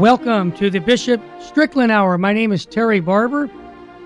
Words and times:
Welcome 0.00 0.52
to 0.52 0.70
the 0.70 0.78
Bishop 0.78 1.20
Strickland 1.42 1.92
Hour. 1.92 2.16
My 2.16 2.32
name 2.32 2.52
is 2.52 2.64
Terry 2.64 3.00
Barber, 3.00 3.50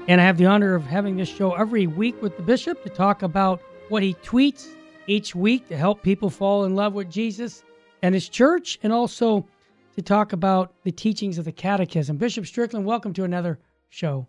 and 0.08 0.20
I 0.20 0.24
have 0.24 0.36
the 0.38 0.46
honor 0.46 0.74
of 0.74 0.84
having 0.84 1.16
this 1.16 1.28
show 1.28 1.52
every 1.52 1.86
week 1.86 2.20
with 2.20 2.36
the 2.36 2.42
Bishop 2.42 2.82
to 2.82 2.88
talk 2.88 3.22
about 3.22 3.62
what 3.90 4.02
he 4.02 4.14
tweets 4.14 4.70
each 5.06 5.36
week 5.36 5.68
to 5.68 5.76
help 5.76 6.02
people 6.02 6.30
fall 6.30 6.64
in 6.64 6.74
love 6.74 6.94
with 6.94 7.08
Jesus 7.08 7.62
and 8.02 8.12
his 8.12 8.28
church, 8.28 8.80
and 8.82 8.92
also 8.92 9.46
to 9.94 10.02
talk 10.02 10.32
about 10.32 10.74
the 10.82 10.90
teachings 10.90 11.38
of 11.38 11.44
the 11.44 11.52
Catechism. 11.52 12.16
Bishop 12.16 12.44
Strickland, 12.44 12.84
welcome 12.84 13.12
to 13.12 13.22
another 13.22 13.60
show. 13.88 14.26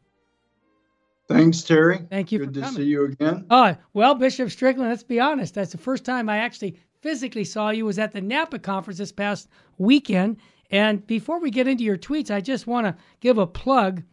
Thanks, 1.28 1.64
Terry. 1.64 2.06
Thank 2.12 2.32
you. 2.32 2.38
Good 2.38 2.54
to 2.54 2.62
coming. 2.62 2.76
see 2.76 2.84
you 2.84 3.06
again. 3.06 3.48
Oh, 3.50 3.76
well, 3.94 4.14
Bishop 4.14 4.52
Strickland, 4.52 4.92
let's 4.92 5.02
be 5.02 5.20
honest. 5.20 5.56
That's 5.56 5.72
the 5.72 5.80
first 5.80 6.06
time 6.06 6.30
I 6.30 6.38
actually 6.38 6.78
physically 7.02 7.44
saw 7.44 7.72
you 7.72 7.86
was 7.86 7.98
at 7.98 8.12
the 8.12 8.22
Napa 8.22 8.60
conference 8.60 9.00
this 9.00 9.12
past 9.12 9.50
weekend. 9.80 10.38
And 10.72 11.06
before 11.06 11.40
we 11.40 11.52
get 11.52 11.68
into 11.68 11.84
your 11.84 11.98
tweets, 11.98 12.32
I 12.32 12.42
just 12.42 12.68
want 12.68 12.88
to 12.88 12.96
give 13.20 13.38
a 13.38 13.48
plug. 13.48 14.04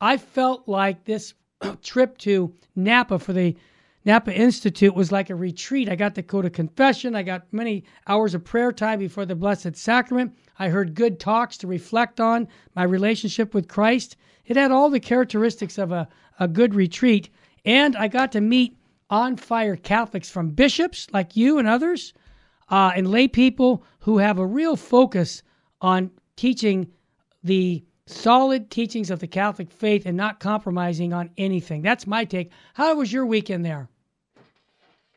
I 0.00 0.16
felt 0.16 0.68
like 0.68 1.04
this 1.04 1.34
trip 1.82 2.16
to 2.18 2.54
Napa 2.76 3.18
for 3.18 3.32
the 3.32 3.56
Napa 4.04 4.32
Institute 4.32 4.94
was 4.94 5.12
like 5.12 5.28
a 5.28 5.34
retreat. 5.34 5.88
I 5.88 5.96
got 5.96 6.14
to 6.14 6.22
go 6.22 6.40
to 6.40 6.48
confession. 6.48 7.14
I 7.14 7.22
got 7.22 7.52
many 7.52 7.84
hours 8.06 8.34
of 8.34 8.44
prayer 8.44 8.72
time 8.72 9.00
before 9.00 9.26
the 9.26 9.34
Blessed 9.34 9.76
Sacrament. 9.76 10.34
I 10.58 10.68
heard 10.68 10.94
good 10.94 11.20
talks 11.20 11.58
to 11.58 11.66
reflect 11.66 12.18
on 12.20 12.48
my 12.74 12.84
relationship 12.84 13.52
with 13.52 13.68
Christ. 13.68 14.16
It 14.46 14.56
had 14.56 14.70
all 14.70 14.88
the 14.88 15.00
characteristics 15.00 15.76
of 15.76 15.92
a, 15.92 16.08
a 16.40 16.48
good 16.48 16.74
retreat. 16.74 17.28
And 17.66 17.96
I 17.96 18.08
got 18.08 18.32
to 18.32 18.40
meet 18.40 18.78
on 19.10 19.36
fire 19.36 19.76
Catholics 19.76 20.30
from 20.30 20.50
bishops 20.50 21.06
like 21.12 21.36
you 21.36 21.58
and 21.58 21.68
others, 21.68 22.14
uh, 22.70 22.92
and 22.94 23.10
lay 23.10 23.28
people 23.28 23.84
who 24.00 24.18
have 24.18 24.38
a 24.38 24.46
real 24.46 24.76
focus 24.76 25.42
on 25.80 26.10
teaching 26.36 26.90
the 27.44 27.82
solid 28.06 28.70
teachings 28.70 29.10
of 29.10 29.20
the 29.20 29.26
Catholic 29.26 29.70
faith 29.70 30.06
and 30.06 30.16
not 30.16 30.40
compromising 30.40 31.12
on 31.12 31.30
anything. 31.36 31.82
That's 31.82 32.06
my 32.06 32.24
take. 32.24 32.50
How 32.74 32.94
was 32.94 33.12
your 33.12 33.26
weekend 33.26 33.64
there? 33.64 33.88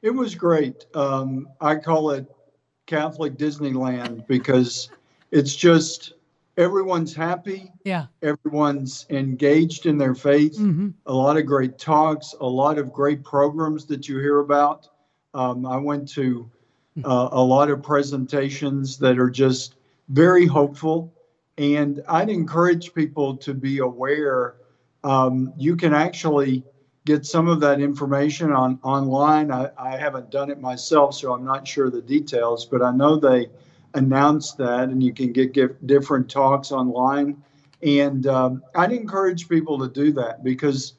It 0.01 0.11
was 0.11 0.35
great. 0.35 0.85
Um, 0.95 1.47
I 1.59 1.75
call 1.75 2.11
it 2.11 2.25
Catholic 2.85 3.37
Disneyland 3.37 4.27
because 4.27 4.89
it's 5.31 5.55
just 5.55 6.13
everyone's 6.57 7.13
happy. 7.13 7.71
Yeah. 7.85 8.07
Everyone's 8.21 9.05
engaged 9.09 9.85
in 9.85 9.97
their 9.97 10.15
faith. 10.15 10.57
Mm-hmm. 10.57 10.89
A 11.05 11.13
lot 11.13 11.37
of 11.37 11.45
great 11.45 11.77
talks, 11.77 12.35
a 12.41 12.47
lot 12.47 12.77
of 12.77 12.91
great 12.91 13.23
programs 13.23 13.85
that 13.85 14.07
you 14.09 14.17
hear 14.17 14.39
about. 14.39 14.87
Um, 15.33 15.65
I 15.65 15.77
went 15.77 16.09
to 16.09 16.49
uh, 17.05 17.29
a 17.31 17.41
lot 17.41 17.69
of 17.69 17.81
presentations 17.81 18.97
that 18.97 19.17
are 19.17 19.29
just 19.29 19.75
very 20.11 20.45
hopeful. 20.45 21.13
And 21.57 22.01
I'd 22.07 22.29
encourage 22.29 22.93
people 22.93 23.37
to 23.37 23.53
be 23.53 23.79
aware. 23.79 24.55
Um, 25.03 25.53
you 25.57 25.75
can 25.75 25.93
actually 25.93 26.63
get 27.05 27.25
some 27.25 27.47
of 27.47 27.59
that 27.61 27.81
information 27.81 28.51
on 28.51 28.79
online. 28.83 29.51
I, 29.51 29.69
I 29.77 29.97
haven't 29.97 30.29
done 30.29 30.51
it 30.51 30.61
myself, 30.61 31.15
so 31.15 31.33
I'm 31.33 31.43
not 31.43 31.67
sure 31.67 31.89
the 31.89 32.01
details, 32.01 32.65
but 32.65 32.81
I 32.81 32.91
know 32.91 33.17
they 33.17 33.49
announced 33.93 34.57
that, 34.57 34.89
and 34.89 35.01
you 35.03 35.13
can 35.13 35.31
get, 35.31 35.53
get 35.53 35.85
different 35.87 36.29
talks 36.29 36.71
online. 36.71 37.41
And 37.83 38.27
um, 38.27 38.63
I'd 38.75 38.91
encourage 38.91 39.49
people 39.49 39.79
to 39.79 39.89
do 39.89 40.11
that 40.13 40.43
because 40.43 40.93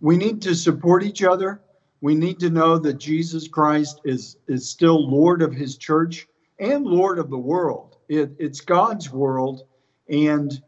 we 0.00 0.16
need 0.16 0.42
to 0.42 0.54
support 0.54 1.02
each 1.02 1.22
other. 1.22 1.60
We 2.00 2.14
need 2.14 2.38
to 2.40 2.50
know 2.50 2.78
that 2.78 2.94
Jesus 2.98 3.48
Christ 3.48 4.00
is 4.04 4.36
is 4.46 4.68
still 4.68 5.08
Lord 5.08 5.42
of 5.42 5.52
His 5.52 5.76
church 5.76 6.28
and 6.58 6.84
Lord 6.84 7.18
of 7.18 7.30
the 7.30 7.38
world. 7.38 7.87
It, 8.08 8.32
it's 8.38 8.60
God's 8.60 9.10
world, 9.12 9.64
and 10.08 10.60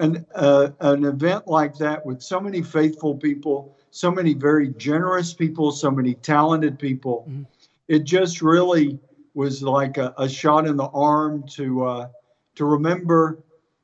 an 0.00 0.26
uh, 0.34 0.70
an 0.80 1.04
event 1.04 1.46
like 1.46 1.76
that 1.78 2.04
with 2.04 2.22
so 2.22 2.40
many 2.40 2.62
faithful 2.62 3.16
people, 3.16 3.76
so 3.90 4.10
many 4.10 4.34
very 4.34 4.68
generous 4.68 5.32
people, 5.32 5.72
so 5.72 5.90
many 5.90 6.14
talented 6.14 6.78
people, 6.78 7.26
Mhm. 7.28 7.46
it 7.88 8.04
just 8.04 8.42
really 8.42 8.98
was 9.34 9.62
like 9.62 9.98
a, 9.98 10.12
a 10.18 10.28
shot 10.28 10.66
in 10.66 10.76
the 10.76 10.88
arm 10.88 11.44
to 11.50 11.84
uh, 11.84 12.08
to 12.56 12.64
remember. 12.64 13.38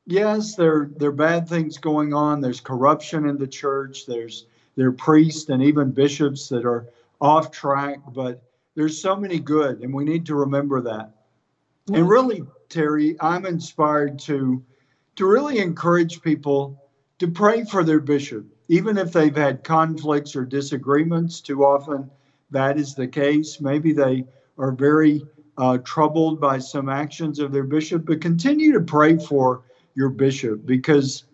Yes, 0.07 0.55
there 0.57 0.91
there 0.97 1.09
are 1.11 1.13
bad 1.13 1.49
things 1.49 1.79
going 1.79 2.13
on. 2.13 2.41
There's 2.41 2.61
corruption 2.61 3.29
in 3.29 3.39
the 3.39 3.47
church. 3.47 4.07
There's 4.07 4.47
there 4.77 4.89
are 4.89 4.93
priests 4.93 5.49
and 5.51 5.63
even 5.63 5.93
bishops 5.93 6.49
that 6.49 6.65
are 6.65 6.87
off 7.21 7.51
track, 7.53 7.99
but 8.13 8.43
there's 8.75 9.01
so 9.01 9.15
many 9.17 9.39
good, 9.39 9.81
and 9.83 9.95
we 9.95 10.05
need 10.05 10.27
to 10.27 10.35
remember 10.35 10.81
that. 10.83 11.13
And 11.93 12.09
really, 12.09 12.45
Terry, 12.69 13.17
I'm 13.21 13.47
inspired 13.47 14.19
to 14.21 14.63
to 15.17 15.27
really 15.27 15.59
encourage 15.59 16.23
people 16.23 16.81
to 17.19 17.29
pray 17.29 17.65
for 17.65 17.85
their 17.85 18.01
bishop, 18.01 18.45
even 18.69 18.99
if 18.99 19.13
they've 19.13 19.37
had 19.37 19.63
conflicts 19.63 20.35
or 20.35 20.45
disagreements. 20.45 21.41
Too 21.41 21.65
often, 21.65 22.11
that 22.51 22.79
is 22.79 22.95
the 22.95 23.07
case. 23.07 23.61
Maybe 23.61 23.93
they 23.93 24.25
are 24.59 24.73
very 24.73 25.25
uh, 25.57 25.79
troubled 25.79 26.41
by 26.41 26.59
some 26.59 26.89
actions 26.89 27.39
of 27.39 27.53
their 27.53 27.65
bishop, 27.65 28.05
but 28.07 28.21
continue 28.21 28.73
to 28.73 28.81
pray 28.81 29.19
for 29.19 29.63
your 29.95 30.09
bishop 30.09 30.67
because 30.67 31.25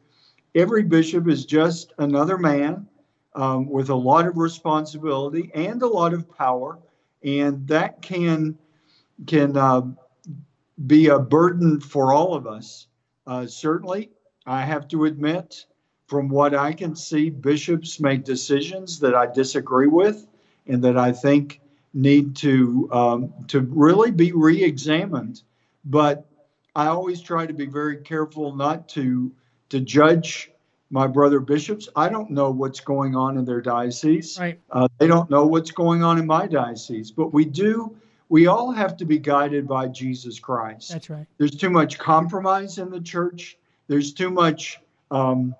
every 0.54 0.82
bishop 0.82 1.28
is 1.28 1.46
just 1.46 1.92
another 1.98 2.36
man 2.36 2.86
um, 3.34 3.68
with 3.68 3.90
a 3.90 3.94
lot 3.94 4.26
of 4.26 4.36
responsibility 4.36 5.50
and 5.54 5.82
a 5.82 5.86
lot 5.86 6.12
of 6.12 6.28
power, 6.36 6.78
and 7.22 7.66
that 7.68 8.02
can 8.02 8.58
can 9.26 9.56
uh, 9.56 9.82
be 10.86 11.08
a 11.08 11.18
burden 11.18 11.80
for 11.80 12.12
all 12.12 12.34
of 12.34 12.46
us. 12.46 12.86
Uh, 13.26 13.46
certainly, 13.46 14.10
I 14.46 14.62
have 14.62 14.88
to 14.88 15.04
admit, 15.04 15.66
from 16.06 16.28
what 16.28 16.54
I 16.54 16.72
can 16.72 16.96
see, 16.96 17.30
bishops 17.30 18.00
make 18.00 18.24
decisions 18.24 18.98
that 19.00 19.14
I 19.14 19.26
disagree 19.26 19.86
with 19.86 20.26
and 20.66 20.82
that 20.84 20.96
I 20.96 21.12
think 21.12 21.60
need 21.92 22.36
to 22.36 22.88
um, 22.92 23.34
to 23.48 23.60
really 23.60 24.10
be 24.10 24.32
re-examined. 24.32 25.42
But 25.84 26.26
I 26.74 26.86
always 26.86 27.20
try 27.20 27.46
to 27.46 27.52
be 27.52 27.66
very 27.66 27.98
careful 27.98 28.54
not 28.54 28.88
to 28.90 29.32
to 29.70 29.80
judge 29.80 30.50
my 30.90 31.06
brother 31.06 31.38
bishops. 31.40 31.88
I 31.94 32.08
don't 32.08 32.30
know 32.30 32.50
what's 32.50 32.80
going 32.80 33.14
on 33.14 33.38
in 33.38 33.44
their 33.44 33.60
diocese. 33.60 34.38
Right. 34.38 34.58
Uh, 34.70 34.88
they 34.98 35.06
don't 35.06 35.30
know 35.30 35.46
what's 35.46 35.70
going 35.70 36.02
on 36.02 36.18
in 36.18 36.26
my 36.26 36.46
diocese, 36.46 37.10
but 37.10 37.32
we 37.32 37.44
do. 37.44 37.96
We 38.30 38.46
all 38.46 38.70
have 38.70 38.96
to 38.98 39.04
be 39.04 39.18
guided 39.18 39.66
by 39.66 39.88
Jesus 39.88 40.38
Christ. 40.38 40.92
That's 40.92 41.10
right. 41.10 41.26
There's 41.36 41.56
too 41.56 41.68
much 41.68 41.98
compromise 41.98 42.78
in 42.78 42.88
the 42.88 43.00
church. 43.00 43.58
There's 43.88 44.14
too 44.14 44.30
much 44.30 44.80
um, 45.10 45.54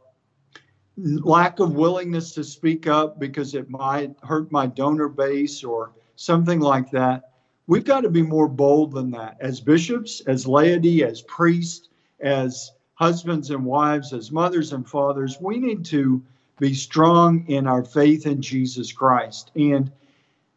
lack 0.96 1.58
of 1.58 1.74
willingness 1.74 2.32
to 2.34 2.44
speak 2.44 2.86
up 2.86 3.18
because 3.18 3.56
it 3.56 3.68
might 3.68 4.14
hurt 4.22 4.52
my 4.52 4.66
donor 4.66 5.08
base 5.08 5.64
or 5.64 5.90
something 6.14 6.60
like 6.60 6.92
that. 6.92 7.32
We've 7.66 7.84
got 7.84 8.02
to 8.02 8.08
be 8.08 8.22
more 8.22 8.48
bold 8.48 8.92
than 8.92 9.10
that. 9.10 9.36
As 9.40 9.60
bishops, 9.60 10.20
as 10.28 10.46
laity, 10.46 11.02
as 11.02 11.22
priests, 11.22 11.88
as 12.20 12.70
husbands 12.94 13.50
and 13.50 13.64
wives, 13.64 14.12
as 14.12 14.30
mothers 14.30 14.72
and 14.72 14.88
fathers, 14.88 15.38
we 15.40 15.58
need 15.58 15.84
to 15.86 16.22
be 16.60 16.74
strong 16.74 17.44
in 17.48 17.66
our 17.66 17.82
faith 17.82 18.26
in 18.26 18.40
Jesus 18.40 18.92
Christ. 18.92 19.50
And 19.56 19.90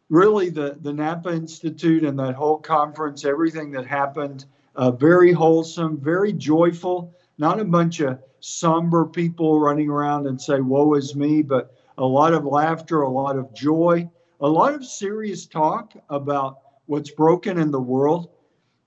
really, 0.08 0.50
the, 0.50 0.78
the 0.80 0.92
Napa 0.92 1.30
Institute 1.30 2.04
and 2.04 2.18
that 2.18 2.34
whole 2.34 2.58
conference, 2.58 3.24
everything 3.24 3.70
that 3.72 3.86
happened, 3.86 4.46
uh, 4.76 4.90
very 4.90 5.32
wholesome, 5.32 5.98
very 5.98 6.32
joyful, 6.32 7.14
not 7.38 7.60
a 7.60 7.64
bunch 7.64 8.00
of 8.00 8.18
somber 8.40 9.06
people 9.06 9.60
running 9.60 9.88
around 9.88 10.26
and 10.26 10.40
say, 10.40 10.60
Woe 10.60 10.94
is 10.94 11.14
me, 11.14 11.42
but 11.42 11.74
a 11.98 12.04
lot 12.04 12.34
of 12.34 12.44
laughter, 12.44 13.02
a 13.02 13.08
lot 13.08 13.38
of 13.38 13.54
joy, 13.54 14.08
a 14.40 14.48
lot 14.48 14.74
of 14.74 14.84
serious 14.84 15.46
talk 15.46 15.94
about 16.10 16.58
what's 16.86 17.10
broken 17.10 17.58
in 17.58 17.70
the 17.70 17.80
world. 17.80 18.28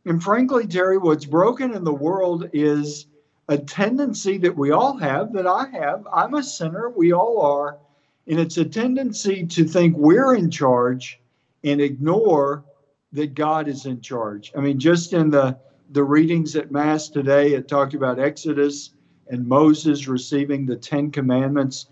And 0.06 0.22
frankly, 0.22 0.68
Terry, 0.68 0.98
what's 0.98 1.26
broken 1.26 1.74
in 1.74 1.84
the 1.84 1.94
world 1.94 2.50
is 2.54 3.08
a 3.50 3.58
tendency 3.58 4.38
that 4.40 4.56
we 4.56 4.72
all 4.72 4.98
have, 4.98 5.34
that 5.34 5.48
I 5.48 5.68
have. 5.70 6.08
I'm 6.14 6.34
a 6.34 6.44
sinner, 6.44 6.90
we 6.90 7.14
all 7.14 7.42
are. 7.42 7.78
And 8.28 8.40
it's 8.40 8.58
a 8.58 8.66
tendency 8.66 9.46
to 9.46 9.64
think 9.64 9.96
we're 9.96 10.36
in 10.36 10.52
charge 10.52 11.20
and 11.64 11.80
ignore 11.80 12.66
that 13.14 13.36
God 13.36 13.68
is 13.68 13.86
in 13.86 14.02
charge. 14.02 14.52
I 14.56 14.60
mean, 14.60 14.80
just 14.80 15.14
in 15.14 15.30
the, 15.30 15.58
the 15.92 16.04
readings 16.04 16.56
at 16.56 16.72
Mass 16.72 17.08
today, 17.08 17.54
it 17.54 17.68
talked 17.68 17.94
about 17.94 18.20
Exodus 18.20 18.92
and 19.30 19.48
Moses 19.48 20.08
receiving 20.08 20.66
the 20.66 20.76
Ten 20.76 21.10
Commandments. 21.10 21.88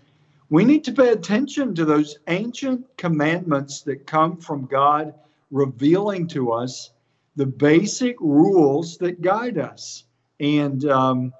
We 0.50 0.64
need 0.64 0.84
to 0.84 0.92
pay 0.92 1.08
attention 1.08 1.74
to 1.74 1.84
those 1.84 2.18
ancient 2.28 2.84
commandments 2.96 3.82
that 3.82 4.06
come 4.06 4.36
from 4.36 4.66
God 4.66 5.14
revealing 5.50 6.26
to 6.28 6.52
us 6.52 6.90
the 7.36 7.46
basic 7.46 8.20
rules 8.20 8.98
that 8.98 9.22
guide 9.22 9.58
us. 9.58 10.04
And 10.38 10.84
um, 10.86 11.32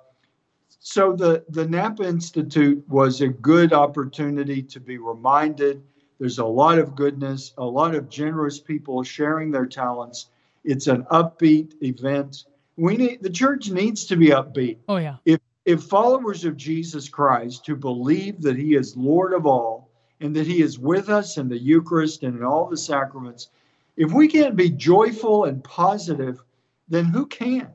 so 0.89 1.15
the, 1.15 1.45
the 1.49 1.67
Napa 1.67 2.05
Institute 2.05 2.89
was 2.89 3.21
a 3.21 3.27
good 3.27 3.73
opportunity 3.73 4.63
to 4.63 4.79
be 4.79 4.99
reminded 4.99 5.83
there's 6.21 6.39
a 6.39 6.47
lot 6.47 6.79
of 6.79 6.95
goodness, 6.95 7.53
a 7.59 7.65
lot 7.65 7.97
of 7.97 8.09
generous 8.09 8.61
people 8.61 9.03
sharing 9.03 9.51
their 9.51 9.67
talents. 9.67 10.29
It's 10.63 10.87
an 10.87 11.03
upbeat 11.11 11.73
event. 11.83 12.45
We 12.77 12.97
need 12.97 13.21
the 13.21 13.31
church 13.31 13.69
needs 13.69 14.05
to 14.07 14.17
be 14.17 14.29
upbeat. 14.29 14.79
Oh 14.89 14.99
yeah. 14.99 15.17
If 15.25 15.41
if 15.65 15.83
followers 15.83 16.45
of 16.45 16.57
Jesus 16.57 17.09
Christ 17.09 17.67
who 17.67 17.75
believe 17.75 18.41
that 18.43 18.57
he 18.57 18.77
is 18.77 18.97
Lord 18.97 19.33
of 19.33 19.45
all 19.45 19.91
and 20.21 20.37
that 20.37 20.47
he 20.47 20.63
is 20.63 20.79
with 20.79 21.09
us 21.09 21.37
in 21.37 21.49
the 21.49 21.59
Eucharist 21.59 22.23
and 22.23 22.39
in 22.39 22.45
all 22.45 22.69
the 22.69 22.77
sacraments, 22.77 23.49
if 23.97 24.13
we 24.13 24.29
can't 24.29 24.55
be 24.55 24.71
joyful 24.71 25.47
and 25.47 25.65
positive, 25.65 26.45
then 26.89 27.07
who 27.07 27.27
can? 27.27 27.73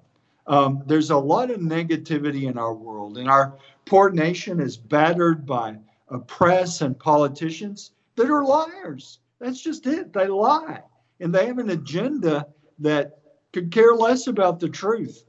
Um, 0.51 0.83
there's 0.85 1.11
a 1.11 1.17
lot 1.17 1.49
of 1.49 1.61
negativity 1.61 2.49
in 2.49 2.57
our 2.57 2.73
world, 2.73 3.17
and 3.17 3.29
our 3.29 3.57
poor 3.85 4.09
nation 4.09 4.59
is 4.59 4.75
battered 4.75 5.45
by 5.45 5.77
a 6.09 6.19
press 6.19 6.81
and 6.81 6.99
politicians 6.99 7.91
that 8.17 8.29
are 8.29 8.43
liars. 8.43 9.19
That's 9.39 9.61
just 9.61 9.87
it. 9.87 10.11
They 10.11 10.27
lie, 10.27 10.81
and 11.21 11.33
they 11.33 11.45
have 11.47 11.57
an 11.57 11.69
agenda 11.69 12.47
that 12.79 13.19
could 13.53 13.71
care 13.71 13.95
less 13.95 14.27
about 14.27 14.59
the 14.59 14.67
truth. 14.67 15.23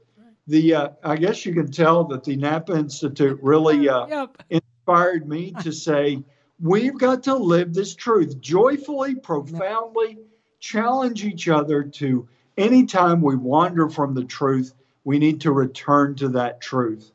The 0.47 0.75
uh, 0.75 0.89
I 1.05 1.15
guess 1.15 1.45
you 1.45 1.53
can 1.53 1.71
tell 1.71 2.03
that 2.09 2.25
the 2.25 2.35
Napa 2.35 2.73
Institute 2.73 3.39
really 3.41 3.87
uh, 3.87 4.07
yep. 4.09 4.43
inspired 4.49 5.25
me 5.25 5.53
to 5.61 5.71
say 5.71 6.21
we've 6.59 6.97
got 6.97 7.23
to 7.23 7.35
live 7.35 7.73
this 7.73 7.95
truth 7.95 8.41
joyfully, 8.41 9.15
profoundly, 9.15 10.17
challenge 10.59 11.23
each 11.23 11.47
other 11.47 11.81
to 11.81 12.27
anytime 12.57 13.21
we 13.21 13.37
wander 13.37 13.87
from 13.89 14.13
the 14.13 14.25
truth, 14.25 14.73
we 15.03 15.19
need 15.19 15.41
to 15.41 15.51
return 15.51 16.15
to 16.15 16.29
that 16.29 16.61
truth. 16.61 17.11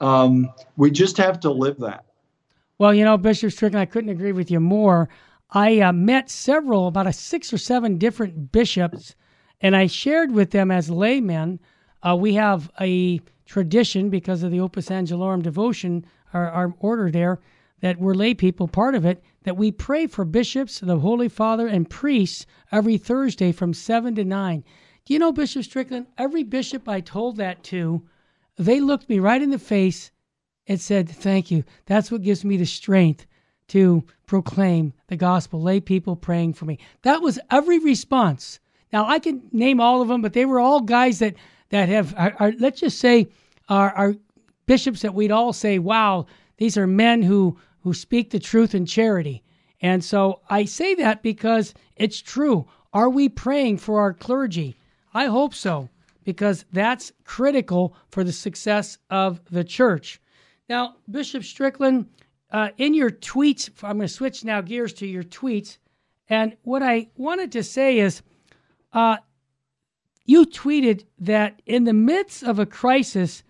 Um, 0.00 0.52
we 0.76 0.90
just 0.90 1.16
have 1.16 1.40
to 1.40 1.50
live 1.50 1.78
that. 1.78 2.04
Well, 2.78 2.92
you 2.92 3.04
know, 3.04 3.16
Bishop 3.16 3.52
Strickland, 3.52 3.80
I 3.80 3.86
couldn't 3.86 4.10
agree 4.10 4.32
with 4.32 4.50
you 4.50 4.58
more. 4.58 5.08
I 5.50 5.80
uh, 5.80 5.92
met 5.92 6.30
several, 6.30 6.88
about 6.88 7.06
a 7.06 7.12
six 7.12 7.52
or 7.52 7.58
seven 7.58 7.98
different 7.98 8.50
bishops, 8.52 9.14
and 9.60 9.76
I 9.76 9.86
shared 9.86 10.32
with 10.32 10.50
them 10.50 10.70
as 10.70 10.90
laymen. 10.90 11.60
Uh, 12.02 12.16
we 12.16 12.34
have 12.34 12.70
a 12.80 13.20
tradition 13.46 14.10
because 14.10 14.42
of 14.42 14.50
the 14.50 14.60
Opus 14.60 14.88
Angelorum 14.88 15.42
devotion, 15.42 16.04
our, 16.32 16.50
our 16.50 16.74
order 16.80 17.10
there, 17.10 17.38
that 17.80 17.98
we're 17.98 18.14
lay 18.14 18.34
people, 18.34 18.66
part 18.66 18.94
of 18.94 19.04
it, 19.04 19.22
that 19.44 19.56
we 19.56 19.70
pray 19.70 20.06
for 20.06 20.24
bishops, 20.24 20.80
the 20.80 20.98
Holy 20.98 21.28
Father, 21.28 21.66
and 21.66 21.90
priests 21.90 22.46
every 22.70 22.96
Thursday 22.96 23.52
from 23.52 23.74
7 23.74 24.14
to 24.14 24.24
9. 24.24 24.64
Do 25.04 25.14
you 25.14 25.18
know, 25.18 25.32
Bishop 25.32 25.64
Strickland, 25.64 26.06
every 26.16 26.44
bishop 26.44 26.88
I 26.88 27.00
told 27.00 27.36
that 27.36 27.62
to, 27.64 28.02
they 28.56 28.80
looked 28.80 29.08
me 29.08 29.18
right 29.18 29.42
in 29.42 29.50
the 29.50 29.58
face 29.58 30.10
and 30.66 30.80
said, 30.80 31.08
Thank 31.08 31.50
you. 31.50 31.64
That's 31.86 32.10
what 32.10 32.22
gives 32.22 32.44
me 32.44 32.56
the 32.56 32.66
strength 32.66 33.26
to 33.68 34.04
proclaim 34.26 34.92
the 35.08 35.16
gospel, 35.16 35.60
lay 35.60 35.80
people 35.80 36.14
praying 36.14 36.54
for 36.54 36.66
me. 36.66 36.78
That 37.02 37.22
was 37.22 37.38
every 37.50 37.78
response. 37.78 38.60
Now, 38.92 39.06
I 39.06 39.18
can 39.18 39.42
name 39.50 39.80
all 39.80 40.02
of 40.02 40.08
them, 40.08 40.22
but 40.22 40.34
they 40.34 40.44
were 40.44 40.60
all 40.60 40.80
guys 40.80 41.18
that, 41.20 41.34
that 41.70 41.88
have, 41.88 42.14
are, 42.16 42.34
are, 42.38 42.52
let's 42.58 42.80
just 42.80 42.98
say, 42.98 43.28
are, 43.68 43.90
are 43.92 44.14
bishops 44.66 45.02
that 45.02 45.14
we'd 45.14 45.32
all 45.32 45.52
say, 45.52 45.78
wow, 45.78 46.26
these 46.58 46.76
are 46.76 46.86
men 46.86 47.22
who 47.22 47.56
who 47.82 47.92
speak 47.92 48.30
the 48.30 48.38
truth 48.38 48.74
in 48.74 48.86
charity. 48.86 49.42
And 49.80 50.04
so 50.04 50.40
I 50.48 50.64
say 50.64 50.94
that 50.96 51.22
because 51.22 51.74
it's 51.96 52.22
true. 52.22 52.66
Are 52.92 53.10
we 53.10 53.28
praying 53.28 53.78
for 53.78 54.00
our 54.00 54.12
clergy? 54.12 54.76
I 55.14 55.26
hope 55.26 55.54
so, 55.54 55.88
because 56.24 56.64
that's 56.72 57.12
critical 57.24 57.96
for 58.10 58.24
the 58.24 58.32
success 58.32 58.98
of 59.10 59.40
the 59.50 59.64
church. 59.64 60.20
Now, 60.68 60.96
Bishop 61.10 61.44
Strickland, 61.44 62.06
uh, 62.50 62.70
in 62.78 62.94
your 62.94 63.10
tweets, 63.10 63.70
I'm 63.82 63.96
going 63.96 64.08
to 64.08 64.14
switch 64.14 64.44
now 64.44 64.60
gears 64.60 64.92
to 64.94 65.06
your 65.06 65.22
tweets. 65.22 65.78
And 66.28 66.56
what 66.62 66.82
I 66.82 67.08
wanted 67.16 67.52
to 67.52 67.62
say 67.62 67.98
is 67.98 68.22
uh, 68.92 69.18
you 70.24 70.46
tweeted 70.46 71.04
that 71.18 71.60
in 71.66 71.84
the 71.84 71.92
midst 71.92 72.42
of 72.42 72.58
a 72.58 72.66
crisis, 72.66 73.42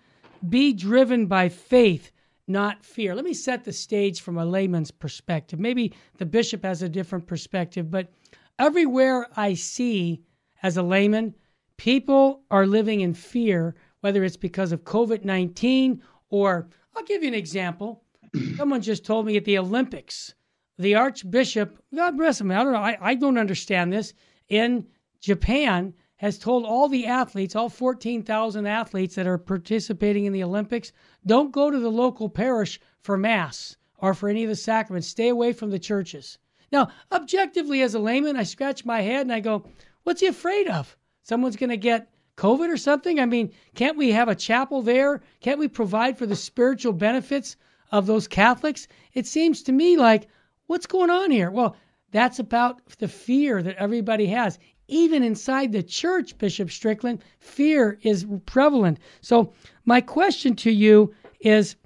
be 0.48 0.72
driven 0.72 1.26
by 1.26 1.48
faith 1.48 2.10
not 2.48 2.84
fear. 2.84 3.14
Let 3.14 3.24
me 3.24 3.34
set 3.34 3.64
the 3.64 3.72
stage 3.72 4.20
from 4.20 4.38
a 4.38 4.44
layman's 4.44 4.90
perspective. 4.90 5.58
Maybe 5.58 5.92
the 6.18 6.26
bishop 6.26 6.64
has 6.64 6.82
a 6.82 6.88
different 6.88 7.26
perspective, 7.26 7.90
but 7.90 8.12
everywhere 8.58 9.26
I 9.36 9.54
see 9.54 10.22
as 10.62 10.76
a 10.76 10.82
layman, 10.82 11.34
people 11.82 12.44
are 12.48 12.64
living 12.64 13.00
in 13.00 13.12
fear, 13.12 13.74
whether 14.02 14.22
it's 14.22 14.36
because 14.36 14.70
of 14.70 14.84
COVID 14.84 15.24
19 15.24 16.00
or 16.30 16.68
I'll 16.94 17.02
give 17.02 17.24
you 17.24 17.28
an 17.28 17.34
example. 17.34 18.04
Someone 18.56 18.80
just 18.80 19.04
told 19.04 19.26
me 19.26 19.36
at 19.36 19.44
the 19.44 19.58
Olympics, 19.58 20.32
the 20.78 20.94
Archbishop, 20.94 21.82
God 21.92 22.16
bless 22.16 22.40
him, 22.40 22.52
I 22.52 22.62
don't 22.62 22.72
know, 22.72 22.78
I, 22.78 22.96
I 23.00 23.14
don't 23.16 23.36
understand 23.36 23.92
this, 23.92 24.14
in 24.48 24.86
Japan 25.20 25.92
has 26.18 26.38
told 26.38 26.64
all 26.64 26.86
the 26.86 27.04
athletes, 27.04 27.56
all 27.56 27.68
14,000 27.68 28.64
athletes 28.64 29.16
that 29.16 29.26
are 29.26 29.36
participating 29.36 30.24
in 30.24 30.32
the 30.32 30.44
Olympics, 30.44 30.92
don't 31.26 31.50
go 31.50 31.68
to 31.68 31.80
the 31.80 31.90
local 31.90 32.28
parish 32.28 32.80
for 33.00 33.16
Mass 33.16 33.76
or 33.98 34.14
for 34.14 34.28
any 34.28 34.44
of 34.44 34.48
the 34.48 34.54
sacraments. 34.54 35.08
Stay 35.08 35.30
away 35.30 35.52
from 35.52 35.70
the 35.70 35.80
churches. 35.80 36.38
Now, 36.70 36.90
objectively, 37.10 37.82
as 37.82 37.96
a 37.96 37.98
layman, 37.98 38.36
I 38.36 38.44
scratch 38.44 38.84
my 38.84 39.00
head 39.00 39.22
and 39.22 39.32
I 39.32 39.40
go, 39.40 39.68
what's 40.04 40.20
he 40.20 40.28
afraid 40.28 40.68
of? 40.68 40.96
Someone's 41.22 41.56
going 41.56 41.70
to 41.70 41.76
get 41.76 42.10
COVID 42.36 42.68
or 42.68 42.76
something? 42.76 43.20
I 43.20 43.26
mean, 43.26 43.52
can't 43.74 43.96
we 43.96 44.10
have 44.12 44.28
a 44.28 44.34
chapel 44.34 44.82
there? 44.82 45.22
Can't 45.40 45.58
we 45.58 45.68
provide 45.68 46.18
for 46.18 46.26
the 46.26 46.36
spiritual 46.36 46.92
benefits 46.92 47.56
of 47.90 48.06
those 48.06 48.28
Catholics? 48.28 48.88
It 49.14 49.26
seems 49.26 49.62
to 49.64 49.72
me 49.72 49.96
like, 49.96 50.28
what's 50.66 50.86
going 50.86 51.10
on 51.10 51.30
here? 51.30 51.50
Well, 51.50 51.76
that's 52.10 52.38
about 52.38 52.80
the 52.98 53.08
fear 53.08 53.62
that 53.62 53.76
everybody 53.76 54.26
has 54.26 54.58
even 54.92 55.22
inside 55.22 55.72
the 55.72 55.82
church, 55.82 56.36
Bishop 56.38 56.70
Strickland, 56.70 57.24
fear 57.38 57.98
is 58.02 58.26
prevalent. 58.46 58.98
So, 59.20 59.52
my 59.84 60.00
question 60.00 60.54
to 60.56 60.70
you 60.70 61.14
is 61.40 61.76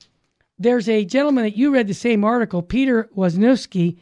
there's 0.59 0.89
a 0.89 1.05
gentleman 1.05 1.45
that 1.45 1.57
you 1.57 1.73
read 1.73 1.87
the 1.87 1.95
same 1.95 2.25
article, 2.25 2.63
Peter 2.63 3.09
Wisniewski. 3.17 3.99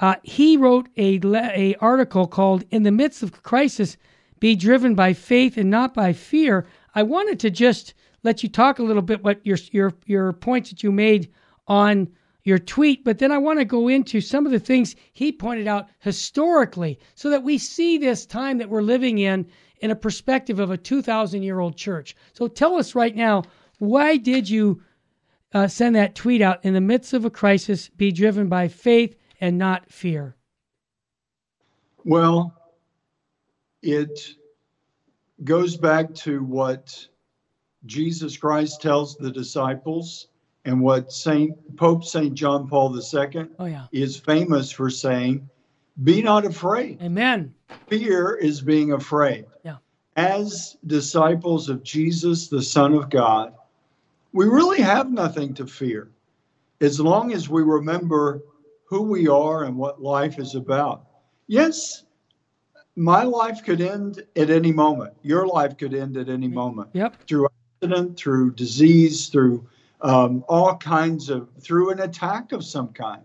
Uh, 0.00 0.16
he 0.22 0.56
wrote 0.56 0.88
a, 0.96 1.20
a 1.26 1.74
article 1.76 2.26
called 2.26 2.64
In 2.70 2.82
the 2.82 2.90
Midst 2.90 3.22
of 3.22 3.42
Crisis, 3.42 3.96
Be 4.40 4.56
Driven 4.56 4.94
by 4.94 5.12
Faith 5.12 5.56
and 5.56 5.70
Not 5.70 5.94
by 5.94 6.12
Fear. 6.12 6.66
I 6.94 7.02
wanted 7.02 7.40
to 7.40 7.50
just 7.50 7.94
let 8.22 8.42
you 8.42 8.48
talk 8.48 8.78
a 8.78 8.82
little 8.82 9.02
bit 9.02 9.22
what 9.22 9.44
your, 9.44 9.58
your, 9.70 9.92
your 10.06 10.32
points 10.32 10.70
that 10.70 10.82
you 10.82 10.92
made 10.92 11.30
on 11.66 12.08
your 12.44 12.58
tweet, 12.58 13.04
but 13.04 13.18
then 13.18 13.30
I 13.30 13.38
want 13.38 13.58
to 13.58 13.64
go 13.64 13.88
into 13.88 14.20
some 14.20 14.46
of 14.46 14.52
the 14.52 14.58
things 14.58 14.96
he 15.12 15.30
pointed 15.30 15.66
out 15.66 15.88
historically 15.98 16.98
so 17.14 17.30
that 17.30 17.42
we 17.42 17.58
see 17.58 17.98
this 17.98 18.24
time 18.24 18.58
that 18.58 18.70
we're 18.70 18.82
living 18.82 19.18
in 19.18 19.46
in 19.80 19.90
a 19.90 19.96
perspective 19.96 20.58
of 20.58 20.70
a 20.70 20.76
2,000 20.76 21.42
year 21.42 21.60
old 21.60 21.76
church. 21.76 22.16
So 22.32 22.48
tell 22.48 22.76
us 22.76 22.94
right 22.94 23.14
now, 23.14 23.44
why 23.78 24.16
did 24.16 24.48
you 24.48 24.82
uh, 25.52 25.68
send 25.68 25.94
that 25.96 26.14
tweet 26.14 26.40
out 26.40 26.64
in 26.64 26.74
the 26.74 26.80
midst 26.80 27.12
of 27.12 27.24
a 27.24 27.30
crisis, 27.30 27.88
be 27.90 28.12
driven 28.12 28.48
by 28.48 28.68
faith 28.68 29.14
and 29.40 29.58
not 29.58 29.90
fear? 29.90 30.34
Well, 32.04 32.54
it 33.82 34.34
goes 35.44 35.76
back 35.76 36.12
to 36.14 36.42
what 36.42 37.06
Jesus 37.86 38.36
Christ 38.36 38.82
tells 38.82 39.16
the 39.16 39.30
disciples 39.30 40.28
and 40.64 40.80
what 40.80 41.12
Saint 41.12 41.76
Pope 41.76 42.04
Saint 42.04 42.34
John 42.34 42.68
Paul 42.68 42.94
II 42.96 43.46
oh, 43.58 43.64
yeah. 43.64 43.86
is 43.92 44.16
famous 44.16 44.70
for 44.70 44.90
saying, 44.90 45.48
"Be 46.02 46.22
not 46.22 46.44
afraid." 46.44 47.00
Amen. 47.00 47.54
Fear 47.86 48.34
is 48.36 48.60
being 48.60 48.92
afraid. 48.92 49.46
Yeah. 49.64 49.76
As 50.16 50.76
disciples 50.86 51.68
of 51.68 51.84
Jesus, 51.84 52.48
the 52.48 52.62
Son 52.62 52.92
of 52.94 53.08
God, 53.08 53.54
we 54.32 54.46
really 54.46 54.80
have 54.80 55.10
nothing 55.10 55.54
to 55.54 55.66
fear, 55.66 56.10
as 56.80 57.00
long 57.00 57.32
as 57.32 57.48
we 57.48 57.62
remember 57.62 58.42
who 58.84 59.02
we 59.02 59.28
are 59.28 59.64
and 59.64 59.76
what 59.76 60.02
life 60.02 60.38
is 60.38 60.54
about. 60.54 61.04
Yes, 61.46 62.04
my 62.98 63.22
life 63.22 63.64
could 63.64 63.80
end 63.80 64.24
at 64.34 64.50
any 64.50 64.72
moment. 64.72 65.14
Your 65.22 65.46
life 65.46 65.78
could 65.78 65.94
end 65.94 66.16
at 66.16 66.28
any 66.28 66.48
moment. 66.48 66.90
Yep. 66.94 67.28
Through 67.28 67.48
accident, 67.80 68.18
through 68.18 68.54
disease, 68.54 69.28
through 69.28 69.66
um, 70.00 70.44
all 70.48 70.76
kinds 70.76 71.30
of 71.30 71.48
through 71.60 71.90
an 71.90 72.00
attack 72.00 72.52
of 72.52 72.64
some 72.64 72.88
kind. 72.88 73.22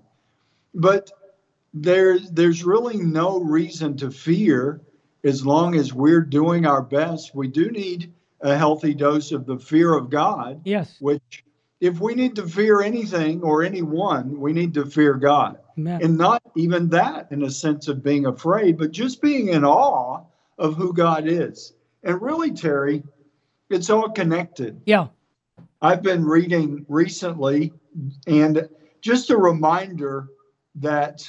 But 0.75 1.12
there's 1.74 2.30
there's 2.30 2.63
really 2.63 2.98
no 2.98 3.39
reason 3.39 3.98
to 3.98 4.12
fear 4.12 4.82
as 5.24 5.46
long 5.46 5.75
as 5.75 5.92
we're 5.92 6.22
doing 6.22 6.65
our 6.65 6.84
best. 6.84 7.34
We 7.34 7.48
do 7.48 7.72
need 7.72 8.13
a 8.42 8.56
healthy 8.56 8.94
dose 8.94 9.32
of 9.32 9.46
the 9.48 9.58
fear 9.58 9.96
of 9.96 10.10
God. 10.10 10.62
Yes. 10.65 10.98
Which 11.00 11.44
if 11.83 11.99
we 11.99 12.15
need 12.15 12.33
to 12.33 12.47
fear 12.47 12.81
anything 12.81 13.41
or 13.41 13.61
anyone, 13.61 14.39
we 14.39 14.53
need 14.53 14.73
to 14.73 14.85
fear 14.85 15.15
God. 15.15 15.57
Amen. 15.77 16.01
And 16.01 16.17
not 16.17 16.41
even 16.55 16.87
that 16.89 17.27
in 17.29 17.43
a 17.43 17.49
sense 17.49 17.89
of 17.89 18.01
being 18.01 18.25
afraid, 18.25 18.77
but 18.77 18.91
just 18.91 19.21
being 19.21 19.49
in 19.49 19.65
awe 19.65 20.21
of 20.57 20.75
who 20.75 20.93
God 20.93 21.27
is. 21.27 21.73
And 22.01 22.21
really, 22.21 22.51
Terry, 22.51 23.03
it's 23.69 23.89
all 23.89 24.09
connected. 24.09 24.79
Yeah. 24.85 25.07
I've 25.81 26.01
been 26.01 26.23
reading 26.23 26.85
recently, 26.87 27.73
and 28.27 28.69
just 29.01 29.29
a 29.29 29.37
reminder 29.37 30.29
that 30.75 31.21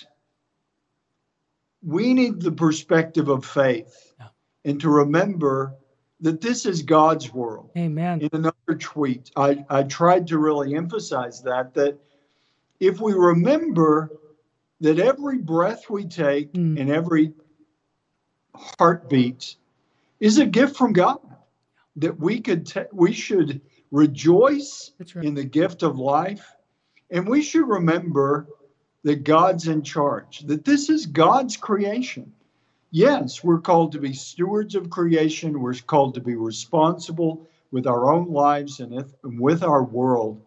we 1.82 2.14
need 2.14 2.40
the 2.40 2.52
perspective 2.52 3.28
of 3.28 3.44
faith 3.44 4.14
yeah. 4.20 4.28
and 4.64 4.80
to 4.82 4.88
remember 4.88 5.75
that 6.25 6.40
this 6.40 6.64
is 6.64 6.81
God's 6.81 7.35
world. 7.35 7.69
Amen. 7.76 8.23
In 8.23 8.31
another 8.33 8.78
tweet, 8.78 9.31
I, 9.37 9.62
I 9.69 9.83
tried 9.83 10.26
to 10.28 10.38
really 10.38 10.75
emphasize 10.75 11.43
that 11.43 11.75
that 11.75 11.99
if 12.81 12.99
we 12.99 13.12
remember 13.12 14.11
that 14.81 14.99
every 14.99 15.37
breath 15.37 15.90
we 15.90 16.07
take 16.07 16.54
mm. 16.54 16.81
and 16.81 16.90
every 16.90 17.35
heartbeat 18.54 19.57
is 20.19 20.38
a 20.38 20.47
gift 20.47 20.76
from 20.76 20.95
God, 20.95 21.21
that 21.97 22.19
we 22.19 22.40
could 22.40 22.66
ta- 22.66 22.87
we 22.90 23.12
should 23.12 23.61
rejoice 23.90 24.93
right. 25.14 25.26
in 25.26 25.35
the 25.35 25.45
gift 25.45 25.83
of 25.83 25.99
life, 25.99 26.50
and 27.11 27.28
we 27.28 27.43
should 27.43 27.69
remember 27.69 28.49
that 29.02 29.25
God's 29.25 29.69
in 29.69 29.83
charge, 29.83 30.40
that 30.47 30.64
this 30.64 30.88
is 30.88 31.04
God's 31.04 31.59
creation. 31.59 32.33
Yes, 32.95 33.43
we're 33.43 33.61
called 33.61 33.91
to 33.91 33.99
be 33.99 34.13
stewards 34.13 34.77
of 34.77 34.89
creation. 34.89 35.61
We're 35.61 35.75
called 35.75 36.15
to 36.15 36.21
be 36.21 36.37
responsible 36.37 37.45
with 37.73 37.89
our 37.89 38.13
own 38.13 38.33
lives 38.33 38.79
and, 38.79 38.95
if, 38.95 39.07
and 39.25 39.41
with 39.41 39.65
our 39.65 39.83
world. 39.83 40.41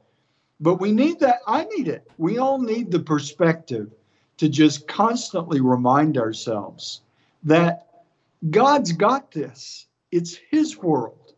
But 0.62 0.76
we 0.76 0.94
need 0.94 1.20
that. 1.20 1.40
I 1.46 1.66
need 1.66 1.90
it. 1.90 2.10
We 2.18 2.38
all 2.38 2.58
need 2.58 2.90
the 2.90 3.02
perspective 3.02 3.92
to 4.38 4.48
just 4.48 4.88
constantly 4.88 5.60
remind 5.60 6.18
ourselves 6.18 7.02
that 7.44 8.06
God's 8.50 8.94
got 8.94 9.30
this. 9.30 9.86
It's 10.14 10.40
His 10.50 10.78
world. 10.78 11.34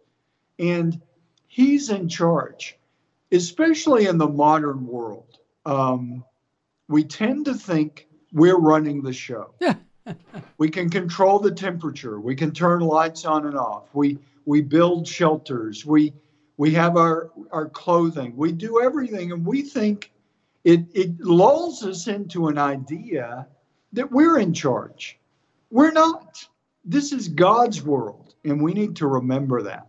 And 0.60 1.02
He's 1.48 1.90
in 1.90 2.08
charge, 2.08 2.78
especially 3.32 4.06
in 4.06 4.20
the 4.20 4.30
modern 4.30 4.86
world. 4.86 5.40
Um, 5.66 6.24
we 6.88 7.04
tend 7.04 7.46
to 7.46 7.56
think 7.56 8.08
we're 8.32 8.60
running 8.60 9.02
the 9.02 9.14
show. 9.14 9.56
We 10.58 10.70
can 10.70 10.90
control 10.90 11.40
the 11.40 11.52
temperature. 11.52 12.20
We 12.20 12.36
can 12.36 12.52
turn 12.52 12.82
lights 12.82 13.26
on 13.26 13.46
and 13.46 13.58
off. 13.58 13.84
We 13.94 14.20
we 14.46 14.62
build 14.62 15.08
shelters. 15.08 15.86
We 15.86 16.14
we 16.58 16.72
have 16.72 16.98
our 16.98 17.32
our 17.52 17.70
clothing. 17.70 18.36
We 18.36 18.52
do 18.52 18.82
everything, 18.82 19.32
and 19.32 19.46
we 19.46 19.62
think 19.62 20.12
it 20.64 20.82
it 20.94 21.20
lulls 21.20 21.84
us 21.84 22.08
into 22.08 22.48
an 22.48 22.58
idea 22.58 23.48
that 23.94 24.12
we're 24.12 24.40
in 24.40 24.54
charge. 24.54 25.20
We're 25.72 25.92
not. 25.92 26.48
This 26.86 27.12
is 27.12 27.28
God's 27.28 27.84
world, 27.84 28.34
and 28.44 28.62
we 28.62 28.74
need 28.74 28.96
to 28.98 29.08
remember 29.08 29.62
that. 29.64 29.88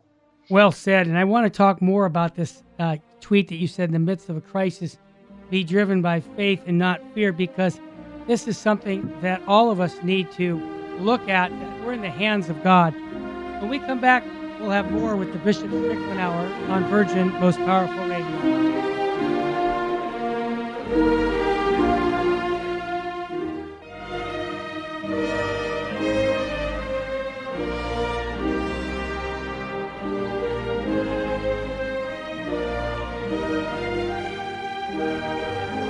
Well 0.48 0.72
said. 0.72 1.06
And 1.06 1.16
I 1.16 1.24
want 1.24 1.46
to 1.46 1.56
talk 1.56 1.80
more 1.80 2.06
about 2.06 2.34
this 2.34 2.62
uh, 2.78 2.96
tweet 3.20 3.48
that 3.48 3.56
you 3.56 3.68
said 3.68 3.88
in 3.88 3.92
the 3.92 3.98
midst 3.98 4.28
of 4.28 4.36
a 4.36 4.40
crisis 4.40 4.98
be 5.50 5.64
driven 5.64 6.02
by 6.02 6.20
faith 6.20 6.62
and 6.66 6.78
not 6.78 7.00
fear 7.14 7.32
because 7.32 7.80
this 8.30 8.46
is 8.46 8.56
something 8.56 9.12
that 9.22 9.42
all 9.48 9.72
of 9.72 9.80
us 9.80 10.00
need 10.04 10.30
to 10.30 10.54
look 11.00 11.28
at. 11.28 11.50
We're 11.84 11.94
in 11.94 12.00
the 12.00 12.10
hands 12.10 12.48
of 12.48 12.62
God. 12.62 12.94
When 13.60 13.68
we 13.68 13.80
come 13.80 14.00
back, 14.00 14.22
we'll 14.60 14.70
have 14.70 14.92
more 14.92 15.16
with 15.16 15.32
the 15.32 15.40
Bishop 15.40 15.66
Strickland 15.66 16.20
Hour 16.20 16.46
on 16.70 16.84
Virgin 16.84 17.30
Most 17.40 17.58
Powerful 17.58 18.06
Radio. 18.06 18.70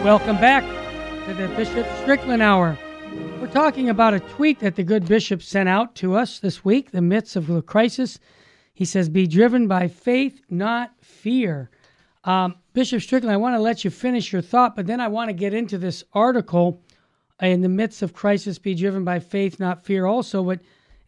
Welcome 0.02 0.36
back 0.36 0.79
to 1.30 1.46
the 1.46 1.54
Bishop 1.54 1.86
Strickland 2.02 2.42
Hour. 2.42 2.76
We're 3.40 3.46
talking 3.46 3.88
about 3.88 4.14
a 4.14 4.20
tweet 4.20 4.58
that 4.60 4.74
the 4.74 4.82
good 4.82 5.06
bishop 5.06 5.42
sent 5.42 5.68
out 5.68 5.94
to 5.96 6.16
us 6.16 6.40
this 6.40 6.64
week, 6.64 6.90
the 6.90 7.00
midst 7.00 7.36
of 7.36 7.46
the 7.46 7.62
crisis. 7.62 8.18
He 8.74 8.84
says, 8.84 9.08
Be 9.08 9.28
driven 9.28 9.68
by 9.68 9.86
faith, 9.86 10.40
not 10.50 10.92
fear. 11.00 11.70
Um, 12.24 12.56
bishop 12.72 13.00
Strickland, 13.00 13.32
I 13.32 13.36
want 13.36 13.54
to 13.54 13.60
let 13.60 13.84
you 13.84 13.90
finish 13.90 14.32
your 14.32 14.42
thought, 14.42 14.74
but 14.74 14.88
then 14.88 15.00
I 15.00 15.06
want 15.06 15.28
to 15.28 15.32
get 15.32 15.54
into 15.54 15.78
this 15.78 16.02
article 16.14 16.82
in 17.40 17.60
the 17.60 17.68
midst 17.68 18.02
of 18.02 18.12
crisis, 18.12 18.58
be 18.58 18.74
driven 18.74 19.04
by 19.04 19.20
faith, 19.20 19.60
not 19.60 19.84
fear, 19.84 20.06
also. 20.06 20.42
But 20.42 20.58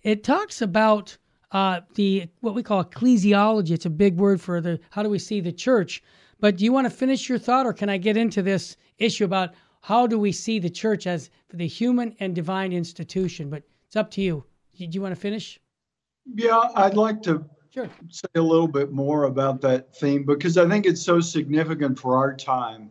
it 0.05 0.23
talks 0.23 0.63
about 0.63 1.17
uh, 1.51 1.81
the 1.97 2.29
what 2.43 2.55
we 2.55 2.63
call 2.63 2.85
ecclesiology. 2.85 3.73
It's 3.73 3.87
a 3.87 3.91
big 3.91 4.19
word 4.19 4.41
for 4.41 4.61
the 4.61 4.79
how 4.91 5.03
do 5.03 5.09
we 5.09 5.19
see 5.19 5.41
the 5.41 5.51
church. 5.51 6.01
But 6.39 6.59
do 6.59 6.65
you 6.65 6.73
want 6.73 6.85
to 6.85 6.91
finish 6.91 7.29
your 7.29 7.39
thought, 7.39 7.67
or 7.67 7.73
can 7.73 7.89
I 7.89 7.97
get 7.97 8.17
into 8.17 8.41
this 8.41 8.77
issue 8.99 9.25
about 9.25 9.51
how 9.83 10.07
do 10.07 10.19
we 10.19 10.33
see 10.33 10.59
the 10.59 10.71
church 10.71 11.07
as 11.07 11.29
the 11.53 11.67
human 11.67 12.15
and 12.21 12.35
divine 12.35 12.73
institution? 12.73 13.51
But 13.51 13.65
it's 13.87 13.97
up 13.97 14.11
to 14.13 14.23
you. 14.23 14.45
Do 14.79 14.87
you 14.91 15.03
want 15.03 15.15
to 15.15 15.21
finish? 15.21 15.61
Yeah, 16.35 16.69
I'd 16.77 16.95
like 16.95 17.21
to 17.23 17.45
sure. 17.71 17.91
say 18.09 18.29
a 18.37 18.43
little 18.43 18.69
bit 18.69 18.93
more 18.93 19.25
about 19.25 19.61
that 19.63 19.95
theme 19.95 20.25
because 20.25 20.57
I 20.57 20.69
think 20.69 20.87
it's 20.87 21.03
so 21.03 21.21
significant 21.21 21.99
for 21.99 22.17
our 22.17 22.35
time 22.35 22.91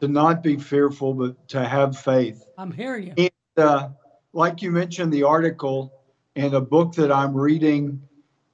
to 0.00 0.08
not 0.08 0.42
be 0.42 0.56
fearful, 0.56 1.14
but 1.14 1.48
to 1.48 1.64
have 1.64 1.98
faith. 1.98 2.44
I'm 2.58 2.72
hearing 2.72 3.08
you. 3.08 3.14
And 3.18 3.64
uh, 3.64 3.88
like 4.32 4.62
you 4.62 4.70
mentioned, 4.70 5.12
the 5.12 5.22
article 5.22 5.92
in 6.34 6.54
a 6.54 6.60
book 6.60 6.94
that 6.94 7.12
I'm 7.12 7.34
reading 7.34 8.02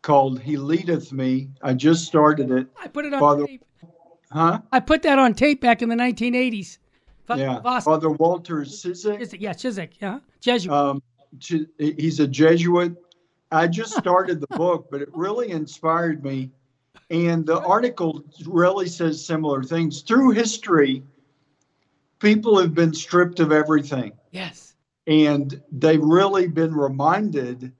called 0.03 0.41
He 0.41 0.57
Leadeth 0.57 1.13
Me. 1.13 1.49
I 1.63 1.75
just 1.75 2.07
started 2.07 2.51
it. 2.51 2.67
I 2.81 2.89
put 2.89 3.05
it 3.05 3.15
on 3.15 3.21
Father, 3.21 3.47
tape. 3.47 3.65
Huh? 4.33 4.61
I 4.73 4.81
put 4.81 5.03
that 5.03 5.19
on 5.19 5.35
tape 5.35 5.61
back 5.61 5.81
in 5.81 5.89
the 5.89 5.97
1980s. 5.97 6.79
Yeah. 7.37 7.81
Father 7.81 8.11
Walter. 8.11 8.61
Ciszek. 8.61 9.41
Yeah, 9.41 9.53
Ciszek. 9.53 9.91
Yeah. 10.01 10.21
Jesuit. 10.41 10.73
Um, 10.73 11.03
he's 11.79 12.21
a 12.21 12.27
Jesuit. 12.27 12.97
I 13.51 13.67
just 13.67 13.97
started 13.99 14.41
the 14.41 14.57
book, 14.57 14.89
but 14.91 15.03
it 15.03 15.09
really 15.13 15.51
inspired 15.51 16.25
me. 16.25 16.51
And 17.11 17.47
the 17.47 17.61
article 17.61 18.25
really 18.47 18.89
says 18.89 19.25
similar 19.25 19.63
things. 19.63 20.03
Through 20.03 20.33
history, 20.33 21.03
people 22.19 22.59
have 22.59 22.75
been 22.75 22.93
stripped 22.93 23.41
of 23.41 23.53
everything. 23.53 24.13
Yes. 24.31 24.75
And 25.07 25.63
they've 25.73 26.03
really 26.03 26.49
been 26.49 26.75
reminded 26.75 27.73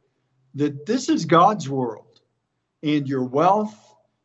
that 0.55 0.87
this 0.87 1.09
is 1.09 1.27
God's 1.27 1.69
world. 1.69 2.05
And 2.83 3.09
your 3.09 3.25
wealth, 3.25 3.77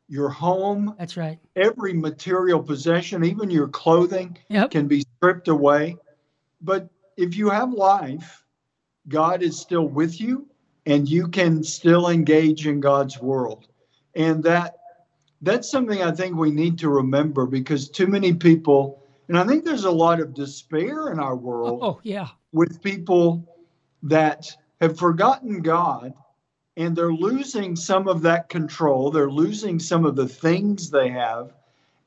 your 0.08 0.30
home. 0.30 0.96
That's 0.98 1.18
right. 1.18 1.40
Every 1.56 1.94
material 1.94 2.62
possession, 2.62 3.24
even 3.24 3.50
your 3.50 3.68
clothing, 3.68 4.38
yep. 4.48 4.72
can 4.72 4.88
be 4.88 5.04
stripped 5.24 5.48
away. 5.48 5.96
But 6.60 6.90
if 7.16 7.38
you 7.38 7.50
have 7.50 7.72
life, 7.72 8.44
God 9.08 9.42
is 9.42 9.58
still 9.58 9.88
with 9.88 10.20
you 10.20 10.48
and 10.86 11.08
you 11.08 11.30
can 11.30 11.64
still 11.64 12.10
engage 12.10 12.68
in 12.68 12.82
God's 12.82 13.22
world. 13.22 13.68
And 14.16 14.44
that 14.44 14.76
that's 15.42 15.72
something 15.72 16.02
I 16.02 16.12
think 16.12 16.36
we 16.36 16.52
need 16.52 16.78
to 16.80 16.90
remember 16.90 17.46
because 17.46 17.90
too 17.90 18.08
many 18.08 18.34
people 18.34 19.02
and 19.30 19.38
I 19.38 19.46
think 19.46 19.64
there's 19.64 19.86
a 19.86 19.92
lot 19.92 20.20
of 20.20 20.34
despair 20.34 21.10
in 21.10 21.20
our 21.20 21.38
world. 21.38 21.80
Oh, 21.82 22.02
yeah. 22.04 22.28
With 22.52 22.84
people 22.84 23.48
that 24.04 24.52
have 24.82 24.98
forgotten 24.98 25.62
God 25.62 26.14
and 26.76 26.98
they're 26.98 27.14
losing 27.14 27.78
some 27.78 28.10
of 28.10 28.24
that 28.24 28.50
control. 28.50 29.10
They're 29.10 29.32
losing 29.32 29.80
some 29.80 30.04
of 30.06 30.18
the 30.18 30.28
things 30.28 30.90
they 30.90 31.08
have. 31.08 31.54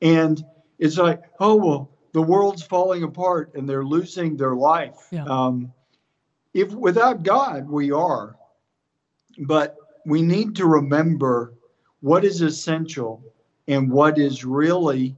And 0.03 0.45
it's 0.77 0.99
like, 0.99 1.23
oh, 1.39 1.55
well, 1.55 1.89
the 2.17 2.23
world's 2.23 2.63
falling 2.63 3.03
apart 3.03 3.51
and 3.53 3.69
they're 3.69 3.85
losing 3.85 4.35
their 4.35 4.55
life. 4.55 5.07
Yeah. 5.11 5.25
Um, 5.25 5.71
if 6.55 6.71
without 6.73 7.21
God, 7.21 7.69
we 7.69 7.91
are. 7.91 8.35
But 9.45 9.75
we 10.03 10.23
need 10.23 10.55
to 10.55 10.65
remember 10.65 11.53
what 11.99 12.25
is 12.25 12.41
essential 12.41 13.23
and 13.67 13.91
what 13.91 14.17
is 14.17 14.43
really 14.43 15.15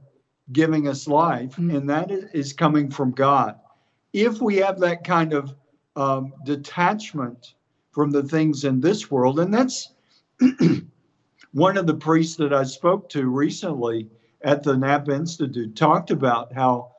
giving 0.52 0.88
us 0.88 1.08
life, 1.08 1.52
mm-hmm. 1.52 1.74
and 1.74 1.88
that 1.88 2.10
is 2.34 2.52
coming 2.52 2.90
from 2.90 3.12
God. 3.12 3.58
If 4.12 4.42
we 4.42 4.56
have 4.56 4.78
that 4.80 5.02
kind 5.02 5.32
of 5.32 5.54
um, 5.96 6.34
detachment 6.44 7.54
from 7.92 8.10
the 8.10 8.24
things 8.24 8.64
in 8.64 8.78
this 8.78 9.10
world. 9.10 9.40
And 9.40 9.54
that's 9.54 9.94
one 11.52 11.78
of 11.78 11.86
the 11.86 11.94
priests 11.94 12.36
that 12.36 12.52
I 12.52 12.64
spoke 12.64 13.08
to 13.10 13.26
recently 13.26 14.10
at 14.42 14.62
the 14.62 14.76
Napa 14.76 15.12
Institute 15.12 15.76
talked 15.76 16.10
about 16.10 16.52
how 16.52 16.89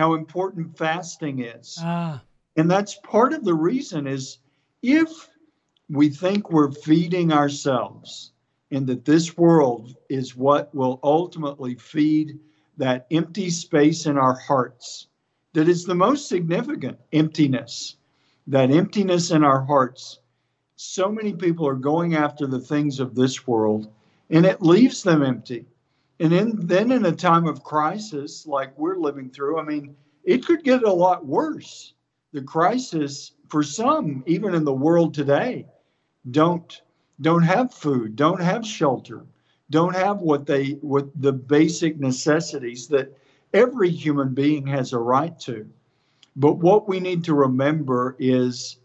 how 0.00 0.14
important 0.14 0.78
fasting 0.78 1.40
is. 1.40 1.76
Ah. 1.82 2.22
And 2.56 2.70
that's 2.70 2.96
part 3.04 3.34
of 3.34 3.44
the 3.44 3.54
reason 3.54 4.06
is 4.06 4.38
if 4.82 5.28
we 5.90 6.08
think 6.08 6.50
we're 6.50 6.70
feeding 6.70 7.32
ourselves 7.32 8.32
and 8.70 8.86
that 8.86 9.04
this 9.04 9.36
world 9.36 9.94
is 10.08 10.34
what 10.34 10.74
will 10.74 11.00
ultimately 11.02 11.74
feed 11.74 12.38
that 12.78 13.06
empty 13.10 13.50
space 13.50 14.06
in 14.06 14.16
our 14.16 14.34
hearts 14.34 15.08
that 15.52 15.68
is 15.68 15.84
the 15.84 15.94
most 15.94 16.28
significant 16.28 16.96
emptiness 17.12 17.96
that 18.46 18.70
emptiness 18.70 19.30
in 19.32 19.44
our 19.44 19.60
hearts 19.60 20.20
so 20.76 21.12
many 21.12 21.34
people 21.34 21.68
are 21.68 21.74
going 21.74 22.14
after 22.14 22.46
the 22.46 22.60
things 22.60 23.00
of 23.00 23.14
this 23.14 23.46
world 23.46 23.92
and 24.30 24.46
it 24.46 24.62
leaves 24.62 25.02
them 25.02 25.22
empty. 25.22 25.66
And 26.20 26.34
in, 26.34 26.66
then 26.66 26.92
in 26.92 27.06
a 27.06 27.12
time 27.12 27.46
of 27.46 27.64
crisis 27.64 28.46
like 28.46 28.78
we're 28.78 28.96
living 28.96 29.30
through, 29.30 29.58
I 29.58 29.64
mean, 29.64 29.96
it 30.22 30.44
could 30.44 30.62
get 30.62 30.82
a 30.82 30.92
lot 30.92 31.26
worse. 31.26 31.94
The 32.32 32.42
crisis 32.42 33.32
for 33.48 33.62
some, 33.62 34.22
even 34.26 34.54
in 34.54 34.64
the 34.64 34.72
world 34.72 35.14
today, 35.14 35.66
don't 36.30 36.82
don't 37.22 37.42
have 37.42 37.72
food, 37.72 38.16
don't 38.16 38.40
have 38.40 38.64
shelter, 38.64 39.26
don't 39.70 39.94
have 39.94 40.20
what 40.20 40.46
they 40.46 40.72
what 40.82 41.08
the 41.20 41.32
basic 41.32 41.98
necessities 41.98 42.86
that 42.88 43.16
every 43.54 43.90
human 43.90 44.34
being 44.34 44.66
has 44.66 44.92
a 44.92 44.98
right 44.98 45.38
to. 45.40 45.68
But 46.36 46.58
what 46.58 46.86
we 46.86 47.00
need 47.00 47.24
to 47.24 47.34
remember 47.34 48.14
is 48.18 48.76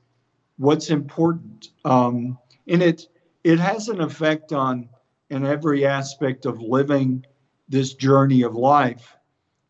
what's 0.58 0.90
important, 0.90 1.70
um, 1.84 2.38
and 2.68 2.82
it 2.82 3.08
it 3.44 3.60
has 3.60 3.90
an 3.90 4.00
effect 4.02 4.54
on 4.54 4.90
in 5.30 5.46
every 5.46 5.86
aspect 5.86 6.46
of 6.46 6.62
living 6.62 7.26
this 7.68 7.94
journey 7.94 8.44
of 8.44 8.56
life 8.56 9.16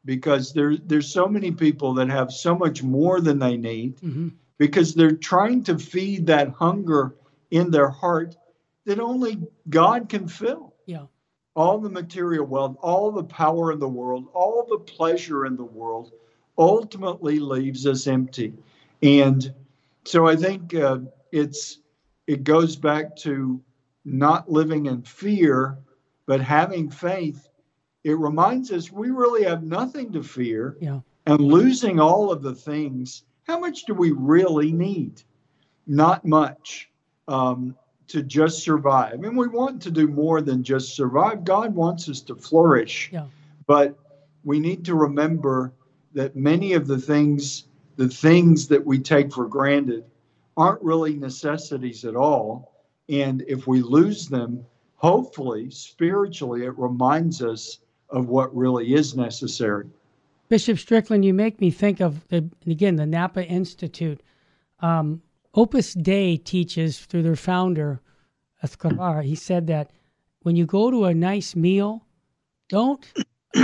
because 0.04 0.54
there, 0.54 0.78
there's 0.78 1.12
so 1.12 1.28
many 1.28 1.52
people 1.52 1.96
that 1.96 2.10
have 2.10 2.32
so 2.32 2.56
much 2.56 2.84
more 2.84 3.20
than 3.20 3.40
they 3.40 3.58
need 3.58 3.98
mm-hmm. 3.98 4.30
because 4.58 4.94
they're 4.94 5.16
trying 5.16 5.64
to 5.64 5.78
feed 5.78 6.28
that 6.28 6.50
hunger 6.50 7.16
in 7.52 7.72
their 7.72 7.90
heart 7.90 8.36
that 8.86 9.00
only 9.00 9.42
God 9.70 10.10
can 10.10 10.28
fill. 10.28 10.76
Yeah. 10.86 11.06
All 11.56 11.80
the 11.80 11.90
material 11.90 12.46
wealth, 12.46 12.78
all 12.82 13.12
the 13.12 13.24
power 13.24 13.72
in 13.72 13.80
the 13.80 13.88
world, 13.88 14.28
all 14.34 14.68
the 14.70 14.78
pleasure 14.78 15.46
in 15.46 15.56
the 15.56 15.64
world 15.64 16.12
ultimately 16.58 17.40
leaves 17.40 17.88
us 17.88 18.08
empty. 18.08 18.54
And 19.02 19.54
so 20.04 20.28
I 20.28 20.36
think 20.36 20.76
uh, 20.76 21.00
it's 21.32 21.80
it 22.28 22.44
goes 22.44 22.76
back 22.76 23.16
to 23.18 23.62
not 24.06 24.50
living 24.50 24.86
in 24.86 25.02
fear, 25.02 25.78
but 26.28 26.40
having 26.40 26.90
faith. 26.90 27.50
It 28.04 28.18
reminds 28.18 28.72
us 28.72 28.92
we 28.92 29.10
really 29.10 29.44
have 29.44 29.64
nothing 29.64 30.12
to 30.14 30.24
fear. 30.24 30.78
Yeah. 30.80 31.00
And 31.26 31.42
losing 31.42 32.00
all 32.00 32.32
of 32.32 32.44
the 32.44 32.54
things, 32.54 33.24
how 33.48 33.60
much 33.60 33.86
do 33.86 33.96
we 33.96 34.12
really 34.12 34.72
need? 34.72 35.24
Not 35.88 36.24
much 36.24 36.90
um, 37.28 37.76
to 38.08 38.22
just 38.22 38.64
survive. 38.64 39.14
I 39.14 39.18
mean, 39.18 39.36
we 39.36 39.48
want 39.48 39.82
to 39.84 39.92
do 39.92 40.08
more 40.08 40.42
than 40.42 40.64
just 40.64 40.96
survive. 40.96 41.44
God 41.44 41.74
wants 41.74 42.08
us 42.10 42.22
to 42.22 42.36
flourish. 42.36 43.10
Yeah. 43.12 43.26
But 43.66 43.98
we 44.44 44.60
need 44.60 44.86
to 44.86 44.94
remember 44.94 45.74
that 46.14 46.36
many 46.36 46.74
of 46.74 46.86
the 46.86 47.00
things, 47.00 47.66
the 47.96 48.08
things 48.08 48.68
that 48.68 48.86
we 48.86 49.00
take 49.00 49.34
for 49.34 49.48
granted, 49.48 50.06
aren't 50.56 50.82
really 50.84 51.16
necessities 51.16 52.06
at 52.06 52.16
all. 52.16 52.75
And 53.10 53.44
if 53.48 53.68
we 53.68 53.82
lose 53.82 54.28
them, 54.28 54.66
hopefully, 54.96 55.70
spiritually, 55.70 56.66
it 56.66 56.78
reminds 56.78 57.42
us 57.42 57.80
of 58.10 58.30
what 58.30 58.56
really 58.56 58.94
is 58.94 59.16
necessary. 59.16 59.88
Bishop 60.50 60.78
Strickland, 60.78 61.26
you 61.26 61.34
make 61.34 61.60
me 61.60 61.72
think 61.72 62.00
of, 62.00 62.28
the, 62.28 62.48
again, 62.68 62.96
the 62.96 63.06
Napa 63.06 63.46
Institute. 63.46 64.22
Um, 64.80 65.22
Opus 65.54 65.94
Dei 65.94 66.38
teaches 66.38 67.00
through 67.00 67.24
their 67.24 67.36
founder, 67.36 68.02
Escrivá, 68.64 69.24
he 69.24 69.36
said 69.36 69.68
that 69.68 69.92
when 70.42 70.56
you 70.56 70.66
go 70.66 70.92
to 70.92 71.06
a 71.06 71.14
nice 71.14 71.56
meal, 71.56 72.06
don't 72.70 73.06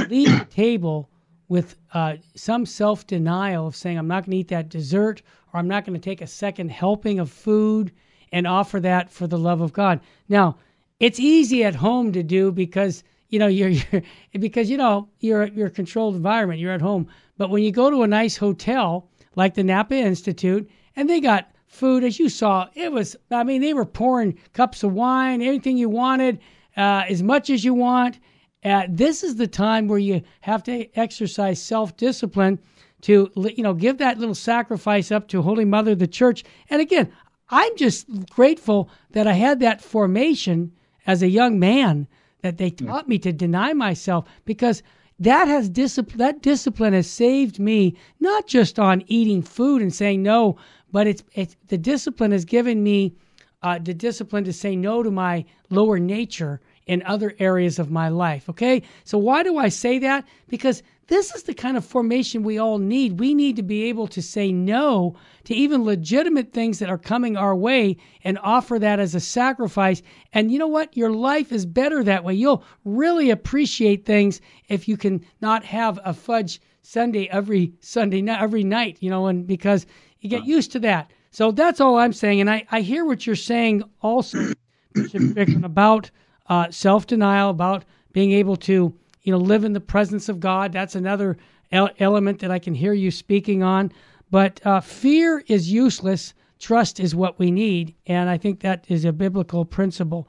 leave 0.10 0.40
the 0.40 0.48
table 0.50 1.10
with 1.48 1.76
uh, 1.94 2.16
some 2.36 2.66
self 2.66 3.06
denial 3.06 3.68
of 3.68 3.76
saying, 3.76 3.98
I'm 3.98 4.08
not 4.08 4.26
going 4.26 4.32
to 4.32 4.38
eat 4.38 4.48
that 4.48 4.70
dessert 4.70 5.22
or 5.54 5.60
I'm 5.60 5.68
not 5.68 5.86
going 5.86 6.00
to 6.00 6.04
take 6.04 6.22
a 6.22 6.28
second 6.28 6.72
helping 6.72 7.20
of 7.20 7.30
food 7.30 7.92
and 8.32 8.48
offer 8.48 8.80
that 8.80 9.12
for 9.12 9.28
the 9.28 9.38
love 9.38 9.62
of 9.62 9.74
God. 9.74 10.00
Now, 10.30 10.58
it's 11.00 11.20
easy 11.20 11.64
at 11.64 11.76
home 11.76 12.14
to 12.14 12.24
do 12.24 12.52
because 12.52 13.04
you 13.30 13.40
know 13.40 13.48
you're, 13.60 13.70
you're 13.70 14.04
because 14.40 14.70
you 14.70 14.78
know 14.78 15.10
you're 15.20 15.44
a 15.44 15.70
controlled 15.70 16.16
environment. 16.16 16.60
You're 16.60 16.74
at 16.74 16.82
home, 16.82 17.08
but 17.38 17.50
when 17.50 17.64
you 17.64 17.72
go 17.72 17.90
to 17.90 18.04
a 18.04 18.08
nice 18.08 18.38
hotel 18.38 19.10
like 19.36 19.56
the 19.56 19.64
Napa 19.64 19.96
Institute 19.96 20.70
and 20.96 21.10
they 21.10 21.20
got 21.20 21.52
food 21.68 22.04
as 22.04 22.20
you 22.20 22.30
saw, 22.30 22.68
it 22.76 22.92
was 22.92 23.16
I 23.32 23.44
mean 23.44 23.62
they 23.62 23.74
were 23.74 23.86
pouring 23.86 24.38
cups 24.54 24.84
of 24.84 24.94
wine, 24.94 25.42
anything 25.42 25.78
you 25.78 25.90
wanted, 25.90 26.40
uh, 26.78 27.04
as 27.10 27.24
much 27.24 27.50
as 27.50 27.64
you 27.64 27.74
want. 27.74 28.20
Uh, 28.64 28.86
this 28.88 29.24
is 29.24 29.38
the 29.38 29.48
time 29.48 29.88
where 29.88 29.98
you 29.98 30.22
have 30.42 30.62
to 30.64 30.88
exercise 30.96 31.62
self 31.62 31.98
discipline 31.98 32.60
to 33.02 33.32
you 33.36 33.64
know 33.64 33.74
give 33.74 33.98
that 33.98 34.20
little 34.20 34.36
sacrifice 34.36 35.12
up 35.12 35.28
to 35.30 35.42
Holy 35.42 35.66
Mother 35.66 35.96
the 35.96 36.08
Church. 36.08 36.44
And 36.70 36.82
again, 36.82 37.12
I'm 37.52 37.76
just 37.76 38.08
grateful 38.30 38.90
that 39.12 39.28
I 39.28 39.34
had 39.34 39.60
that 39.60 39.82
formation 39.82 40.72
as 41.06 41.22
a 41.22 41.30
young 41.30 41.60
man 41.60 42.08
that 42.42 42.58
they 42.58 42.70
taught 42.72 43.08
me 43.08 43.20
to 43.20 43.34
deny 43.34 43.74
myself 43.74 44.28
because 44.46 44.82
that 45.20 45.48
has 45.48 45.70
discipline 45.70 46.18
that 46.18 46.42
discipline 46.42 46.94
has 46.94 47.10
saved 47.10 47.60
me 47.60 47.96
not 48.20 48.48
just 48.48 48.80
on 48.80 49.04
eating 49.08 49.44
food 49.44 49.82
and 49.82 49.94
saying 49.94 50.24
no 50.24 50.58
but 50.92 51.06
it's, 51.08 51.24
it's 51.34 51.56
the 51.68 51.78
discipline 51.78 52.32
has 52.32 52.46
given 52.46 52.82
me 52.82 53.14
uh, 53.62 53.78
the 53.78 53.94
discipline 53.94 54.44
to 54.44 54.54
say 54.54 54.76
no 54.76 55.04
to 55.04 55.12
my 55.12 55.46
lower 55.70 56.00
nature 56.00 56.60
in 56.92 57.02
other 57.04 57.34
areas 57.40 57.80
of 57.80 57.90
my 57.90 58.10
life 58.10 58.50
okay 58.50 58.82
so 59.04 59.18
why 59.18 59.42
do 59.44 59.58
i 59.58 59.70
say 59.70 59.98
that 59.98 60.26
because 60.48 60.84
this 61.12 61.36
is 61.36 61.44
the 61.44 61.54
kind 61.54 61.76
of 61.76 61.84
formation 61.84 62.42
we 62.42 62.58
all 62.58 62.78
need. 62.78 63.20
We 63.20 63.36
need 63.36 63.58
to 63.58 63.64
be 63.64 63.84
able 63.84 64.08
to 64.08 64.22
say 64.22 64.54
no 64.54 65.14
to 65.44 65.54
even 65.54 65.84
legitimate 65.84 66.54
things 66.54 66.80
that 66.80 66.90
are 66.90 66.98
coming 66.98 67.36
our 67.36 67.54
way 67.54 67.98
and 68.24 68.40
offer 68.42 68.80
that 68.80 68.98
as 68.98 69.14
a 69.14 69.20
sacrifice. 69.20 70.02
And 70.32 70.54
you 70.54 70.58
know 70.58 70.70
what? 70.70 70.96
Your 70.96 71.12
life 71.12 71.52
is 71.52 71.66
better 71.66 72.02
that 72.06 72.24
way. 72.24 72.36
You'll 72.36 72.64
really 72.86 73.30
appreciate 73.30 74.06
things 74.06 74.40
if 74.70 74.88
you 74.88 74.96
can 74.96 75.26
not 75.42 75.66
have 75.66 76.00
a 76.06 76.14
fudge 76.14 76.62
sundae 76.82 77.28
every 77.28 77.74
Sunday 77.82 78.22
night, 78.22 78.42
every 78.42 78.64
night, 78.64 78.96
you 79.02 79.10
know, 79.10 79.28
and 79.28 79.46
because 79.46 79.86
you 80.22 80.30
get 80.30 80.46
used 80.46 80.72
to 80.72 80.80
that. 80.80 81.12
So 81.32 81.52
that's 81.52 81.82
all 81.82 81.98
I'm 81.98 82.14
saying. 82.14 82.40
And 82.40 82.50
I, 82.50 82.66
I 82.72 82.80
hear 82.80 83.04
what 83.04 83.28
you're 83.28 83.36
saying 83.36 83.84
also, 84.02 84.54
Bishop 84.94 85.66
about 85.66 86.10
uh, 86.52 86.70
self 86.70 87.08
denial, 87.08 87.50
about 87.50 87.86
being 88.12 88.34
able 88.34 88.58
to 88.58 88.94
you 89.24 89.32
know, 89.32 89.38
live 89.38 89.64
in 89.64 89.72
the 89.72 89.80
presence 89.80 90.28
of 90.28 90.42
God. 90.42 90.74
That's 90.74 90.96
another 90.96 91.38
element 91.72 92.40
that 92.40 92.52
I 92.52 92.60
can 92.60 92.74
hear 92.74 92.92
you 92.92 93.10
speaking 93.10 93.64
on. 93.64 93.90
But 94.30 94.60
uh, 94.66 94.82
fear 94.82 95.44
is 95.48 95.72
useless. 95.72 96.34
Trust 96.60 97.00
is 97.00 97.16
what 97.16 97.40
we 97.40 97.52
need. 97.52 97.96
And 98.06 98.30
I 98.30 98.38
think 98.38 98.60
that 98.60 98.84
is 98.90 99.06
a 99.06 99.14
biblical 99.14 99.64
principle. 99.64 100.28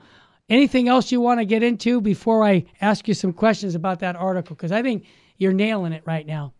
Anything 0.48 0.88
else 0.88 1.10
you 1.10 1.20
want 1.20 1.40
to 1.40 1.44
get 1.44 1.64
into 1.64 2.00
before 2.00 2.44
I 2.44 2.66
ask 2.80 3.08
you 3.08 3.14
some 3.14 3.32
questions 3.32 3.74
about 3.74 3.98
that 4.00 4.14
article? 4.14 4.54
Because 4.54 4.72
I 4.72 4.82
think 4.82 5.04
you're 5.38 5.52
nailing 5.52 5.92
it 5.92 6.02
right 6.06 6.26
now. 6.26 6.52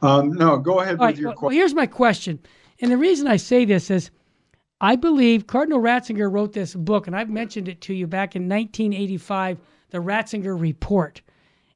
Um, 0.00 0.32
no, 0.32 0.58
go 0.58 0.80
ahead 0.80 0.98
All 0.98 1.06
with 1.06 1.14
right, 1.14 1.16
your 1.16 1.28
well, 1.28 1.36
question. 1.36 1.46
Well, 1.46 1.56
here's 1.56 1.74
my 1.74 1.86
question. 1.86 2.40
And 2.80 2.90
the 2.90 2.96
reason 2.96 3.28
I 3.28 3.36
say 3.36 3.64
this 3.64 3.88
is 3.88 4.10
I 4.84 4.96
believe 4.96 5.46
Cardinal 5.46 5.80
Ratzinger 5.80 6.28
wrote 6.28 6.52
this 6.52 6.74
book, 6.74 7.06
and 7.06 7.14
I've 7.14 7.30
mentioned 7.30 7.68
it 7.68 7.80
to 7.82 7.94
you 7.94 8.08
back 8.08 8.34
in 8.34 8.48
1985 8.48 9.58
the 9.90 9.98
Ratzinger 9.98 10.60
Report. 10.60 11.22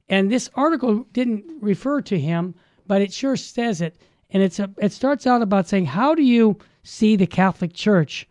And 0.09 0.29
this 0.29 0.49
article 0.55 1.05
didn't 1.13 1.45
refer 1.61 2.01
to 2.01 2.19
him, 2.19 2.53
but 2.85 3.01
it 3.01 3.13
sure 3.13 3.37
says 3.37 3.79
it. 3.79 3.95
And 4.31 4.43
it's 4.43 4.59
a, 4.59 4.69
it 4.77 4.91
starts 4.91 5.25
out 5.25 5.41
about 5.41 5.69
saying, 5.69 5.85
How 5.85 6.15
do 6.15 6.21
you 6.21 6.57
see 6.83 7.15
the 7.15 7.25
Catholic 7.25 7.73
Church? 7.73 8.27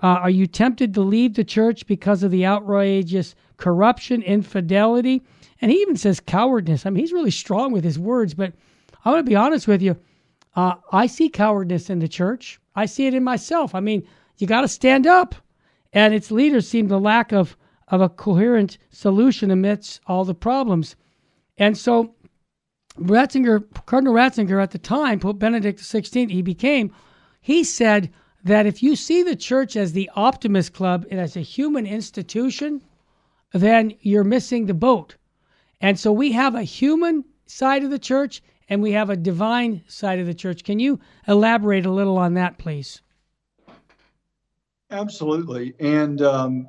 Uh, 0.00 0.06
are 0.22 0.30
you 0.30 0.46
tempted 0.46 0.94
to 0.94 1.00
leave 1.00 1.34
the 1.34 1.42
church 1.42 1.84
because 1.88 2.22
of 2.22 2.30
the 2.30 2.46
outrageous 2.46 3.34
corruption, 3.56 4.22
infidelity? 4.22 5.22
And 5.60 5.72
he 5.72 5.78
even 5.78 5.96
says 5.96 6.20
cowardness. 6.20 6.86
I 6.86 6.90
mean, 6.90 7.00
he's 7.00 7.12
really 7.12 7.32
strong 7.32 7.72
with 7.72 7.82
his 7.82 7.98
words, 7.98 8.34
but 8.34 8.52
I 9.04 9.10
want 9.10 9.26
to 9.26 9.30
be 9.30 9.34
honest 9.34 9.66
with 9.66 9.82
you. 9.82 9.96
Uh, 10.54 10.74
I 10.92 11.06
see 11.06 11.28
cowardness 11.28 11.90
in 11.90 11.98
the 11.98 12.08
church. 12.08 12.60
I 12.76 12.86
see 12.86 13.06
it 13.08 13.14
in 13.14 13.24
myself. 13.24 13.74
I 13.74 13.80
mean, 13.80 14.06
you 14.40 14.46
got 14.46 14.62
to 14.62 14.68
stand 14.68 15.06
up. 15.06 15.34
And 15.92 16.14
its 16.14 16.30
leaders 16.30 16.68
seem 16.68 16.88
to 16.88 16.98
lack 16.98 17.32
of 17.32 17.56
of 17.90 18.00
a 18.00 18.08
coherent 18.08 18.78
solution 18.90 19.50
amidst 19.50 20.00
all 20.06 20.24
the 20.24 20.34
problems. 20.34 20.96
And 21.58 21.76
so 21.76 22.14
Ratzinger, 22.98 23.64
Cardinal 23.86 24.14
Ratzinger 24.14 24.62
at 24.62 24.70
the 24.70 24.78
time, 24.78 25.18
Pope 25.18 25.38
Benedict 25.38 25.80
XVI, 25.80 26.30
he 26.30 26.42
became, 26.42 26.92
he 27.40 27.64
said 27.64 28.10
that 28.44 28.66
if 28.66 28.82
you 28.82 28.96
see 28.96 29.22
the 29.22 29.36
church 29.36 29.76
as 29.76 29.92
the 29.92 30.10
optimist 30.14 30.72
club 30.72 31.06
and 31.10 31.20
as 31.20 31.36
a 31.36 31.40
human 31.40 31.86
institution, 31.86 32.80
then 33.52 33.92
you're 34.00 34.24
missing 34.24 34.66
the 34.66 34.74
boat. 34.74 35.16
And 35.80 35.98
so 35.98 36.12
we 36.12 36.32
have 36.32 36.54
a 36.54 36.62
human 36.62 37.24
side 37.46 37.82
of 37.82 37.90
the 37.90 37.98
church 37.98 38.42
and 38.68 38.80
we 38.80 38.92
have 38.92 39.10
a 39.10 39.16
divine 39.16 39.82
side 39.88 40.20
of 40.20 40.26
the 40.26 40.34
church. 40.34 40.62
Can 40.62 40.78
you 40.78 41.00
elaborate 41.26 41.86
a 41.86 41.90
little 41.90 42.18
on 42.18 42.34
that, 42.34 42.58
please? 42.58 43.02
Absolutely. 44.90 45.74
And 45.78 46.20
um, 46.22 46.68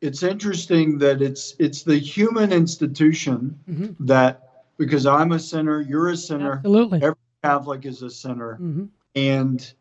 it's 0.00 0.22
interesting 0.22 0.98
that 0.98 1.22
it's 1.22 1.54
it's 1.58 1.82
the 1.82 1.96
human 1.98 2.52
institution 2.52 3.58
mm-hmm. 3.68 4.06
that 4.06 4.48
because 4.76 5.06
I'm 5.06 5.32
a 5.32 5.38
sinner, 5.38 5.80
you're 5.80 6.08
a 6.08 6.16
sinner, 6.16 6.54
Absolutely. 6.54 7.02
every 7.02 7.16
Catholic 7.42 7.84
is 7.84 8.02
a 8.02 8.10
sinner, 8.10 8.54
mm-hmm. 8.60 8.86
and 9.14 9.72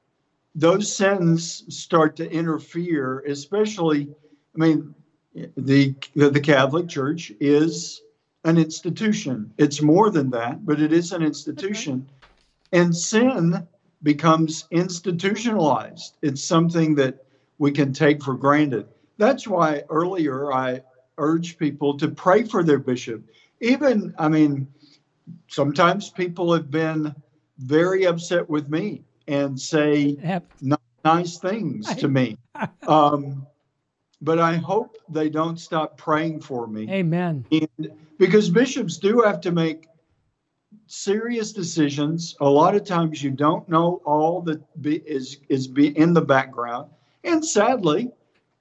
those 0.55 0.93
sins 0.93 1.63
start 1.73 2.15
to 2.17 2.29
interfere. 2.29 3.19
Especially, 3.21 4.09
I 4.55 4.57
mean, 4.57 4.93
the 5.57 5.95
the 6.15 6.41
Catholic 6.41 6.87
Church 6.89 7.31
is 7.39 8.01
an 8.45 8.57
institution. 8.57 9.53
It's 9.57 9.81
more 9.81 10.09
than 10.09 10.29
that, 10.31 10.65
but 10.65 10.81
it 10.81 10.93
is 10.93 11.11
an 11.11 11.23
institution, 11.23 12.07
and 12.71 12.95
sin 12.95 13.67
becomes 14.03 14.65
institutionalized. 14.71 16.15
It's 16.21 16.43
something 16.43 16.95
that 16.95 17.25
we 17.57 17.71
can 17.71 17.93
take 17.93 18.23
for 18.23 18.33
granted. 18.33 18.87
That's 19.17 19.47
why 19.47 19.83
earlier 19.89 20.53
I 20.53 20.81
urge 21.17 21.57
people 21.57 21.97
to 21.97 22.07
pray 22.07 22.43
for 22.43 22.63
their 22.63 22.79
bishop. 22.79 23.23
Even, 23.59 24.13
I 24.17 24.29
mean, 24.29 24.67
sometimes 25.47 26.09
people 26.09 26.53
have 26.53 26.71
been 26.71 27.13
very 27.57 28.05
upset 28.05 28.49
with 28.49 28.69
me 28.69 29.03
and 29.27 29.59
say 29.59 30.17
nice 31.03 31.37
things 31.37 31.93
to 31.95 32.07
me. 32.07 32.37
Um, 32.87 33.47
but 34.21 34.37
I 34.37 34.55
hope 34.55 34.97
they 35.07 35.29
don't 35.29 35.57
stop 35.57 35.97
praying 35.97 36.41
for 36.41 36.67
me. 36.67 36.89
Amen. 36.89 37.45
And 37.51 37.91
because 38.17 38.49
bishops 38.49 38.97
do 38.97 39.21
have 39.21 39.39
to 39.41 39.51
make 39.51 39.87
serious 40.89 41.53
decisions. 41.53 42.35
A 42.41 42.49
lot 42.49 42.75
of 42.75 42.83
times 42.83 43.23
you 43.23 43.29
don't 43.29 43.69
know 43.69 44.01
all 44.05 44.41
that 44.41 44.81
be, 44.81 44.97
is 45.05 45.37
is 45.47 45.67
be 45.67 45.97
in 45.97 46.13
the 46.13 46.21
background, 46.21 46.89
and 47.23 47.45
sadly, 47.45 48.11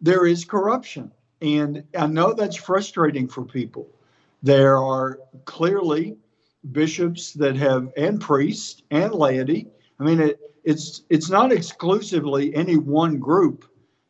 there 0.00 0.26
is 0.26 0.44
corruption. 0.44 1.10
And 1.40 1.84
I 1.96 2.06
know 2.06 2.32
that's 2.32 2.56
frustrating 2.56 3.28
for 3.28 3.44
people. 3.44 3.88
There 4.42 4.76
are 4.76 5.20
clearly 5.44 6.16
bishops 6.72 7.32
that 7.34 7.56
have 7.56 7.92
and 7.96 8.20
priests 8.20 8.82
and 8.90 9.14
laity. 9.14 9.68
I 10.00 10.04
mean, 10.04 10.20
it, 10.20 10.40
it's 10.64 11.02
it's 11.08 11.30
not 11.30 11.52
exclusively 11.52 12.54
any 12.54 12.76
one 12.76 13.18
group. 13.18 13.64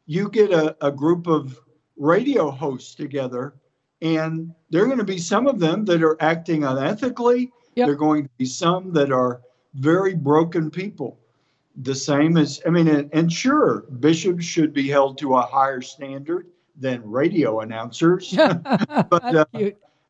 You 0.07 0.29
get 0.31 0.51
a, 0.53 0.77
a 0.85 0.91
group 0.91 1.27
of 1.27 1.59
radio 1.97 2.51
hosts 2.51 2.95
together, 2.95 3.55
and 4.03 4.53
there 4.71 4.83
are 4.83 4.87
going 4.87 4.99
to 4.99 5.05
be 5.05 5.19
some 5.19 5.47
of 5.47 5.61
them 5.61 5.85
that 5.85 6.03
are 6.03 6.17
acting 6.21 6.63
unethically. 6.63 7.51
Yep. 7.79 7.87
There 7.87 7.95
are 7.95 7.97
going 7.99 8.25
to 8.25 8.31
be 8.39 8.45
some 8.45 8.93
that 8.95 9.13
are 9.13 9.41
very 9.75 10.15
broken 10.15 10.69
people. 10.71 11.19
The 11.77 11.95
same 11.95 12.37
as, 12.37 12.61
I 12.67 12.71
mean, 12.71 12.89
and, 12.89 13.09
and 13.13 13.33
sure, 13.33 13.85
bishops 14.01 14.45
should 14.45 14.73
be 14.73 14.89
held 14.89 15.17
to 15.19 15.37
a 15.37 15.43
higher 15.43 15.81
standard 15.81 16.49
than 16.77 17.09
radio 17.09 17.61
announcers. 17.61 18.33
but 18.37 19.37
uh, 19.37 19.45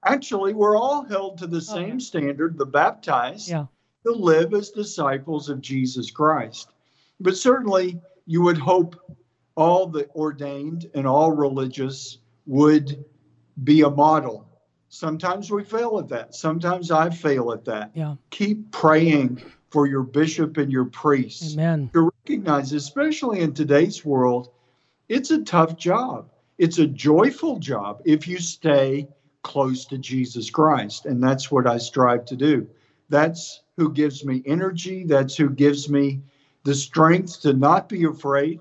actually, 0.05 0.55
we're 0.55 0.79
all 0.79 1.05
held 1.05 1.37
to 1.39 1.47
the 1.47 1.59
Oh, 1.59 1.61
same 1.61 1.99
yeah. 1.99 2.05
standard, 2.05 2.57
the 2.57 2.65
baptized, 2.65 3.51
yeah. 3.51 3.67
to 4.05 4.13
live 4.13 4.55
as 4.55 4.71
disciples 4.71 5.51
of 5.51 5.61
Jesus 5.61 6.11
Christ. 6.11 6.71
But 7.21 7.37
certainly, 7.37 8.01
you 8.25 8.41
would 8.43 8.57
hope 8.59 8.97
all 9.55 9.87
the 9.87 10.09
ordained 10.15 10.89
and 10.95 11.07
all 11.07 11.33
religious 11.33 12.19
would 12.47 13.05
be 13.65 13.83
a 13.83 13.91
model. 13.91 14.48
Sometimes 14.89 15.51
we 15.51 15.65
fail 15.65 15.99
at 15.99 16.09
that. 16.09 16.35
Sometimes 16.35 16.91
I 16.91 17.11
fail 17.11 17.53
at 17.53 17.65
that. 17.67 17.91
Yeah. 17.95 18.17
Keep 18.31 18.71
praying 18.71 19.43
for 19.71 19.87
your 19.87 20.03
bishop 20.03 20.57
and 20.57 20.73
your 20.73 20.87
priests 20.87 21.55
Amen. 21.55 21.91
to 21.93 22.11
recognize, 22.27 22.73
especially 22.73 23.41
in 23.41 23.53
today's 23.53 24.05
world, 24.05 24.51
it's 25.09 25.31
a 25.31 25.43
tough 25.43 25.77
job. 25.77 26.31
It's 26.57 26.79
a 26.79 26.87
joyful 26.87 27.59
job 27.59 28.03
if 28.05 28.27
you 28.27 28.39
stay 28.39 29.09
close 29.43 29.85
to 29.87 29.99
Jesus 29.99 30.51
Christ. 30.51 31.07
And 31.07 31.23
that's 31.23 31.51
what 31.51 31.67
I 31.67 31.79
strive 31.79 32.25
to 32.27 32.37
do. 32.37 32.69
That's 33.09 33.63
who 33.77 33.93
gives 33.93 34.25
me 34.25 34.43
energy. 34.47 35.05
That's 35.05 35.37
who 35.37 35.51
gives 35.51 35.89
me 35.89 36.23
the 36.65 36.75
strength 36.75 37.43
to 37.43 37.53
not 37.53 37.89
be 37.89 38.05
afraid. 38.05 38.61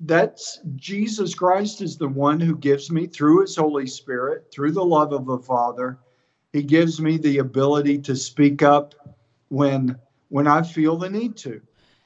That's 0.00 0.60
Jesus 0.76 1.34
Christ 1.34 1.80
is 1.80 1.96
the 1.96 2.08
one 2.08 2.40
who 2.40 2.56
gives 2.56 2.90
me 2.90 3.06
through 3.06 3.42
his 3.42 3.56
Holy 3.56 3.86
Spirit, 3.86 4.46
through 4.52 4.72
the 4.72 4.84
love 4.84 5.12
of 5.12 5.26
the 5.26 5.38
Father. 5.38 5.98
He 6.52 6.62
gives 6.62 7.00
me 7.00 7.18
the 7.18 7.38
ability 7.38 7.98
to 8.00 8.16
speak 8.16 8.62
up 8.62 8.94
when 9.48 9.98
when 10.28 10.46
I 10.46 10.62
feel 10.62 10.96
the 10.96 11.10
need 11.10 11.36
to. 11.38 11.60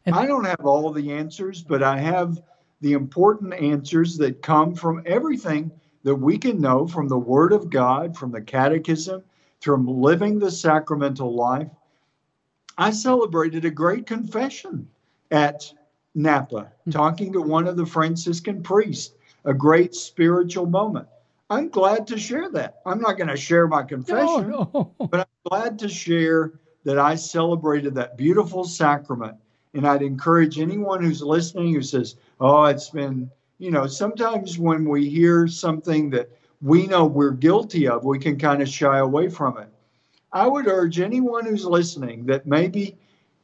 And- 0.07 0.15
I 0.15 0.27
don't 0.27 0.45
have 0.45 0.65
all 0.65 0.91
the 0.93 1.13
answers, 1.13 1.63
but 1.63 1.83
I 1.83 1.99
have 1.99 2.43
the 2.81 2.93
important 2.93 3.55
answers 3.55 4.17
that 4.19 4.43
come 4.43 4.75
from 4.75 5.03
everything 5.07 5.71
that 6.03 6.15
we 6.15 6.39
can 6.39 6.61
know 6.61 6.87
from 6.87 7.09
the 7.09 7.19
Word 7.19 7.53
of 7.53 7.71
God, 7.71 8.17
from 8.17 8.31
the 8.31 8.41
Catechism, 8.41 9.23
from 9.61 9.87
living 9.87 10.39
the 10.39 10.51
sacramental 10.51 11.35
life. 11.35 11.69
I 12.79 12.91
celebrated 12.91 13.67
a 13.67 13.71
great 13.71 14.07
confession 14.07 14.89
at 15.31 15.71
Napa, 16.15 16.73
hmm. 16.85 16.91
talking 16.91 17.33
to 17.33 17.41
one 17.41 17.67
of 17.67 17.77
the 17.77 17.87
Franciscan 17.87 18.63
priests, 18.63 19.15
a 19.45 19.55
great 19.55 19.95
spiritual 19.95 20.67
moment. 20.67 21.07
I'm 21.51 21.69
glad 21.69 22.07
to 22.09 22.19
share 22.19 22.49
that. 22.51 22.81
I'm 22.87 23.01
not 23.01 23.17
going 23.17 23.29
to 23.29 23.37
share 23.37 23.67
my 23.67 23.83
confession 23.83 24.51
No, 24.51 24.71
no. 24.73 24.95
but 25.09 25.21
I'm 25.21 25.51
glad 25.51 25.79
to 25.81 25.89
share 25.89 26.53
that 26.85 26.99
I 26.99 27.17
celebrated 27.17 27.95
that 27.97 28.17
beautiful 28.17 28.65
sacrament. 28.65 29.37
And 29.75 29.87
I'd 29.87 30.03
encourage 30.03 30.59
anyone 30.59 31.03
who's 31.03 31.23
listening 31.23 31.75
who 31.75 31.83
says, 31.83 32.17
Oh, 32.41 32.65
it's 32.65 32.91
been, 32.91 33.31
you 33.59 33.71
know, 33.71 33.87
sometimes 33.87 34.59
when 34.59 34.89
we 34.89 35.09
hear 35.09 35.47
something 35.47 36.11
that 36.11 36.31
we 36.63 36.87
know 36.87 37.07
we're 37.07 37.33
guilty 37.33 37.89
of, 37.89 38.05
we 38.05 38.19
can 38.19 38.39
kind 38.39 38.63
of 38.63 38.69
shy 38.69 38.99
away 38.99 39.29
from 39.29 39.59
it. 39.59 39.69
I 40.33 40.47
would 40.47 40.69
urge 40.69 41.01
anyone 41.01 41.47
who's 41.47 41.65
listening 41.65 42.27
that 42.27 42.47
maybe 42.47 42.97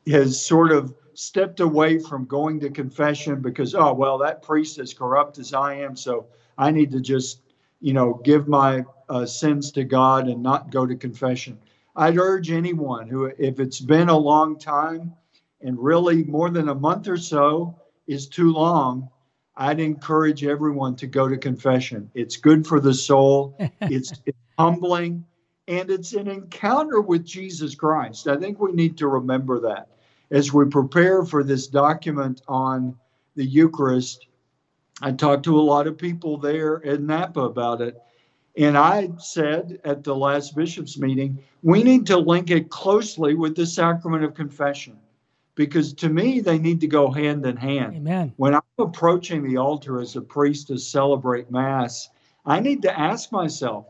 has 0.06 0.40
sort 0.40 0.72
of 0.72 0.94
stepped 1.16 1.60
away 1.60 1.98
from 1.98 2.26
going 2.26 2.60
to 2.60 2.68
confession 2.68 3.40
because, 3.40 3.74
oh, 3.74 3.92
well, 3.94 4.18
that 4.18 4.42
priest 4.42 4.78
is 4.78 4.92
corrupt 4.92 5.38
as 5.38 5.54
I 5.54 5.74
am, 5.74 5.96
so 5.96 6.26
I 6.58 6.70
need 6.70 6.90
to 6.92 7.00
just, 7.00 7.40
you 7.80 7.94
know, 7.94 8.20
give 8.22 8.48
my 8.48 8.84
uh, 9.08 9.24
sins 9.24 9.72
to 9.72 9.84
God 9.84 10.28
and 10.28 10.42
not 10.42 10.70
go 10.70 10.84
to 10.84 10.94
confession. 10.94 11.58
I'd 11.96 12.18
urge 12.18 12.50
anyone 12.50 13.08
who, 13.08 13.32
if 13.38 13.60
it's 13.60 13.80
been 13.80 14.10
a 14.10 14.16
long 14.16 14.58
time 14.58 15.14
and 15.62 15.78
really 15.78 16.22
more 16.24 16.50
than 16.50 16.68
a 16.68 16.74
month 16.74 17.08
or 17.08 17.16
so 17.16 17.80
is 18.06 18.28
too 18.28 18.52
long, 18.52 19.08
I'd 19.56 19.80
encourage 19.80 20.44
everyone 20.44 20.96
to 20.96 21.06
go 21.06 21.28
to 21.28 21.38
confession. 21.38 22.10
It's 22.12 22.36
good 22.36 22.66
for 22.66 22.78
the 22.78 22.92
soul, 22.92 23.56
it's, 23.80 24.12
it's 24.26 24.38
humbling, 24.58 25.24
and 25.66 25.90
it's 25.90 26.12
an 26.12 26.28
encounter 26.28 27.00
with 27.00 27.24
Jesus 27.24 27.74
Christ. 27.74 28.28
I 28.28 28.36
think 28.36 28.60
we 28.60 28.72
need 28.72 28.98
to 28.98 29.08
remember 29.08 29.60
that 29.60 29.88
as 30.30 30.52
we 30.52 30.64
prepare 30.66 31.24
for 31.24 31.42
this 31.42 31.66
document 31.66 32.42
on 32.48 32.96
the 33.34 33.44
Eucharist. 33.44 34.26
I 35.02 35.12
talked 35.12 35.44
to 35.44 35.58
a 35.58 35.60
lot 35.60 35.86
of 35.86 35.98
people 35.98 36.38
there 36.38 36.78
in 36.78 37.06
Napa 37.06 37.40
about 37.40 37.80
it. 37.80 38.00
And 38.56 38.78
I 38.78 39.10
said 39.18 39.80
at 39.84 40.02
the 40.02 40.16
last 40.16 40.56
bishop's 40.56 40.98
meeting, 40.98 41.38
we 41.62 41.82
need 41.82 42.06
to 42.06 42.16
link 42.16 42.50
it 42.50 42.70
closely 42.70 43.34
with 43.34 43.54
the 43.54 43.66
sacrament 43.66 44.24
of 44.24 44.34
confession 44.34 44.98
because 45.56 45.94
to 45.94 46.08
me, 46.08 46.40
they 46.40 46.58
need 46.58 46.80
to 46.80 46.86
go 46.86 47.10
hand 47.10 47.44
in 47.44 47.56
hand. 47.56 47.96
Amen. 47.96 48.32
When 48.36 48.54
I'm 48.54 48.62
approaching 48.78 49.42
the 49.42 49.56
altar 49.56 50.00
as 50.00 50.14
a 50.14 50.20
priest 50.20 50.68
to 50.68 50.78
celebrate 50.78 51.50
Mass, 51.50 52.08
I 52.44 52.60
need 52.60 52.82
to 52.82 52.98
ask 52.98 53.32
myself, 53.32 53.86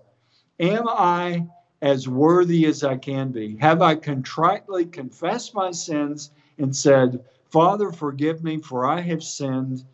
am 0.59 0.88
I 0.88 1.46
as 1.87 2.09
worthy 2.09 2.66
as 2.66 2.83
I 2.83 2.96
can 2.96 3.31
be? 3.31 3.57
Have 3.61 3.81
I 3.81 3.94
contritely 3.94 4.87
confessed 4.87 5.55
my 5.55 5.70
sins 5.70 6.33
and 6.59 6.75
said, 6.75 7.25
Father, 7.49 7.92
forgive 7.92 8.42
me, 8.42 8.59
for 8.59 8.85
I 8.85 9.01
have 9.03 9.22
sinned? 9.22 9.85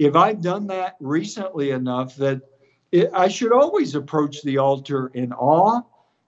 If 0.00 0.16
I've 0.16 0.42
done 0.42 0.66
that 0.66 0.96
recently 0.98 1.70
enough 1.70 2.16
that 2.16 2.40
it, 2.90 3.08
I 3.14 3.28
should 3.28 3.52
always 3.52 3.94
approach 3.94 4.42
the 4.42 4.58
altar 4.58 5.12
in 5.14 5.32
awe 5.32 5.82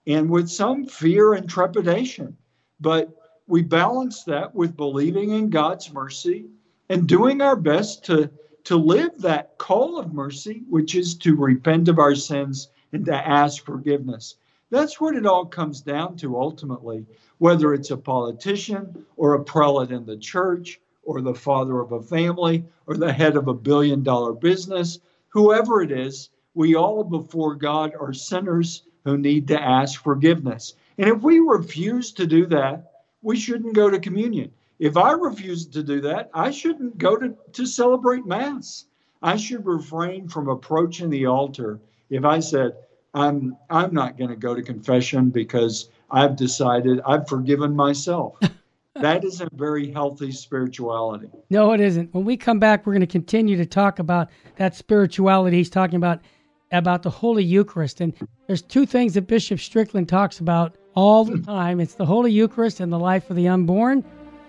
and 0.07 0.29
with 0.29 0.47
some 0.47 0.85
fear 0.85 1.33
and 1.33 1.49
trepidation. 1.49 2.37
But 2.79 3.09
we 3.47 3.63
balance 3.63 4.23
that 4.23 4.55
with 4.55 4.77
believing 4.77 5.31
in 5.31 5.49
God's 5.49 5.91
mercy 5.91 6.45
and 6.87 7.05
doing 7.05 7.41
our 7.41 7.57
best 7.57 8.05
to, 8.05 8.31
to 8.63 8.77
live 8.77 9.11
that 9.19 9.57
call 9.57 9.99
of 9.99 10.13
mercy, 10.13 10.63
which 10.69 10.95
is 10.95 11.15
to 11.17 11.35
repent 11.35 11.89
of 11.89 11.99
our 11.99 12.15
sins 12.15 12.69
and 12.93 13.05
to 13.07 13.13
ask 13.13 13.65
forgiveness. 13.65 14.37
That's 14.71 14.99
what 14.99 15.15
it 15.15 15.25
all 15.25 15.45
comes 15.45 15.81
down 15.81 16.17
to 16.17 16.37
ultimately, 16.37 17.05
whether 17.37 17.73
it's 17.73 17.91
a 17.91 17.97
politician 17.97 19.05
or 19.15 19.35
a 19.35 19.43
prelate 19.43 19.91
in 19.91 20.05
the 20.05 20.17
church 20.17 20.79
or 21.03 21.21
the 21.21 21.35
father 21.35 21.79
of 21.79 21.91
a 21.91 22.01
family 22.01 22.65
or 22.87 22.97
the 22.97 23.13
head 23.13 23.35
of 23.35 23.47
a 23.47 23.53
billion 23.53 24.01
dollar 24.01 24.33
business, 24.33 24.99
whoever 25.29 25.81
it 25.81 25.91
is, 25.91 26.29
we 26.55 26.75
all 26.75 27.03
before 27.03 27.53
God 27.53 27.93
are 27.99 28.13
sinners 28.13 28.83
who 29.03 29.17
need 29.17 29.47
to 29.49 29.61
ask 29.61 30.01
forgiveness. 30.01 30.73
And 30.97 31.09
if 31.09 31.21
we 31.21 31.39
refuse 31.39 32.11
to 32.13 32.25
do 32.25 32.45
that, 32.47 32.91
we 33.21 33.37
shouldn't 33.37 33.75
go 33.75 33.89
to 33.89 33.99
communion. 33.99 34.51
If 34.79 34.97
I 34.97 35.11
refuse 35.11 35.67
to 35.67 35.83
do 35.83 36.01
that, 36.01 36.29
I 36.33 36.51
shouldn't 36.51 36.97
go 36.97 37.17
to, 37.17 37.35
to 37.53 37.65
celebrate 37.65 38.25
Mass. 38.25 38.85
I 39.21 39.37
should 39.37 39.65
refrain 39.65 40.27
from 40.27 40.49
approaching 40.49 41.09
the 41.09 41.27
altar 41.27 41.79
if 42.09 42.25
I 42.25 42.39
said, 42.39 42.73
I'm 43.15 43.57
I'm 43.69 43.93
not 43.93 44.17
going 44.17 44.29
to 44.29 44.35
go 44.35 44.53
to 44.53 44.61
confession 44.61 45.29
because 45.29 45.89
I've 46.11 46.35
decided 46.35 46.99
I've 47.07 47.27
forgiven 47.27 47.75
myself. 47.75 48.37
that 48.95 49.23
isn't 49.23 49.51
very 49.53 49.89
healthy 49.89 50.31
spirituality. 50.31 51.29
No, 51.49 51.71
it 51.71 51.79
isn't. 51.79 52.13
When 52.13 52.25
we 52.25 52.35
come 52.35 52.59
back, 52.59 52.85
we're 52.85 52.93
going 52.93 53.01
to 53.01 53.07
continue 53.07 53.55
to 53.55 53.65
talk 53.65 53.99
about 53.99 54.29
that 54.57 54.75
spirituality 54.75 55.57
he's 55.57 55.69
talking 55.69 55.95
about, 55.95 56.19
about 56.71 57.03
the 57.03 57.09
Holy 57.09 57.43
Eucharist. 57.43 58.01
And 58.01 58.13
there's 58.47 58.61
two 58.61 58.85
things 58.85 59.13
that 59.13 59.27
Bishop 59.27 59.59
Strickland 59.59 60.09
talks 60.09 60.39
about 60.39 60.75
all 60.93 61.23
the 61.23 61.39
time 61.45 61.79
it's 61.79 61.95
the 61.95 62.05
Holy 62.05 62.31
Eucharist 62.31 62.81
and 62.81 62.91
the 62.91 62.99
life 62.99 63.29
of 63.29 63.37
the 63.37 63.47
unborn. 63.47 64.03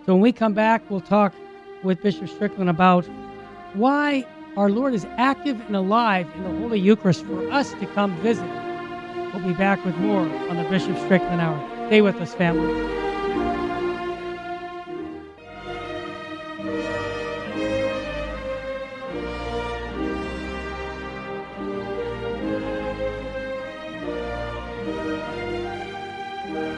So 0.05 0.15
when 0.15 0.23
we 0.23 0.33
come 0.33 0.55
back, 0.55 0.91
we'll 0.91 1.01
talk 1.01 1.33
with 1.85 2.03
Bishop 2.03 2.29
Strickland 2.29 2.69
about 2.69 3.07
why 3.75 4.27
our 4.57 4.71
Lord 4.71 4.95
is 4.95 5.07
active 5.19 5.61
and 5.67 5.77
alive 5.77 6.27
in 6.35 6.43
the 6.43 6.61
Holy 6.61 6.81
Eucharist 6.81 7.27
for 7.27 7.51
us 7.51 7.73
to 7.73 7.87
come 7.89 8.17
visit. 8.23 8.49
We'll 9.35 9.47
be 9.47 9.53
back 9.53 9.85
with 9.85 9.95
more 9.99 10.21
on 10.21 10.57
the 10.57 10.67
Bishop 10.71 10.97
Strickland 11.05 11.43
Hour. 11.43 11.87
Stay 11.89 12.01
with 12.01 12.17
us, 12.17 12.35
family. 12.35 12.73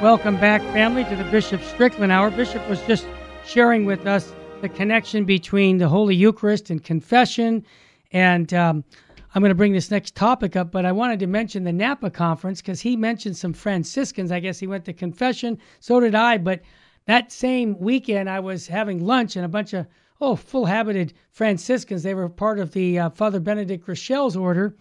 Welcome 0.03 0.37
back, 0.37 0.63
family, 0.73 1.05
to 1.05 1.15
the 1.15 1.25
Bishop 1.31 1.63
Strickland 1.63 2.11
Hour. 2.11 2.31
Bishop 2.33 2.69
was 2.69 2.81
just 2.83 3.07
sharing 3.47 3.85
with 3.85 4.05
us 4.07 4.33
the 4.61 4.69
connection 4.69 5.25
between 5.25 5.79
the 5.79 5.89
Holy 5.89 6.17
Eucharist 6.17 6.71
and 6.71 6.83
confession. 6.83 7.65
And 8.11 8.53
um, 8.53 8.83
I'm 9.35 9.41
going 9.41 9.51
to 9.51 9.55
bring 9.55 9.73
this 9.73 9.91
next 9.91 10.17
topic 10.17 10.57
up, 10.57 10.73
but 10.73 10.85
I 10.85 10.91
wanted 10.91 11.21
to 11.21 11.29
mention 11.29 11.63
the 11.63 11.73
Napa 11.73 12.11
conference 12.11 12.61
because 12.61 12.81
he 12.81 12.97
mentioned 12.97 13.37
some 13.37 13.53
Franciscans. 13.53 14.33
I 14.33 14.41
guess 14.41 14.59
he 14.59 14.67
went 14.67 14.85
to 14.87 14.93
confession. 14.93 15.59
So 15.79 16.01
did 16.01 16.17
I. 16.17 16.39
But 16.39 16.63
that 17.07 17.31
same 17.31 17.79
weekend, 17.79 18.29
I 18.29 18.41
was 18.41 18.67
having 18.67 19.07
lunch 19.07 19.37
and 19.37 19.45
a 19.45 19.49
bunch 19.49 19.75
of, 19.75 19.87
oh, 20.21 20.35
full 20.35 20.67
habited 20.67 21.13
Franciscans. 21.31 22.03
They 22.03 22.15
were 22.15 22.29
part 22.29 22.59
of 22.59 22.73
the 22.73 22.99
uh, 22.99 23.11
Father 23.11 23.39
Benedict 23.39 23.87
Groeschel's 23.87 24.37
order. 24.37 24.75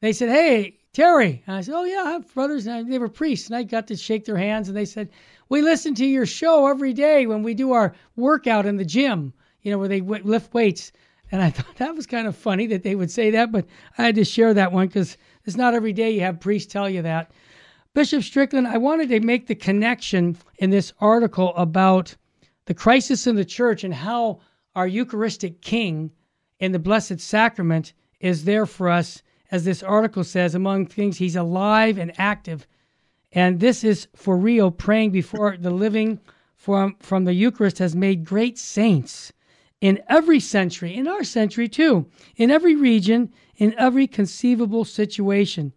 They 0.00 0.12
said, 0.12 0.28
Hey, 0.28 0.78
Terry. 0.92 1.42
And 1.48 1.56
I 1.56 1.60
said, 1.60 1.74
Oh, 1.74 1.84
yeah, 1.84 2.04
I 2.06 2.10
have 2.12 2.32
brothers. 2.34 2.68
And 2.68 2.92
they 2.92 3.00
were 3.00 3.08
priests. 3.08 3.48
And 3.48 3.56
I 3.56 3.64
got 3.64 3.88
to 3.88 3.96
shake 3.96 4.26
their 4.26 4.36
hands. 4.36 4.68
And 4.68 4.76
they 4.76 4.84
said, 4.84 5.08
We 5.48 5.62
listen 5.62 5.94
to 5.96 6.06
your 6.06 6.26
show 6.26 6.66
every 6.66 6.92
day 6.92 7.26
when 7.26 7.42
we 7.42 7.54
do 7.54 7.72
our 7.72 7.94
workout 8.16 8.66
in 8.66 8.76
the 8.76 8.84
gym, 8.84 9.32
you 9.62 9.70
know, 9.70 9.78
where 9.78 9.88
they 9.88 10.00
lift 10.00 10.54
weights. 10.54 10.92
And 11.30 11.42
I 11.42 11.50
thought 11.50 11.76
that 11.76 11.94
was 11.94 12.06
kind 12.06 12.26
of 12.26 12.36
funny 12.36 12.66
that 12.68 12.82
they 12.82 12.94
would 12.94 13.10
say 13.10 13.30
that. 13.30 13.52
But 13.52 13.66
I 13.98 14.04
had 14.04 14.14
to 14.16 14.24
share 14.24 14.54
that 14.54 14.72
one 14.72 14.86
because 14.86 15.16
it's 15.44 15.56
not 15.56 15.74
every 15.74 15.92
day 15.92 16.10
you 16.10 16.20
have 16.20 16.40
priests 16.40 16.72
tell 16.72 16.88
you 16.88 17.02
that. 17.02 17.30
Bishop 17.94 18.22
Strickland, 18.22 18.66
I 18.66 18.78
wanted 18.78 19.08
to 19.10 19.20
make 19.20 19.46
the 19.46 19.54
connection 19.54 20.36
in 20.58 20.70
this 20.70 20.92
article 21.00 21.54
about 21.56 22.16
the 22.66 22.74
crisis 22.74 23.26
in 23.26 23.36
the 23.36 23.44
church 23.44 23.84
and 23.84 23.94
how 23.94 24.40
our 24.74 24.86
Eucharistic 24.86 25.60
King 25.60 26.10
in 26.58 26.72
the 26.72 26.78
Blessed 26.78 27.20
Sacrament 27.20 27.92
is 28.20 28.44
there 28.44 28.66
for 28.66 28.88
us 28.88 29.22
as 29.50 29.64
this 29.64 29.82
article 29.82 30.24
says, 30.24 30.54
among 30.54 30.86
things, 30.86 31.18
he's 31.18 31.36
alive 31.36 31.98
and 31.98 32.12
active. 32.18 32.66
And 33.36 33.58
this 33.58 33.82
is 33.82 34.06
for 34.14 34.36
real, 34.36 34.70
praying 34.70 35.10
before 35.10 35.56
the 35.56 35.72
living 35.72 36.20
from, 36.54 36.94
from 37.00 37.24
the 37.24 37.34
Eucharist 37.34 37.78
has 37.78 37.96
made 37.96 38.24
great 38.24 38.56
saints 38.56 39.32
in 39.80 40.00
every 40.08 40.38
century, 40.38 40.94
in 40.94 41.08
our 41.08 41.24
century 41.24 41.68
too, 41.68 42.06
in 42.36 42.52
every 42.52 42.76
region, 42.76 43.32
in 43.56 43.74
every 43.76 44.06
conceivable 44.06 44.84
situation. 44.84 45.72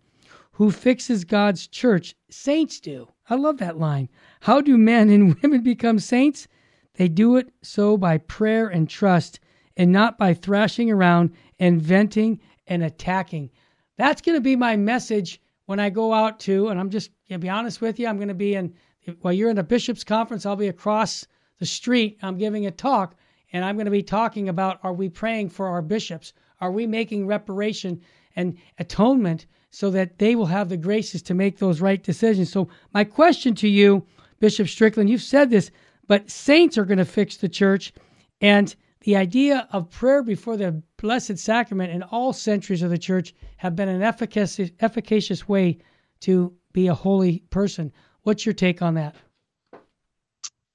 Who 0.53 0.69
fixes 0.69 1.23
God's 1.23 1.67
church? 1.67 2.15
Saints 2.29 2.79
do. 2.79 3.09
I 3.27 3.35
love 3.35 3.57
that 3.57 3.79
line. 3.79 4.09
How 4.41 4.61
do 4.61 4.77
men 4.77 5.09
and 5.09 5.35
women 5.41 5.61
become 5.61 5.97
saints? 5.97 6.47
They 6.93 7.07
do 7.07 7.37
it 7.37 7.51
so 7.63 7.97
by 7.97 8.19
prayer 8.19 8.67
and 8.67 8.87
trust, 8.87 9.39
and 9.75 9.91
not 9.91 10.17
by 10.17 10.35
thrashing 10.35 10.91
around 10.91 11.31
and 11.59 11.81
venting 11.81 12.39
and 12.67 12.83
attacking. 12.83 13.49
That's 13.97 14.21
going 14.21 14.37
to 14.37 14.41
be 14.41 14.55
my 14.55 14.75
message 14.75 15.41
when 15.67 15.79
I 15.79 15.89
go 15.89 16.13
out 16.13 16.39
to, 16.41 16.69
and 16.69 16.79
I'm 16.79 16.89
just 16.89 17.11
going 17.29 17.39
to 17.39 17.45
be 17.45 17.49
honest 17.49 17.81
with 17.81 17.99
you, 17.99 18.07
I'm 18.07 18.15
going 18.15 18.29
to 18.29 18.33
be 18.33 18.55
in, 18.55 18.73
while 19.19 19.33
you're 19.33 19.49
in 19.49 19.57
a 19.57 19.63
bishop's 19.63 20.03
conference, 20.03 20.45
I'll 20.45 20.55
be 20.55 20.69
across 20.69 21.27
the 21.59 21.65
street. 21.65 22.17
I'm 22.21 22.37
giving 22.37 22.65
a 22.65 22.71
talk, 22.71 23.15
and 23.51 23.63
I'm 23.63 23.75
going 23.75 23.85
to 23.85 23.91
be 23.91 24.01
talking 24.01 24.47
about 24.47 24.79
are 24.81 24.93
we 24.93 25.09
praying 25.09 25.49
for 25.49 25.67
our 25.67 25.81
bishops? 25.81 26.31
Are 26.61 26.71
we 26.71 26.87
making 26.87 27.27
reparation 27.27 28.01
and 28.35 28.57
atonement 28.79 29.45
so 29.69 29.91
that 29.91 30.19
they 30.19 30.35
will 30.35 30.45
have 30.45 30.69
the 30.69 30.77
graces 30.77 31.21
to 31.23 31.33
make 31.33 31.57
those 31.57 31.81
right 31.81 32.01
decisions? 32.01 32.49
So, 32.49 32.69
my 32.93 33.03
question 33.03 33.53
to 33.55 33.67
you, 33.67 34.05
Bishop 34.39 34.69
Strickland, 34.69 35.09
you've 35.09 35.21
said 35.21 35.49
this, 35.49 35.69
but 36.07 36.31
saints 36.31 36.77
are 36.77 36.85
going 36.85 36.97
to 36.97 37.05
fix 37.05 37.35
the 37.35 37.49
church. 37.49 37.91
And 38.39 38.73
the 39.07 39.15
idea 39.15 39.69
of 39.71 39.89
prayer 39.89 40.21
before 40.21 40.57
the 40.57 40.83
Blessed 40.97 41.37
Sacrament 41.37 41.93
in 41.93 42.03
all 42.03 42.33
centuries 42.33 42.81
of 42.81 42.89
the 42.89 42.97
church 42.97 43.33
have 43.55 43.73
been 43.73 43.87
an 43.87 44.01
efficacious, 44.01 44.69
efficacious 44.81 45.47
way 45.47 45.77
to 46.19 46.53
be 46.73 46.87
a 46.87 46.93
holy 46.93 47.39
person. 47.49 47.93
What's 48.23 48.45
your 48.45 48.51
take 48.51 48.81
on 48.81 48.95
that? 48.95 49.15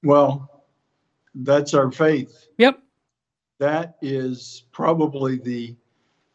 Well, 0.03 0.64
that's 1.35 1.75
our 1.75 1.92
faith. 1.92 2.49
Yep. 2.57 2.79
That 3.59 3.97
is 4.01 4.64
probably 4.73 5.37
the 5.37 5.77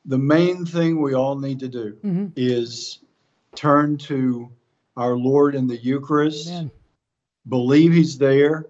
the 0.06 0.20
main 0.20 0.68
thing 0.68 1.02
we 1.02 1.16
all 1.16 1.36
need 1.36 1.60
to 1.62 1.68
do 1.68 1.98
mm-hmm. 2.06 2.28
is 2.36 3.00
turn 3.56 3.98
to 3.98 4.52
our 4.98 5.18
Lord 5.18 5.56
in 5.56 5.66
the 5.66 5.78
Eucharist, 5.78 6.48
Amen. 6.48 6.70
believe 7.50 7.92
He's 7.92 8.20
there, 8.20 8.68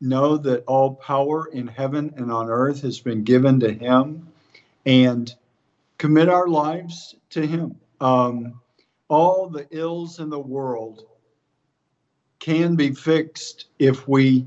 know 0.00 0.36
that 0.36 0.64
all 0.66 0.94
power 0.94 1.46
in 1.46 1.66
heaven 1.66 2.12
and 2.16 2.30
on 2.30 2.48
earth 2.48 2.82
has 2.82 3.00
been 3.00 3.24
given 3.24 3.60
to 3.60 3.72
him 3.72 4.28
and 4.84 5.34
commit 5.98 6.28
our 6.28 6.48
lives 6.48 7.14
to 7.30 7.46
him. 7.46 7.76
Um, 8.00 8.60
all 9.08 9.48
the 9.48 9.66
ills 9.70 10.20
in 10.20 10.30
the 10.30 10.38
world 10.38 11.06
can 12.38 12.76
be 12.76 12.92
fixed 12.92 13.66
if 13.78 14.06
we 14.06 14.46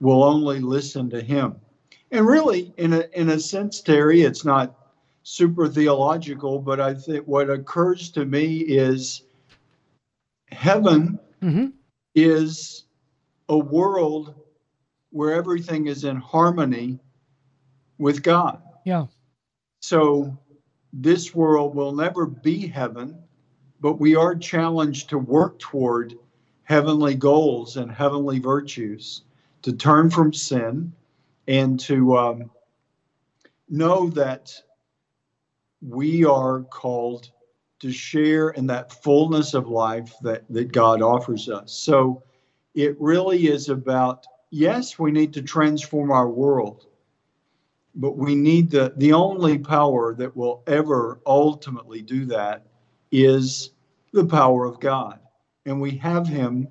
will 0.00 0.24
only 0.24 0.60
listen 0.60 1.10
to 1.10 1.20
him. 1.20 1.56
And 2.10 2.26
really, 2.26 2.72
in 2.76 2.92
a, 2.92 3.04
in 3.12 3.30
a 3.30 3.38
sense, 3.38 3.80
Terry, 3.80 4.22
it's 4.22 4.44
not 4.44 4.74
super 5.22 5.68
theological, 5.68 6.60
but 6.60 6.80
I 6.80 6.94
think 6.94 7.26
what 7.26 7.50
occurs 7.50 8.10
to 8.10 8.24
me 8.24 8.58
is 8.58 9.22
heaven 10.52 11.18
mm-hmm. 11.42 11.66
is 12.14 12.84
a 13.48 13.58
world 13.58 14.34
where 15.16 15.32
everything 15.32 15.86
is 15.86 16.04
in 16.04 16.16
harmony 16.16 16.98
with 17.96 18.22
God. 18.22 18.60
Yeah. 18.84 19.06
So 19.80 20.36
this 20.92 21.34
world 21.34 21.74
will 21.74 21.92
never 21.92 22.26
be 22.26 22.66
heaven, 22.66 23.16
but 23.80 23.94
we 23.94 24.14
are 24.14 24.34
challenged 24.34 25.08
to 25.08 25.18
work 25.18 25.58
toward 25.58 26.14
heavenly 26.64 27.14
goals 27.14 27.78
and 27.78 27.90
heavenly 27.90 28.40
virtues, 28.40 29.22
to 29.62 29.72
turn 29.72 30.10
from 30.10 30.34
sin 30.34 30.92
and 31.48 31.80
to 31.80 32.14
um, 32.18 32.50
know 33.70 34.10
that 34.10 34.52
we 35.80 36.26
are 36.26 36.60
called 36.64 37.30
to 37.78 37.90
share 37.90 38.50
in 38.50 38.66
that 38.66 38.92
fullness 39.02 39.54
of 39.54 39.66
life 39.68 40.12
that, 40.20 40.44
that 40.50 40.72
God 40.72 41.00
offers 41.00 41.48
us. 41.48 41.72
So 41.72 42.22
it 42.74 43.00
really 43.00 43.46
is 43.46 43.70
about 43.70 44.26
yes, 44.50 44.98
we 44.98 45.10
need 45.10 45.32
to 45.34 45.42
transform 45.42 46.10
our 46.10 46.28
world, 46.28 46.86
but 47.94 48.16
we 48.16 48.34
need 48.34 48.70
the, 48.70 48.92
the 48.96 49.12
only 49.12 49.58
power 49.58 50.14
that 50.14 50.36
will 50.36 50.62
ever 50.66 51.20
ultimately 51.26 52.02
do 52.02 52.24
that 52.26 52.66
is 53.10 53.70
the 54.12 54.24
power 54.24 54.64
of 54.64 54.80
God. 54.80 55.18
And 55.64 55.80
we 55.80 55.96
have 55.96 56.26
Him 56.26 56.68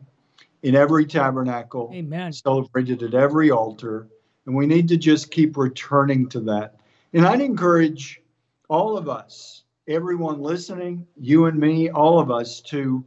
in 0.64 0.76
every 0.76 1.06
tabernacle, 1.06 1.92
Amen. 1.94 2.32
celebrated 2.32 3.04
at 3.04 3.14
every 3.14 3.52
altar. 3.52 4.08
And 4.46 4.56
we 4.56 4.66
need 4.68 4.88
to 4.90 4.98
just 4.98 5.32
keep 5.32 5.58
returning 5.58 6.30
to 6.30 6.40
that. 6.42 6.76
And 7.14 7.26
I'd 7.26 7.42
encourage 7.42 8.22
all 8.70 8.98
of 8.98 9.10
us, 9.10 9.64
everyone 9.88 10.42
listening, 10.42 11.06
you 11.20 11.46
and 11.46 11.60
me, 11.60 11.90
all 11.90 12.20
of 12.20 12.32
us, 12.32 12.62
to, 12.62 13.04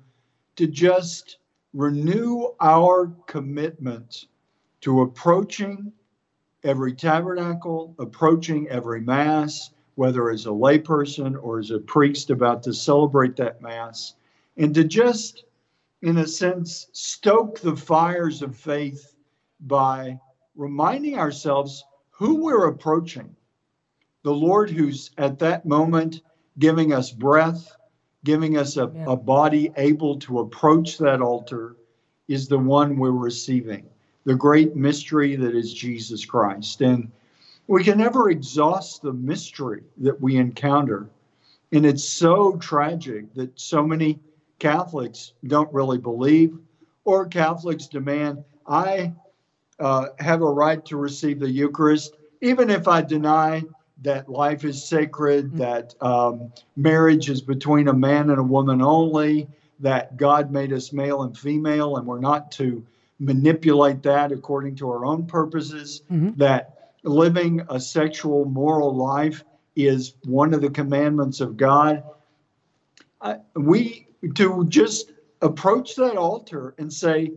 to 0.56 0.66
just 0.66 1.38
renew 1.74 2.48
our 2.60 3.12
commitment 3.26 4.26
to 4.80 5.02
approaching 5.02 5.92
every 6.64 6.92
tabernacle, 6.92 7.94
approaching 7.98 8.68
every 8.68 9.00
Mass, 9.00 9.70
whether 9.94 10.30
as 10.30 10.46
a 10.46 10.50
layperson 10.50 11.36
or 11.40 11.58
as 11.58 11.70
a 11.70 11.78
priest 11.78 12.30
about 12.30 12.62
to 12.62 12.72
celebrate 12.72 13.36
that 13.36 13.60
Mass, 13.60 14.14
and 14.56 14.74
to 14.74 14.84
just, 14.84 15.44
in 16.02 16.18
a 16.18 16.26
sense, 16.26 16.88
stoke 16.92 17.60
the 17.60 17.76
fires 17.76 18.42
of 18.42 18.56
faith 18.56 19.14
by 19.60 20.18
reminding 20.54 21.18
ourselves 21.18 21.84
who 22.10 22.42
we're 22.42 22.68
approaching. 22.68 23.34
The 24.22 24.34
Lord 24.34 24.70
who's 24.70 25.10
at 25.18 25.38
that 25.40 25.66
moment 25.66 26.22
giving 26.58 26.92
us 26.92 27.10
breath, 27.10 27.76
giving 28.24 28.56
us 28.56 28.76
a, 28.76 28.90
yeah. 28.94 29.04
a 29.08 29.16
body 29.16 29.72
able 29.76 30.18
to 30.20 30.40
approach 30.40 30.98
that 30.98 31.22
altar, 31.22 31.76
is 32.26 32.46
the 32.46 32.58
one 32.58 32.96
we're 32.96 33.10
receiving 33.10 33.88
the 34.28 34.34
great 34.34 34.76
mystery 34.76 35.36
that 35.36 35.54
is 35.54 35.72
Jesus 35.72 36.22
Christ. 36.22 36.82
And 36.82 37.10
we 37.66 37.82
can 37.82 37.96
never 37.96 38.28
exhaust 38.28 39.00
the 39.00 39.14
mystery 39.14 39.84
that 39.96 40.20
we 40.20 40.36
encounter. 40.36 41.08
And 41.72 41.86
it's 41.86 42.04
so 42.04 42.58
tragic 42.58 43.32
that 43.32 43.58
so 43.58 43.82
many 43.82 44.18
Catholics 44.58 45.32
don't 45.46 45.72
really 45.72 45.96
believe, 45.96 46.58
or 47.06 47.24
Catholics 47.24 47.86
demand, 47.86 48.44
I 48.66 49.14
uh, 49.80 50.08
have 50.18 50.42
a 50.42 50.52
right 50.52 50.84
to 50.84 50.98
receive 50.98 51.40
the 51.40 51.48
Eucharist, 51.48 52.18
even 52.42 52.68
if 52.68 52.86
I 52.86 53.00
deny 53.00 53.62
that 54.02 54.28
life 54.28 54.62
is 54.62 54.86
sacred, 54.86 55.46
mm-hmm. 55.46 55.56
that 55.56 55.94
um, 56.02 56.52
marriage 56.76 57.30
is 57.30 57.40
between 57.40 57.88
a 57.88 57.94
man 57.94 58.28
and 58.28 58.38
a 58.38 58.42
woman 58.42 58.82
only, 58.82 59.48
that 59.80 60.18
God 60.18 60.50
made 60.50 60.74
us 60.74 60.92
male 60.92 61.22
and 61.22 61.34
female, 61.34 61.96
and 61.96 62.06
we're 62.06 62.20
not 62.20 62.52
to 62.52 62.84
manipulate 63.18 64.02
that 64.02 64.32
according 64.32 64.76
to 64.76 64.88
our 64.90 65.04
own 65.04 65.26
purposes, 65.26 66.02
mm-hmm. 66.10 66.38
that 66.38 66.92
living 67.02 67.62
a 67.68 67.80
sexual 67.80 68.44
moral 68.44 68.94
life 68.94 69.44
is 69.76 70.14
one 70.24 70.54
of 70.54 70.60
the 70.60 70.70
commandments 70.70 71.40
of 71.40 71.56
God. 71.56 72.02
Uh, 73.20 73.36
we 73.54 74.06
to 74.34 74.64
just 74.68 75.12
approach 75.42 75.94
that 75.96 76.16
altar 76.16 76.74
and 76.78 76.92
say, 76.92 77.32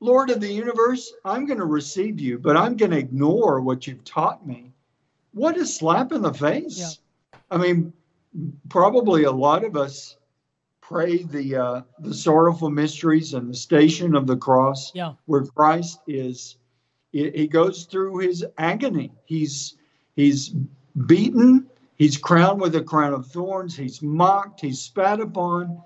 Lord 0.00 0.30
of 0.30 0.40
the 0.40 0.52
universe, 0.52 1.12
I'm 1.24 1.46
going 1.46 1.58
to 1.58 1.64
receive 1.64 2.20
you, 2.20 2.38
but 2.38 2.56
I'm 2.56 2.76
going 2.76 2.92
to 2.92 2.98
ignore 2.98 3.60
what 3.60 3.86
you've 3.86 4.04
taught 4.04 4.46
me. 4.46 4.72
What 5.32 5.56
a 5.56 5.66
slap 5.66 6.12
in 6.12 6.22
the 6.22 6.32
face. 6.32 6.78
Yeah. 6.78 7.38
I 7.50 7.56
mean, 7.56 7.92
probably 8.68 9.24
a 9.24 9.32
lot 9.32 9.64
of 9.64 9.76
us 9.76 10.16
pray 10.88 11.22
the 11.24 11.54
uh, 11.54 11.82
the 12.00 12.14
sorrowful 12.14 12.70
mysteries 12.70 13.34
and 13.34 13.50
the 13.50 13.56
station 13.56 14.16
of 14.16 14.26
the 14.26 14.36
cross, 14.36 14.90
yeah. 14.94 15.12
where 15.26 15.44
Christ 15.44 16.00
is. 16.06 16.56
He 17.12 17.46
goes 17.46 17.84
through 17.84 18.18
his 18.18 18.44
agony. 18.56 19.12
He's 19.24 19.76
he's 20.16 20.54
beaten. 21.06 21.66
He's 21.96 22.16
crowned 22.16 22.60
with 22.60 22.74
a 22.76 22.82
crown 22.82 23.12
of 23.12 23.26
thorns. 23.26 23.76
He's 23.76 24.02
mocked. 24.02 24.60
He's 24.60 24.80
spat 24.80 25.20
upon. 25.20 25.82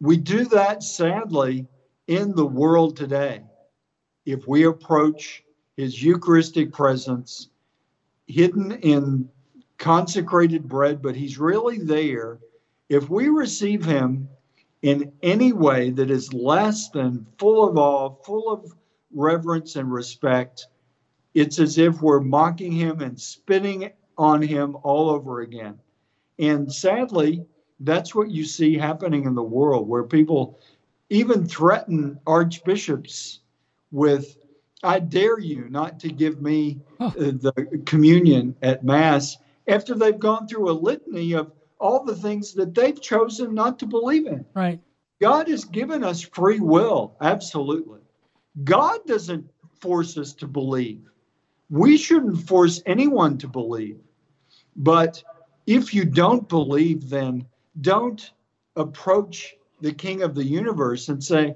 We 0.00 0.16
do 0.16 0.44
that 0.46 0.82
sadly 0.82 1.66
in 2.06 2.34
the 2.34 2.46
world 2.46 2.96
today. 2.96 3.42
If 4.24 4.46
we 4.48 4.64
approach 4.64 5.44
his 5.76 6.02
Eucharistic 6.02 6.72
presence 6.72 7.48
hidden 8.26 8.72
in 8.72 9.28
consecrated 9.78 10.68
bread, 10.68 11.02
but 11.02 11.16
he's 11.16 11.38
really 11.38 11.78
there 11.78 12.38
if 12.90 13.08
we 13.08 13.28
receive 13.28 13.84
him 13.84 14.28
in 14.82 15.12
any 15.22 15.52
way 15.52 15.90
that 15.90 16.10
is 16.10 16.34
less 16.34 16.90
than 16.90 17.24
full 17.38 17.66
of 17.66 17.78
awe, 17.78 18.10
full 18.24 18.52
of 18.52 18.72
reverence 19.14 19.76
and 19.76 19.90
respect, 19.90 20.66
it's 21.32 21.60
as 21.60 21.78
if 21.78 22.02
we're 22.02 22.20
mocking 22.20 22.72
him 22.72 23.00
and 23.00 23.18
spitting 23.18 23.90
on 24.18 24.42
him 24.42 24.76
all 24.82 25.08
over 25.08 25.40
again. 25.40 25.78
And 26.40 26.70
sadly, 26.72 27.44
that's 27.78 28.14
what 28.14 28.30
you 28.30 28.44
see 28.44 28.76
happening 28.76 29.24
in 29.24 29.34
the 29.34 29.42
world, 29.42 29.88
where 29.88 30.04
people 30.04 30.58
even 31.10 31.46
threaten 31.46 32.18
archbishops 32.26 33.40
with, 33.92 34.36
I 34.82 34.98
dare 34.98 35.38
you 35.38 35.68
not 35.70 36.00
to 36.00 36.08
give 36.08 36.42
me 36.42 36.80
uh, 36.98 37.10
the 37.10 37.82
communion 37.86 38.56
at 38.62 38.82
Mass 38.82 39.36
after 39.68 39.94
they've 39.94 40.18
gone 40.18 40.48
through 40.48 40.70
a 40.70 40.72
litany 40.72 41.34
of 41.34 41.52
all 41.80 42.04
the 42.04 42.14
things 42.14 42.52
that 42.54 42.74
they've 42.74 43.00
chosen 43.00 43.54
not 43.54 43.78
to 43.78 43.86
believe 43.86 44.26
in. 44.26 44.44
Right. 44.54 44.80
God 45.20 45.48
has 45.48 45.64
given 45.64 46.04
us 46.04 46.20
free 46.20 46.60
will, 46.60 47.16
absolutely. 47.20 48.00
God 48.64 49.00
doesn't 49.06 49.48
force 49.80 50.16
us 50.16 50.32
to 50.34 50.46
believe. 50.46 51.02
We 51.68 51.96
shouldn't 51.96 52.46
force 52.46 52.82
anyone 52.86 53.38
to 53.38 53.48
believe. 53.48 53.98
But 54.76 55.22
if 55.66 55.94
you 55.94 56.04
don't 56.04 56.48
believe, 56.48 57.08
then 57.08 57.46
don't 57.80 58.30
approach 58.76 59.54
the 59.80 59.92
king 59.92 60.22
of 60.22 60.34
the 60.34 60.44
universe 60.44 61.08
and 61.08 61.22
say, 61.22 61.54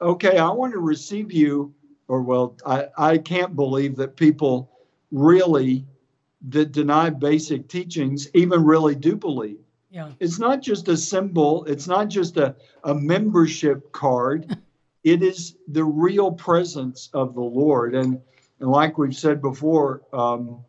okay, 0.00 0.38
I 0.38 0.50
want 0.50 0.72
to 0.72 0.80
receive 0.80 1.32
you. 1.32 1.74
Or, 2.08 2.22
well, 2.22 2.56
I, 2.66 2.88
I 2.98 3.18
can't 3.18 3.56
believe 3.56 3.96
that 3.96 4.16
people 4.16 4.70
really 5.10 5.86
that 6.48 6.72
deny 6.72 7.10
basic 7.10 7.68
teachings 7.68 8.28
even 8.34 8.64
really 8.64 8.94
do 8.94 9.16
believe. 9.16 9.58
Yeah. 9.90 10.10
It's 10.20 10.38
not 10.38 10.60
just 10.60 10.88
a 10.88 10.96
symbol, 10.96 11.64
it's 11.64 11.86
not 11.86 12.08
just 12.08 12.36
a, 12.36 12.56
a 12.82 12.94
membership 12.94 13.92
card. 13.92 14.56
it 15.04 15.22
is 15.22 15.56
the 15.68 15.84
real 15.84 16.32
presence 16.32 17.10
of 17.14 17.34
the 17.34 17.40
Lord. 17.40 17.94
And, 17.94 18.20
and 18.60 18.70
like 18.70 18.98
we've 18.98 19.14
said 19.14 19.40
before, 19.40 20.02
um, 20.12 20.64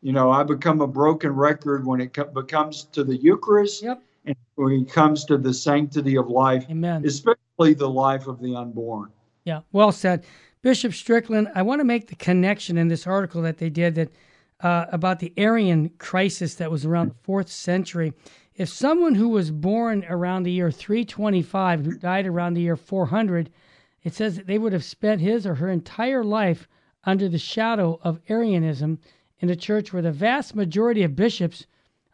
you 0.00 0.12
know, 0.12 0.30
I 0.30 0.44
become 0.44 0.80
a 0.80 0.86
broken 0.86 1.32
record 1.32 1.84
when 1.84 2.00
it 2.00 2.14
co- 2.14 2.24
becomes 2.24 2.84
to 2.92 3.02
the 3.02 3.16
Eucharist 3.16 3.82
yep. 3.82 4.00
and 4.24 4.36
when 4.54 4.72
it 4.72 4.92
comes 4.92 5.24
to 5.24 5.36
the 5.38 5.52
sanctity 5.52 6.16
of 6.16 6.28
life, 6.28 6.64
Amen. 6.70 7.04
especially 7.04 7.74
the 7.74 7.88
life 7.88 8.28
of 8.28 8.40
the 8.40 8.54
unborn. 8.54 9.10
Yeah, 9.44 9.62
well 9.72 9.90
said. 9.90 10.24
Bishop 10.62 10.92
Strickland, 10.92 11.48
I 11.54 11.62
want 11.62 11.80
to 11.80 11.84
make 11.84 12.08
the 12.08 12.16
connection 12.16 12.78
in 12.78 12.88
this 12.88 13.06
article 13.06 13.42
that 13.42 13.58
they 13.58 13.70
did 13.70 13.94
that 13.96 14.12
uh, 14.60 14.86
about 14.90 15.20
the 15.20 15.32
Arian 15.36 15.90
crisis 15.98 16.54
that 16.56 16.70
was 16.70 16.84
around 16.84 17.10
the 17.10 17.22
fourth 17.22 17.50
century. 17.50 18.12
If 18.54 18.68
someone 18.68 19.14
who 19.14 19.28
was 19.28 19.50
born 19.52 20.04
around 20.08 20.42
the 20.42 20.52
year 20.52 20.70
325, 20.70 21.84
who 21.84 21.92
died 21.92 22.26
around 22.26 22.54
the 22.54 22.62
year 22.62 22.76
400, 22.76 23.50
it 24.02 24.14
says 24.14 24.36
that 24.36 24.46
they 24.46 24.58
would 24.58 24.72
have 24.72 24.84
spent 24.84 25.20
his 25.20 25.46
or 25.46 25.56
her 25.56 25.68
entire 25.68 26.24
life 26.24 26.66
under 27.04 27.28
the 27.28 27.38
shadow 27.38 28.00
of 28.02 28.20
Arianism 28.28 28.98
in 29.38 29.50
a 29.50 29.56
church 29.56 29.92
where 29.92 30.02
the 30.02 30.10
vast 30.10 30.56
majority 30.56 31.02
of 31.02 31.14
bishops, 31.14 31.66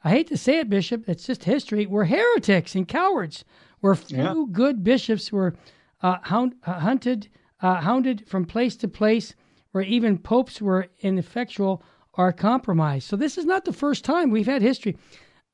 I 0.02 0.10
hate 0.10 0.28
to 0.28 0.36
say 0.36 0.58
it, 0.58 0.68
Bishop, 0.68 1.08
it's 1.08 1.26
just 1.26 1.44
history, 1.44 1.86
were 1.86 2.04
heretics 2.04 2.74
and 2.74 2.86
cowards, 2.86 3.44
where 3.80 3.94
few 3.94 4.18
yeah. 4.18 4.44
good 4.52 4.84
bishops 4.84 5.32
were 5.32 5.54
uh, 6.02 6.18
hound, 6.22 6.54
uh, 6.66 6.80
hunted, 6.80 7.28
uh, 7.62 7.80
hounded 7.80 8.28
from 8.28 8.44
place 8.44 8.76
to 8.76 8.88
place, 8.88 9.34
where 9.72 9.84
even 9.84 10.18
popes 10.18 10.60
were 10.60 10.88
ineffectual 11.00 11.82
are 12.16 12.32
compromised. 12.32 13.08
So 13.08 13.16
this 13.16 13.36
is 13.38 13.44
not 13.44 13.64
the 13.64 13.72
first 13.72 14.04
time 14.04 14.30
we've 14.30 14.46
had 14.46 14.62
history. 14.62 14.96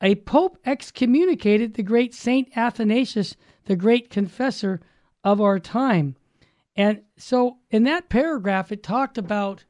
A 0.01 0.15
pope 0.15 0.57
excommunicated 0.65 1.73
the 1.73 1.83
great 1.83 2.13
Saint 2.13 2.49
Athanasius, 2.55 3.35
the 3.65 3.75
great 3.75 4.09
confessor 4.09 4.79
of 5.23 5.39
our 5.39 5.59
time. 5.59 6.15
And 6.75 7.01
so 7.17 7.57
in 7.69 7.83
that 7.83 8.09
paragraph 8.09 8.71
it 8.71 8.83
talked 8.83 9.17
about 9.17 9.63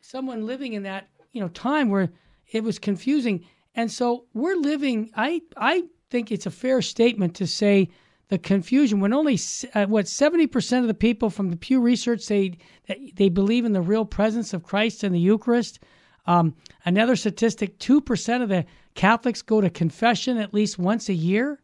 someone 0.00 0.46
living 0.46 0.74
in 0.74 0.82
that, 0.82 1.08
you 1.32 1.40
know, 1.40 1.48
time 1.48 1.88
where 1.88 2.10
it 2.52 2.64
was 2.64 2.78
confusing. 2.78 3.44
And 3.74 3.90
so 3.90 4.26
we're 4.34 4.56
living 4.56 5.10
I 5.16 5.42
I 5.56 5.84
think 6.10 6.30
it's 6.30 6.46
a 6.46 6.50
fair 6.50 6.82
statement 6.82 7.34
to 7.36 7.46
say 7.46 7.88
the 8.28 8.38
confusion 8.38 9.00
when 9.00 9.12
only 9.12 9.38
uh, 9.74 9.86
what 9.86 10.06
70% 10.06 10.80
of 10.80 10.86
the 10.86 10.94
people 10.94 11.30
from 11.30 11.50
the 11.50 11.56
Pew 11.56 11.80
Research 11.80 12.20
say 12.20 12.58
that 12.86 12.98
they 13.16 13.28
believe 13.28 13.64
in 13.64 13.72
the 13.72 13.80
real 13.80 14.04
presence 14.04 14.54
of 14.54 14.62
Christ 14.62 15.02
in 15.04 15.12
the 15.12 15.20
Eucharist. 15.20 15.80
Um, 16.26 16.54
another 16.84 17.16
statistic 17.16 17.78
2% 17.78 18.42
of 18.42 18.48
the 18.48 18.66
Catholics 18.94 19.42
go 19.42 19.60
to 19.60 19.70
confession 19.70 20.36
at 20.36 20.52
least 20.52 20.78
once 20.78 21.08
a 21.08 21.14
year. 21.14 21.60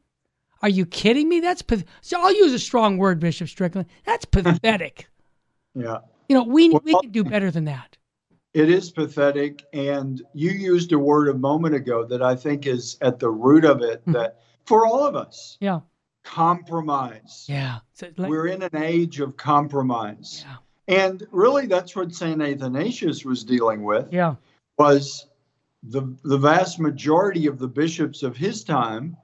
Are 0.63 0.69
you 0.69 0.87
kidding 0.87 1.29
me? 1.29 1.41
That's 1.41 1.63
so 2.01 2.21
I'll 2.21 2.35
use 2.35 2.53
a 2.53 2.59
strong 2.59 2.97
word, 2.99 3.21
Bishop 3.21 3.49
Strickland. 3.49 3.89
That's 4.05 4.25
pathetic. 4.25 5.09
yeah. 5.75 5.99
You 6.29 6.37
know, 6.37 6.43
we 6.43 6.71
well, 6.71 6.83
we 6.85 6.99
can 7.01 7.11
do 7.11 7.23
better 7.23 7.51
than 7.51 7.67
that. 7.67 7.97
It 8.53 8.71
is 8.71 8.91
pathetic, 8.91 9.65
and 9.73 10.23
you 10.33 10.51
used 10.51 10.93
a 10.93 10.99
word 10.99 11.29
a 11.29 11.35
moment 11.35 11.75
ago 11.75 12.05
that 12.07 12.23
I 12.23 12.35
think 12.35 12.67
is 12.67 12.97
at 13.03 13.19
the 13.19 13.31
root 13.31 13.65
of 13.65 13.83
it. 13.83 14.01
Mm-hmm. 14.01 14.13
That 14.13 14.41
for 14.65 14.87
all 14.87 15.07
of 15.07 15.15
us, 15.15 15.57
yeah, 15.61 15.81
compromise. 16.25 17.45
Yeah, 17.49 17.81
so, 17.93 18.09
like, 18.17 18.31
we're 18.31 18.47
in 18.47 18.63
an 18.63 18.75
age 18.75 19.21
of 19.21 19.37
compromise. 19.37 20.45
Yeah. 20.45 20.57
And 20.89 21.27
really, 21.31 21.67
that's 21.67 21.97
what 21.97 22.15
St. 22.15 22.41
Athanasius 22.41 23.25
was 23.25 23.45
dealing 23.45 23.83
with. 23.83 24.13
Yeah. 24.13 24.37
Was 24.79 25.27
the, 25.83 26.17
the 26.23 26.39
vast 26.39 26.79
majority 26.79 27.47
of 27.47 27.59
the 27.59 27.69
bishops 27.69 28.23
of 28.23 28.37
his 28.37 28.63
time 28.65 29.17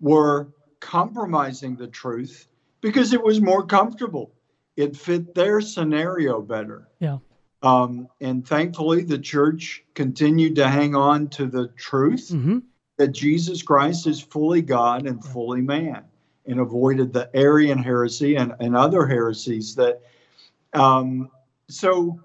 were 0.00 0.48
compromising 0.80 1.76
the 1.76 1.86
truth 1.86 2.48
because 2.80 3.12
it 3.12 3.22
was 3.22 3.40
more 3.40 3.64
comfortable. 3.64 4.32
It 4.76 4.96
fit 4.96 5.34
their 5.34 5.60
scenario 5.60 6.40
better. 6.42 6.88
Yeah. 6.98 7.18
Um, 7.62 8.08
and 8.20 8.46
thankfully, 8.46 9.02
the 9.02 9.18
church 9.18 9.82
continued 9.94 10.56
to 10.56 10.68
hang 10.68 10.94
on 10.94 11.28
to 11.28 11.46
the 11.46 11.68
truth 11.68 12.28
mm-hmm. 12.30 12.58
that 12.98 13.08
Jesus 13.08 13.62
Christ 13.62 14.06
is 14.06 14.20
fully 14.20 14.62
God 14.62 15.06
and 15.06 15.24
fully 15.24 15.62
man 15.62 16.04
and 16.46 16.60
avoided 16.60 17.12
the 17.12 17.30
Arian 17.34 17.78
heresy 17.78 18.36
and, 18.36 18.54
and 18.60 18.76
other 18.76 19.06
heresies 19.06 19.74
that 19.76 20.02
um, 20.76 21.30
so 21.68 22.20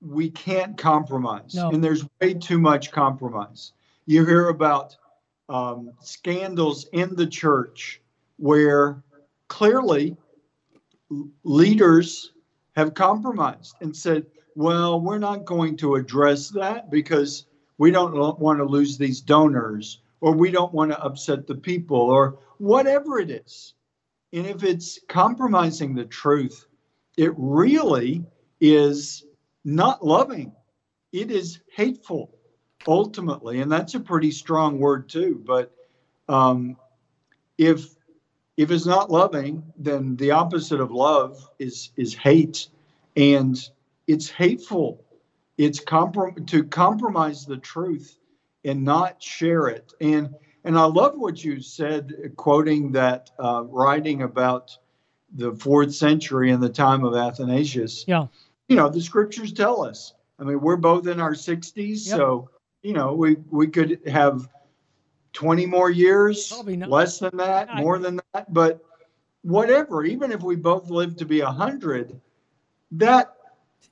we 0.00 0.30
can't 0.30 0.76
compromise, 0.76 1.54
no. 1.54 1.70
and 1.70 1.82
there's 1.82 2.04
way 2.20 2.34
too 2.34 2.58
much 2.58 2.90
compromise. 2.90 3.72
You 4.06 4.26
hear 4.26 4.48
about 4.48 4.96
um, 5.48 5.92
scandals 6.00 6.88
in 6.92 7.14
the 7.14 7.26
church 7.26 8.00
where 8.36 9.02
clearly 9.48 10.16
leaders 11.44 12.32
have 12.74 12.94
compromised 12.94 13.76
and 13.80 13.94
said, 13.94 14.26
well, 14.54 15.00
we're 15.00 15.18
not 15.18 15.44
going 15.44 15.76
to 15.78 15.94
address 15.94 16.48
that 16.50 16.90
because 16.90 17.46
we 17.78 17.90
don't 17.90 18.38
want 18.38 18.58
to 18.58 18.64
lose 18.64 18.98
these 18.98 19.20
donors 19.20 20.00
or 20.20 20.32
we 20.32 20.50
don't 20.50 20.72
want 20.72 20.90
to 20.90 21.02
upset 21.02 21.46
the 21.46 21.54
people 21.54 21.98
or 21.98 22.38
whatever 22.58 23.18
it 23.18 23.30
is. 23.30 23.74
And 24.32 24.46
if 24.46 24.62
it's 24.62 24.98
compromising 25.08 25.94
the 25.94 26.04
truth, 26.04 26.66
it 27.22 27.32
really 27.36 28.24
is 28.60 29.24
not 29.64 30.04
loving, 30.04 30.52
it 31.12 31.30
is 31.30 31.60
hateful. 31.74 32.34
ultimately, 32.86 33.60
and 33.60 33.70
that's 33.70 33.94
a 33.94 34.00
pretty 34.00 34.30
strong 34.30 34.78
word 34.78 35.08
too. 35.08 35.42
But 35.46 35.72
um, 36.28 36.76
if 37.58 37.94
if 38.56 38.70
it's 38.70 38.86
not 38.86 39.10
loving, 39.10 39.62
then 39.76 40.16
the 40.16 40.32
opposite 40.32 40.80
of 40.80 40.90
love 40.90 41.48
is 41.58 41.90
is 41.96 42.14
hate, 42.14 42.68
and 43.16 43.56
it's 44.06 44.28
hateful. 44.28 45.04
It's 45.58 45.82
comprom- 45.82 46.46
to 46.48 46.64
compromise 46.64 47.46
the 47.46 47.58
truth 47.58 48.18
and 48.64 48.84
not 48.84 49.22
share 49.22 49.68
it. 49.68 49.92
And 50.00 50.34
and 50.64 50.78
I 50.78 50.84
love 50.84 51.14
what 51.16 51.44
you 51.44 51.60
said, 51.60 52.32
quoting 52.36 52.92
that 52.92 53.30
uh, 53.38 53.64
writing 53.64 54.22
about 54.22 54.76
the 55.34 55.52
fourth 55.52 55.94
century 55.94 56.50
in 56.50 56.60
the 56.60 56.68
time 56.68 57.04
of 57.04 57.14
Athanasius. 57.14 58.04
Yeah. 58.06 58.26
You 58.68 58.76
know, 58.76 58.88
the 58.88 59.00
scriptures 59.00 59.52
tell 59.52 59.82
us. 59.82 60.14
I 60.38 60.44
mean, 60.44 60.60
we're 60.60 60.76
both 60.76 61.06
in 61.06 61.20
our 61.20 61.34
60s, 61.34 62.06
yep. 62.06 62.16
so 62.16 62.50
you 62.82 62.92
know, 62.92 63.14
we 63.14 63.36
we 63.50 63.68
could 63.68 64.00
have 64.06 64.48
20 65.32 65.66
more 65.66 65.90
years, 65.90 66.52
less 66.66 67.18
than 67.18 67.36
that, 67.36 67.70
I, 67.70 67.80
more 67.80 67.98
than 67.98 68.20
that, 68.34 68.52
but 68.52 68.84
whatever, 69.42 70.04
even 70.04 70.32
if 70.32 70.42
we 70.42 70.56
both 70.56 70.90
live 70.90 71.16
to 71.16 71.24
be 71.24 71.40
100, 71.40 72.20
that 72.92 73.34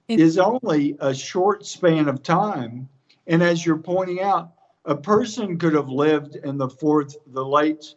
is 0.08 0.38
only 0.38 0.96
a 1.00 1.14
short 1.14 1.64
span 1.64 2.08
of 2.08 2.22
time. 2.22 2.88
And 3.26 3.42
as 3.42 3.64
you're 3.64 3.78
pointing 3.78 4.20
out, 4.20 4.52
a 4.84 4.96
person 4.96 5.58
could 5.58 5.74
have 5.74 5.88
lived 5.88 6.36
in 6.36 6.58
the 6.58 6.68
fourth, 6.68 7.16
the 7.28 7.44
late 7.44 7.94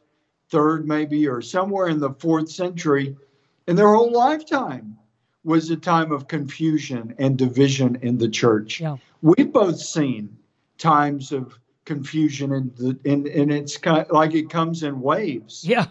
third, 0.50 0.88
maybe, 0.88 1.28
or 1.28 1.42
somewhere 1.42 1.88
in 1.88 2.00
the 2.00 2.14
fourth 2.14 2.50
century, 2.50 3.16
and 3.68 3.78
their 3.78 3.94
whole 3.94 4.12
lifetime 4.12 4.98
was 5.44 5.70
a 5.70 5.76
time 5.76 6.12
of 6.12 6.28
confusion 6.28 7.14
and 7.18 7.38
division 7.38 7.98
in 8.02 8.18
the 8.18 8.30
church. 8.30 8.80
Yeah. 8.80 8.98
We've 9.22 9.52
both 9.52 9.80
seen 9.80 10.38
times 10.78 11.32
of 11.32 11.58
confusion 11.86 12.54
and 12.54 12.76
the 12.78 12.98
and, 13.06 13.28
and 13.28 13.52
it's 13.52 13.78
kind 13.78 14.00
of 14.00 14.12
like 14.12 14.34
it 14.34 14.50
comes 14.50 14.84
in 14.84 15.02
waves. 15.02 15.64
Yeah. 15.66 15.88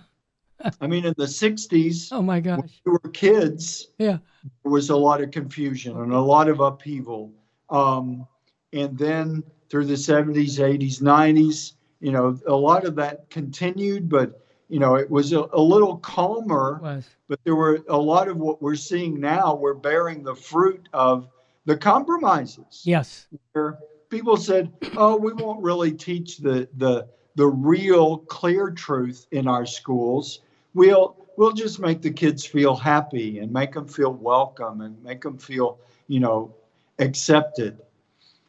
I 0.80 0.86
mean, 0.86 1.04
in 1.04 1.14
the 1.16 1.24
'60s, 1.24 2.08
oh 2.12 2.22
my 2.22 2.40
gosh, 2.40 2.80
we 2.84 2.92
were 2.92 3.10
kids. 3.12 3.88
Yeah, 3.98 4.18
there 4.62 4.72
was 4.72 4.90
a 4.90 4.96
lot 4.96 5.20
of 5.20 5.30
confusion 5.30 5.96
and 5.98 6.12
a 6.12 6.20
lot 6.20 6.48
of 6.48 6.60
upheaval. 6.60 7.32
Um, 7.68 8.26
and 8.72 8.96
then 8.96 9.42
through 9.68 9.86
the 9.86 9.94
70s, 9.94 10.58
80s, 10.58 11.00
90s, 11.00 11.72
you 12.00 12.12
know, 12.12 12.38
a 12.46 12.54
lot 12.54 12.84
of 12.84 12.94
that 12.96 13.28
continued, 13.30 14.08
but 14.08 14.41
you 14.72 14.78
know, 14.78 14.94
it 14.94 15.10
was 15.10 15.34
a, 15.34 15.46
a 15.52 15.60
little 15.60 15.98
calmer. 15.98 17.04
But 17.28 17.40
there 17.44 17.54
were 17.54 17.84
a 17.90 17.96
lot 17.96 18.28
of 18.28 18.38
what 18.38 18.62
we're 18.62 18.74
seeing 18.74 19.20
now. 19.20 19.54
We're 19.54 19.74
bearing 19.74 20.22
the 20.22 20.34
fruit 20.34 20.88
of 20.94 21.28
the 21.66 21.76
compromises. 21.76 22.80
Yes. 22.84 23.26
Where 23.52 23.78
people 24.08 24.38
said, 24.38 24.72
"Oh, 24.96 25.16
we 25.16 25.34
won't 25.34 25.62
really 25.62 25.92
teach 25.92 26.38
the 26.38 26.70
the 26.78 27.06
the 27.34 27.46
real 27.46 28.18
clear 28.18 28.70
truth 28.70 29.26
in 29.30 29.46
our 29.46 29.66
schools. 29.66 30.40
We'll 30.72 31.16
we'll 31.36 31.52
just 31.52 31.78
make 31.78 32.00
the 32.00 32.10
kids 32.10 32.46
feel 32.46 32.74
happy 32.74 33.40
and 33.40 33.52
make 33.52 33.74
them 33.74 33.86
feel 33.86 34.14
welcome 34.14 34.80
and 34.80 35.02
make 35.04 35.20
them 35.20 35.36
feel, 35.36 35.80
you 36.08 36.20
know, 36.20 36.54
accepted." 36.98 37.76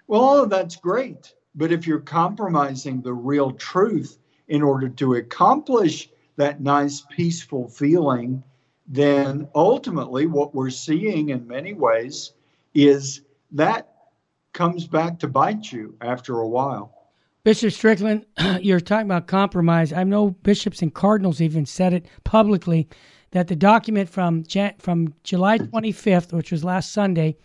Well, 0.07 0.21
all 0.21 0.43
of 0.43 0.49
that's 0.49 0.78
great, 0.78 1.34
but 1.53 1.74
if 1.74 1.86
you're 1.86 1.99
compromising 1.99 3.01
the 3.01 3.13
real 3.13 3.51
truth 3.51 4.17
in 4.47 4.61
order 4.61 4.89
to 4.89 5.15
accomplish 5.15 6.09
that 6.36 6.61
nice 6.61 7.03
peaceful 7.11 7.67
feeling, 7.67 8.43
then 8.88 9.47
ultimately 9.55 10.25
what 10.25 10.53
we're 10.53 10.69
seeing 10.69 11.29
in 11.29 11.47
many 11.47 11.73
ways 11.73 12.34
is 12.73 13.21
that 13.51 13.93
comes 14.53 14.88
back 14.88 15.19
to 15.19 15.27
bite 15.27 15.71
you 15.71 15.95
after 16.01 16.39
a 16.39 16.47
while. 16.47 17.09
Bishop 17.43 17.73
Strickland, 17.73 18.25
you're 18.61 18.79
talking 18.79 19.07
about 19.07 19.27
compromise. 19.27 19.91
I 19.91 20.03
know 20.03 20.31
bishops 20.31 20.81
and 20.81 20.93
cardinals 20.93 21.41
even 21.41 21.65
said 21.65 21.93
it 21.93 22.05
publicly 22.23 22.88
that 23.31 23.47
the 23.47 23.55
document 23.55 24.09
from 24.09 24.43
from 24.79 25.13
July 25.23 25.57
25th, 25.57 26.31
which 26.31 26.51
was 26.51 26.63
last 26.63 26.93
Sunday, 26.93 27.36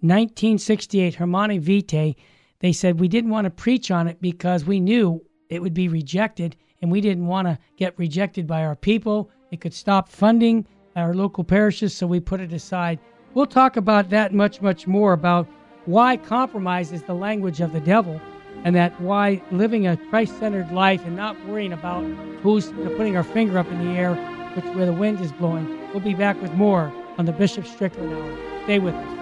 1968, 0.00 1.14
Humanae 1.14 1.58
Vitae, 1.58 2.16
they 2.60 2.72
said 2.72 3.00
we 3.00 3.08
didn't 3.08 3.30
want 3.30 3.44
to 3.46 3.50
preach 3.50 3.90
on 3.90 4.06
it 4.06 4.20
because 4.20 4.64
we 4.64 4.80
knew 4.80 5.24
it 5.48 5.62
would 5.62 5.74
be 5.74 5.88
rejected, 5.88 6.56
and 6.80 6.90
we 6.90 7.00
didn't 7.00 7.26
want 7.26 7.48
to 7.48 7.58
get 7.76 7.98
rejected 7.98 8.46
by 8.46 8.64
our 8.64 8.76
people. 8.76 9.30
It 9.50 9.60
could 9.60 9.74
stop 9.74 10.08
funding 10.08 10.66
our 10.96 11.14
local 11.14 11.44
parishes, 11.44 11.94
so 11.94 12.06
we 12.06 12.20
put 12.20 12.40
it 12.40 12.52
aside. 12.52 12.98
We'll 13.34 13.46
talk 13.46 13.76
about 13.76 14.10
that 14.10 14.32
much, 14.32 14.60
much 14.60 14.86
more 14.86 15.12
about 15.12 15.48
why 15.84 16.16
compromise 16.16 16.92
is 16.92 17.02
the 17.02 17.14
language 17.14 17.60
of 17.60 17.72
the 17.72 17.80
devil, 17.80 18.20
and 18.64 18.74
that 18.74 19.00
why 19.00 19.40
living 19.52 19.86
a 19.86 19.96
Christ 19.96 20.38
centered 20.38 20.72
life 20.72 21.04
and 21.04 21.16
not 21.16 21.36
worrying 21.46 21.72
about 21.72 22.02
who's 22.42 22.72
putting 22.96 23.16
our 23.16 23.22
finger 23.22 23.58
up 23.58 23.70
in 23.70 23.78
the 23.78 23.98
air, 23.98 24.14
which 24.54 24.64
where 24.74 24.86
the 24.86 24.92
wind 24.92 25.20
is 25.20 25.32
blowing. 25.32 25.78
We'll 25.92 26.00
be 26.00 26.14
back 26.14 26.40
with 26.42 26.52
more 26.54 26.92
on 27.16 27.24
the 27.24 27.32
Bishop 27.32 27.66
Strickland 27.66 28.12
Hour. 28.12 28.64
Stay 28.64 28.78
with 28.78 28.94
us. 28.94 29.17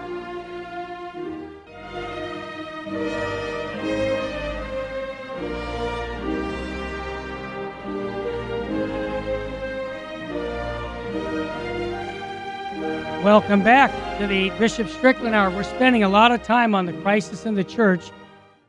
Welcome 13.27 13.61
back 13.61 13.91
to 14.19 14.25
the 14.25 14.51
Bishop 14.51 14.87
Strickland 14.87 15.35
Hour. 15.35 15.49
We're 15.49 15.63
spending 15.63 16.03
a 16.03 16.07
lot 16.07 16.31
of 16.31 16.43
time 16.43 16.73
on 16.73 16.85
the 16.85 16.93
crisis 16.93 17.45
in 17.45 17.55
the 17.55 17.63
church. 17.65 18.09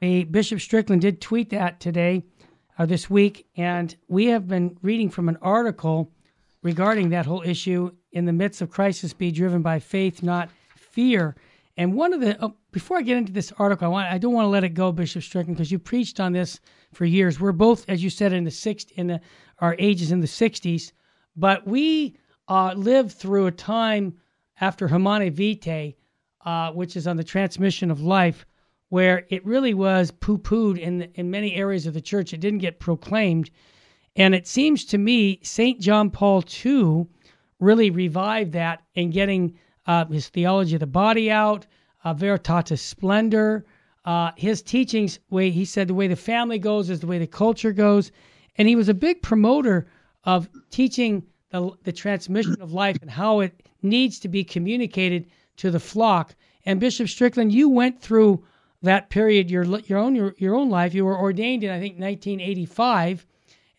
The 0.01 0.25
Bishop 0.25 0.61
Strickland 0.61 1.01
did 1.01 1.21
tweet 1.21 1.51
that 1.51 1.79
today, 1.79 2.25
uh, 2.77 2.85
this 2.85 3.09
week, 3.09 3.47
and 3.57 3.95
we 4.09 4.27
have 4.27 4.49
been 4.49 4.77
reading 4.83 5.11
from 5.11 5.29
an 5.29 5.39
article 5.43 6.11
regarding 6.65 7.11
that 7.11 7.25
whole 7.25 7.43
issue. 7.43 7.93
In 8.11 8.25
the 8.25 8.33
midst 8.33 8.61
of 8.61 8.69
crisis, 8.69 9.13
be 9.13 9.31
driven 9.31 9.63
by 9.63 9.79
faith, 9.79 10.25
not 10.25 10.49
fear. 10.75 11.37
And 11.77 11.95
one 11.95 12.13
of 12.13 12.21
the 12.21 12.37
oh, 12.45 12.57
before 12.73 12.99
I 12.99 13.03
get 13.03 13.17
into 13.17 13.33
this 13.33 13.53
article, 13.61 13.87
I 13.87 13.91
want 13.91 14.13
I 14.13 14.19
don't 14.19 14.33
want 14.33 14.47
to 14.47 14.51
let 14.51 14.65
it 14.65 14.71
go, 14.71 14.91
Bishop 14.91 15.23
Strickland, 15.23 15.57
because 15.57 15.71
you 15.71 15.79
preached 15.79 16.19
on 16.19 16.33
this 16.33 16.59
for 16.93 17.05
years. 17.05 17.39
We're 17.39 17.53
both, 17.53 17.89
as 17.89 18.03
you 18.03 18.11
said, 18.11 18.33
in 18.33 18.43
the 18.43 18.51
sixth 18.51 18.91
in 18.97 19.07
the 19.07 19.21
our 19.61 19.77
ages 19.79 20.11
in 20.11 20.19
the 20.19 20.27
'60s, 20.27 20.91
but 21.37 21.65
we 21.65 22.17
uh, 22.49 22.73
lived 22.73 23.13
through 23.13 23.47
a 23.47 23.53
time 23.53 24.15
after 24.61 24.89
Humanae 24.89 25.31
Vitae, 25.31 25.95
uh, 26.45 26.73
which 26.73 26.97
is 26.97 27.07
on 27.07 27.17
the 27.17 27.25
transmission 27.25 27.91
of 27.91 28.01
life, 28.01 28.47
where 28.89 29.27
it 29.29 29.45
really 29.45 29.75
was 29.75 30.11
poo 30.11 30.39
pooed 30.39 30.79
in, 30.79 31.03
in 31.15 31.31
many 31.31 31.55
areas 31.55 31.87
of 31.87 31.95
the 31.95 32.01
church. 32.01 32.33
It 32.33 32.41
didn't 32.41 32.61
get 32.61 32.81
proclaimed. 32.81 33.51
And 34.17 34.35
it 34.35 34.47
seems 34.47 34.85
to 34.87 34.99
me 34.99 35.41
St. 35.43 35.81
John 35.81 36.11
Paul 36.11 36.43
II 36.65 37.07
really 37.61 37.91
revived 37.91 38.53
that 38.53 38.83
in 38.95 39.11
getting 39.11 39.59
uh, 39.87 40.07
his 40.07 40.29
theology 40.29 40.75
of 40.75 40.81
the 40.81 40.87
body 40.87 41.31
out, 41.31 41.67
uh, 42.05 42.15
Veritatis 42.15 42.81
Splendor. 42.81 43.65
Uh, 44.05 44.31
his 44.37 44.63
teachings, 44.63 45.19
way 45.29 45.51
he 45.51 45.65
said, 45.65 45.89
the 45.89 45.95
way 45.95 46.09
the 46.09 46.17
family 46.17 46.59
goes 46.59 46.89
is 46.89 47.01
the 47.01 47.07
way 47.07 47.19
the 47.19 47.27
culture 47.27 47.73
goes, 47.73 48.11
and 48.57 48.67
he 48.67 48.75
was 48.75 48.89
a 48.89 48.95
big 48.95 49.21
promoter 49.21 49.87
of 50.25 50.49
teaching 50.71 51.23
the, 51.51 51.71
the 51.85 51.93
transmission 51.93 52.57
of 52.61 52.73
life 52.73 52.97
and 53.03 53.11
how 53.11 53.41
it 53.41 53.68
needs 53.83 54.19
to 54.21 54.29
be 54.29 54.45
communicated 54.45 55.27
to 55.57 55.71
the 55.71 55.81
flock. 55.81 56.35
And 56.65 56.81
Bishop 56.81 57.09
Strickland, 57.09 57.53
you 57.53 57.69
went 57.69 58.01
through 58.01 58.45
that 58.83 59.11
period 59.11 59.51
your 59.51 59.65
your 59.81 59.99
own 59.99 60.15
your, 60.15 60.35
your 60.39 60.55
own 60.55 60.71
life. 60.71 60.95
You 60.95 61.05
were 61.05 61.19
ordained 61.19 61.65
in 61.65 61.71
I 61.71 61.81
think 61.81 61.95
1985, 61.95 63.27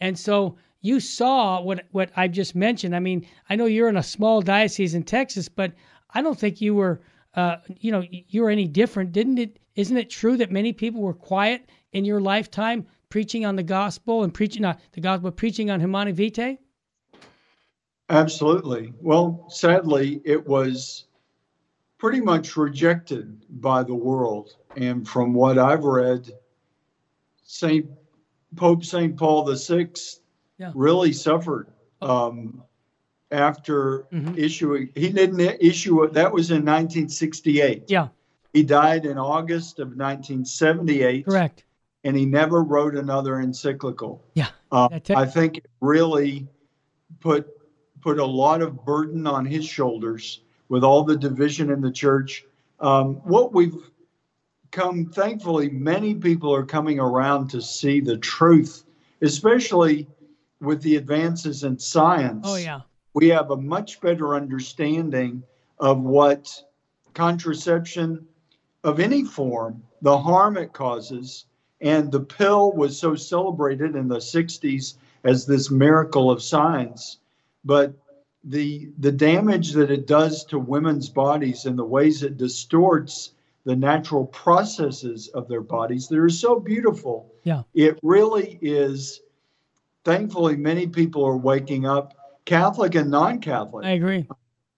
and 0.02 0.18
so 0.18 0.58
you 0.82 1.00
saw 1.00 1.62
what 1.62 1.86
what 1.92 2.12
I've 2.16 2.32
just 2.32 2.56
mentioned. 2.56 2.96
I 2.96 3.00
mean, 3.00 3.26
I 3.50 3.56
know 3.56 3.66
you're 3.66 3.90
in 3.90 3.98
a 3.98 4.04
small 4.04 4.42
diocese 4.42 4.96
in 4.96 5.04
Texas, 5.04 5.48
but 5.50 5.74
I 6.14 6.22
don't 6.22 6.38
think 6.38 6.62
you 6.62 6.76
were 6.76 7.02
uh, 7.36 7.58
you 7.80 7.92
know 7.92 8.04
you 8.10 8.42
were 8.42 8.50
any 8.50 8.68
different. 8.68 9.12
Didn't 9.12 9.38
it? 9.38 9.60
Isn't 9.76 9.98
it 9.98 10.10
true 10.10 10.36
that 10.38 10.52
many 10.52 10.74
people 10.74 11.02
were 11.02 11.14
quiet 11.14 11.70
in 11.94 12.06
your 12.06 12.20
lifetime 12.20 12.86
preaching 13.10 13.46
on 13.46 13.56
the 13.56 13.64
gospel 13.64 14.24
and 14.24 14.34
preaching 14.34 14.62
not 14.62 14.80
the 14.92 15.02
gospel, 15.02 15.32
preaching 15.32 15.72
on 15.72 15.80
Humanae 15.80 16.12
Vitae? 16.12 16.58
Absolutely. 18.10 18.94
Well, 19.00 19.46
sadly, 19.50 20.22
it 20.26 20.48
was 20.48 21.06
pretty 22.00 22.22
much 22.22 22.58
rejected 22.58 23.46
by 23.62 23.84
the 23.84 23.94
world. 23.94 24.56
And 24.76 25.08
from 25.08 25.34
what 25.34 25.60
I've 25.60 25.84
read, 25.84 26.32
Saint 27.44 27.90
Pope 28.56 28.84
Saint 28.84 29.16
Paul 29.18 29.54
VI 29.54 29.90
yeah. 30.58 30.72
really 30.74 31.14
suffered 31.14 31.72
um, 32.02 32.64
after 33.32 34.08
mm-hmm. 34.12 34.38
issuing. 34.38 34.90
He 34.96 35.10
didn't 35.10 35.40
issue 35.40 36.04
it. 36.04 36.14
That 36.14 36.32
was 36.32 36.50
in 36.50 36.66
1968. 36.66 37.86
Yeah. 37.88 38.08
He 38.54 38.64
died 38.64 39.06
in 39.06 39.20
August 39.20 39.80
of 39.80 39.90
1978. 39.90 41.26
Correct. 41.26 41.64
And 42.04 42.16
he 42.16 42.26
never 42.26 42.64
wrote 42.64 42.96
another 42.96 43.40
encyclical. 43.40 44.24
Yeah. 44.34 44.48
Uh, 44.72 45.00
I 45.16 45.26
think 45.26 45.58
it 45.58 45.66
really 45.82 46.48
put 47.20 47.59
put 48.02 48.20
a 48.20 48.26
lot 48.26 48.62
of 48.62 48.86
burden 48.86 49.28
on 49.28 49.46
his 49.46 49.66
shoulders 49.66 50.42
with 50.70 50.84
all 50.84 51.04
the 51.04 51.18
division 51.18 51.72
in 51.72 51.82
the 51.82 51.92
church. 51.92 52.46
Um, 52.80 53.16
what 53.24 53.54
we've 53.54 53.76
come, 54.72 55.08
thankfully, 55.08 55.70
many 55.70 56.14
people 56.14 56.54
are 56.54 56.66
coming 56.66 57.00
around 57.00 57.50
to 57.50 57.62
see 57.62 58.00
the 58.00 58.18
truth, 58.18 58.84
especially 59.22 60.08
with 60.62 60.82
the 60.82 60.96
advances 60.96 61.64
in 61.64 61.80
science. 61.80 62.46
Oh, 62.48 62.56
yeah. 62.56 62.82
We 63.14 63.30
have 63.30 63.52
a 63.52 63.58
much 63.58 64.00
better 64.02 64.36
understanding 64.36 65.44
of 65.80 66.02
what 66.02 66.64
contraception 67.14 68.28
of 68.84 69.00
any 69.00 69.24
form, 69.24 69.84
the 70.02 70.18
harm 70.18 70.58
it 70.58 70.74
causes. 70.74 71.46
And 71.82 72.12
the 72.12 72.20
pill 72.20 72.74
was 72.74 73.00
so 73.00 73.16
celebrated 73.16 73.96
in 73.96 74.08
the 74.08 74.18
60s 74.18 74.96
as 75.24 75.46
this 75.46 75.72
miracle 75.72 76.30
of 76.30 76.44
science. 76.44 77.18
But 77.64 77.94
the, 78.44 78.90
the 78.98 79.12
damage 79.12 79.74
that 79.74 79.92
it 79.92 80.08
does 80.08 80.46
to 80.46 80.60
women's 80.60 81.10
bodies 81.10 81.66
and 81.66 81.78
the 81.78 81.86
ways 81.86 82.24
it 82.24 82.38
distorts 82.38 83.34
the 83.66 83.76
natural 83.76 84.26
processes 84.26 85.28
of 85.30 85.48
their 85.48 85.62
bodies 85.62 86.08
that 86.08 86.18
are 86.18 86.30
so 86.30 86.60
beautiful. 86.60 87.32
Yeah. 87.44 87.64
It 87.74 88.00
really 88.02 88.58
is. 88.62 89.22
Thankfully, 90.06 90.56
many 90.56 90.88
people 90.88 91.26
are 91.26 91.38
waking 91.38 91.86
up, 91.86 92.16
Catholic 92.46 92.96
and 92.96 93.12
non 93.12 93.40
Catholic. 93.40 93.86
I 93.86 93.92
agree 93.92 94.28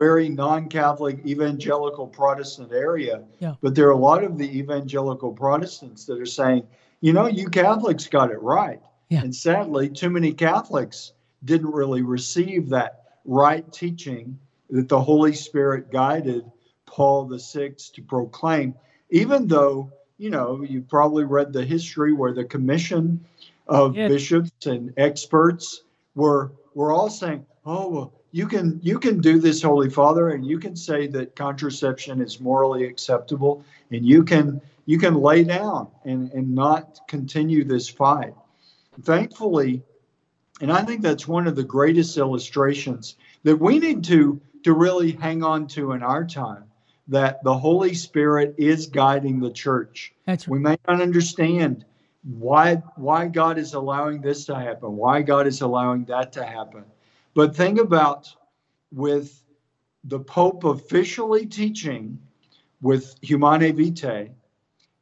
very 0.02 0.30
non-Catholic 0.30 1.24
evangelical 1.28 2.08
Protestant 2.08 2.72
area. 2.72 3.22
Yeah. 3.38 3.54
But 3.62 3.76
there 3.76 3.88
are 3.88 3.92
a 3.92 3.98
lot 3.98 4.24
of 4.24 4.36
the 4.36 4.58
evangelical 4.58 5.32
Protestants 5.32 6.06
that 6.06 6.20
are 6.20 6.26
saying, 6.26 6.66
you 7.02 7.14
know, 7.14 7.28
you 7.28 7.48
Catholics 7.50 8.08
got 8.08 8.32
it 8.32 8.42
right. 8.42 8.82
Yeah. 9.10 9.22
And 9.22 9.36
sadly, 9.36 9.90
too 9.90 10.10
many 10.10 10.34
Catholics 10.34 11.14
didn't 11.46 11.72
really 11.72 12.02
receive 12.02 12.70
that 12.70 13.04
right 13.26 13.72
teaching 13.72 14.38
that 14.70 14.88
the 14.88 15.02
Holy 15.02 15.34
Spirit 15.34 15.92
guided 15.92 16.50
Paul 16.86 17.26
VI 17.26 17.74
to 17.94 18.02
proclaim, 18.02 18.76
even 19.10 19.48
though, 19.48 19.92
you 20.18 20.30
know, 20.30 20.62
you 20.64 20.82
probably 20.82 21.24
read 21.24 21.54
the 21.54 21.64
history 21.64 22.14
where 22.14 22.34
the 22.34 22.46
commission 22.46 23.24
of 23.68 23.96
Yeah. 23.96 24.08
bishops 24.08 24.66
and 24.66 24.94
experts 24.98 25.84
were 26.16 26.52
were 26.74 26.92
all 26.92 27.10
saying, 27.10 27.46
oh, 27.66 27.90
well, 27.90 28.14
you 28.32 28.48
can 28.48 28.80
you 28.82 29.00
can 29.00 29.20
do 29.20 29.40
this 29.40 29.62
holy 29.62 29.90
father 29.90 30.30
and 30.30 30.46
you 30.46 30.58
can 30.58 30.76
say 30.76 31.08
that 31.08 31.36
contraception 31.36 32.22
is 32.22 32.40
morally 32.40 32.86
acceptable 32.86 33.64
and 33.92 34.06
you 34.06 34.24
can 34.24 34.62
you 34.86 34.98
can 34.98 35.16
lay 35.16 35.44
down 35.44 35.88
and 36.06 36.32
and 36.32 36.54
not 36.54 37.00
continue 37.08 37.64
this 37.64 37.90
fight 37.90 38.34
thankfully 39.04 39.84
and 40.62 40.72
i 40.72 40.82
think 40.82 41.02
that's 41.02 41.28
one 41.28 41.48
of 41.48 41.56
the 41.56 41.64
greatest 41.64 42.18
illustrations 42.18 43.16
that 43.44 43.56
we 43.56 43.80
need 43.80 44.04
to 44.04 44.40
to 44.64 44.74
really 44.74 45.12
hang 45.12 45.44
on 45.44 45.68
to 45.68 45.92
in 45.92 46.04
our 46.04 46.26
time 46.26 46.64
that 47.08 47.44
the 47.44 47.58
holy 47.58 47.94
spirit 47.94 48.56
is 48.58 48.88
guiding 48.88 49.40
the 49.40 49.52
church 49.52 50.14
That's 50.26 50.48
right. 50.48 50.52
we 50.54 50.60
may 50.60 50.78
not 50.88 51.02
understand 51.02 51.86
why 52.24 52.76
why 52.96 53.28
god 53.28 53.58
is 53.58 53.74
allowing 53.74 54.22
this 54.22 54.46
to 54.46 54.56
happen 54.56 54.96
why 54.96 55.22
god 55.22 55.48
is 55.48 55.62
allowing 55.62 56.06
that 56.06 56.32
to 56.34 56.46
happen 56.46 56.86
but 57.34 57.56
think 57.56 57.80
about 57.80 58.34
with 58.92 59.42
the 60.04 60.20
Pope 60.20 60.64
officially 60.64 61.46
teaching 61.46 62.20
with 62.82 63.16
Humanae 63.22 63.72
Vitae 63.72 64.32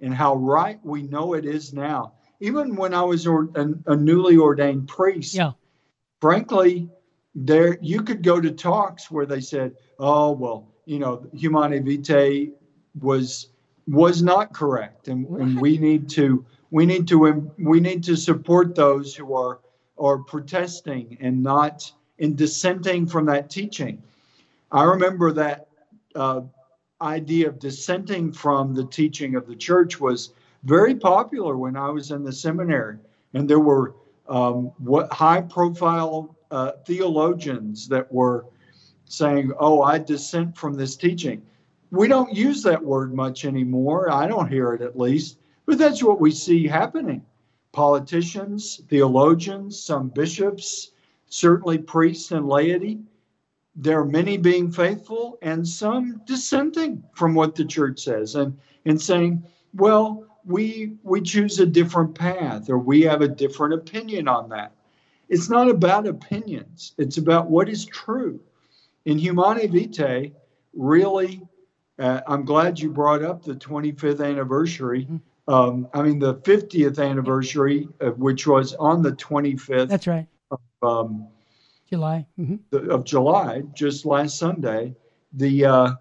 and 0.01 0.14
how 0.14 0.36
right 0.36 0.80
we 0.84 1.03
know 1.03 1.34
it 1.34 1.45
is 1.45 1.74
now. 1.74 2.14
Even 2.40 2.76
when 2.76 2.94
I 2.94 3.02
was 3.04 3.28
or, 3.28 3.50
a, 3.56 3.68
a 3.88 3.96
newly 3.96 4.38
ordained 4.38 4.88
priest, 4.88 5.36
Yeah. 5.36 5.52
frankly, 6.22 6.90
there 7.36 7.78
you 7.82 8.02
could 8.02 8.24
go 8.24 8.40
to 8.42 8.52
talks 8.52 9.12
where 9.12 9.26
they 9.26 9.42
said, 9.42 9.76
"Oh 10.00 10.32
well, 10.32 10.68
you 10.86 11.00
know, 11.00 11.26
Humanae 11.34 11.80
Vitae 11.80 12.52
was 13.00 13.50
was 13.88 14.22
not 14.22 14.54
correct, 14.54 15.08
and, 15.08 15.26
and 15.28 15.60
we 15.60 15.78
need 15.78 16.10
to 16.10 16.46
we 16.72 16.86
need 16.86 17.08
to 17.10 17.52
we 17.60 17.80
need 17.80 18.04
to 18.06 18.16
support 18.16 18.76
those 18.76 19.16
who 19.16 19.34
are 19.36 19.60
are 19.98 20.18
protesting 20.18 21.18
and 21.20 21.44
not 21.44 21.92
in 22.18 22.36
dissenting 22.36 23.06
from 23.06 23.26
that 23.26 23.50
teaching. 23.50 24.02
I 24.72 24.84
remember 24.84 25.32
that 25.34 25.68
uh, 26.16 26.42
idea 27.02 27.48
of 27.48 27.60
dissenting 27.60 28.32
from 28.32 28.74
the 28.74 28.86
teaching 28.86 29.36
of 29.36 29.48
the 29.48 29.56
church 29.56 30.00
was 30.00 30.32
very 30.64 30.95
popular 30.95 31.57
when 31.57 31.76
I 31.76 31.89
was 31.89 32.12
in 32.12 32.24
the 32.24 32.34
seminary, 32.34 32.97
and 33.34 33.49
there 33.49 33.60
were 33.60 33.95
um, 34.28 34.72
what 34.78 35.12
high-profile 35.12 36.36
uh, 36.51 36.72
theologians 36.86 37.88
that 37.88 38.12
were 38.12 38.45
saying, 39.05 39.51
"Oh, 39.60 39.82
I 39.82 39.97
dissent 39.99 40.57
from 40.57 40.74
this 40.74 40.95
teaching." 40.95 41.41
We 41.91 42.07
don't 42.07 42.34
use 42.34 42.62
that 42.64 42.84
word 42.84 43.16
much 43.16 43.45
anymore. 43.45 44.12
I 44.12 44.28
don't 44.28 44.51
hear 44.51 44.74
it 44.74 44.82
at 44.82 44.99
least, 44.99 45.39
but 45.66 45.78
that's 45.78 46.03
what 46.03 46.22
we 46.22 46.32
see 46.32 46.68
happening. 46.68 47.24
Politicians, 47.72 48.82
theologians, 48.89 49.82
some 49.82 50.10
bishops, 50.10 50.91
certainly 51.28 51.78
priests 51.78 52.32
and 52.32 52.47
laity. 52.47 52.99
There 53.76 53.99
are 53.99 54.05
many 54.05 54.38
being 54.38 54.72
faithful 54.72 55.38
and 55.41 55.68
some 55.68 56.22
dissenting 56.26 57.03
from 57.14 57.34
what 57.34 57.55
the 57.55 57.66
church 57.66 58.01
says 58.01 58.36
and, 58.36 58.57
and 58.86 59.01
saying, 59.01 59.43
well, 59.74 60.26
we 60.46 60.94
we 61.04 61.22
choose 61.22 61.60
a 61.60 61.66
different 61.66 62.16
path 62.16 62.70
or 62.70 62.78
we 62.78 63.02
have 63.02 63.22
a 63.22 63.28
different 63.28 63.74
opinion 63.74 64.28
on 64.28 64.50
that. 64.50 64.74
It's 65.28 65.50
not 65.50 65.70
about 65.70 66.08
opinions, 66.08 66.94
it's 66.98 67.18
about 67.18 67.50
what 67.50 67.70
is 67.70 67.86
true. 67.86 68.40
In 69.06 69.18
Humanae 69.18 69.68
Vitae, 69.68 70.32
really, 70.74 71.42
uh, 71.98 72.22
I'm 72.28 72.46
glad 72.46 72.80
you 72.80 72.90
brought 72.90 73.24
up 73.24 73.44
the 73.44 73.56
25th 73.56 74.26
anniversary. 74.26 75.08
Um, 75.48 75.88
I 75.94 76.02
mean, 76.02 76.20
the 76.20 76.36
50th 76.36 77.00
anniversary, 77.00 77.88
uh, 78.02 78.10
which 78.12 78.46
was 78.46 78.76
on 78.76 79.02
the 79.02 79.14
25th 79.14 79.88
That's 79.88 80.08
right. 80.08 80.28
um, 80.82 81.28
July. 81.90 82.26
hmm 82.36 82.58
the, 82.70 82.90
of 82.90 83.04
July, 83.04 83.64
just 83.74 84.06
last 84.06 84.38
Sunday, 84.38 84.96
the 85.34 85.66
uh, 85.66 85.92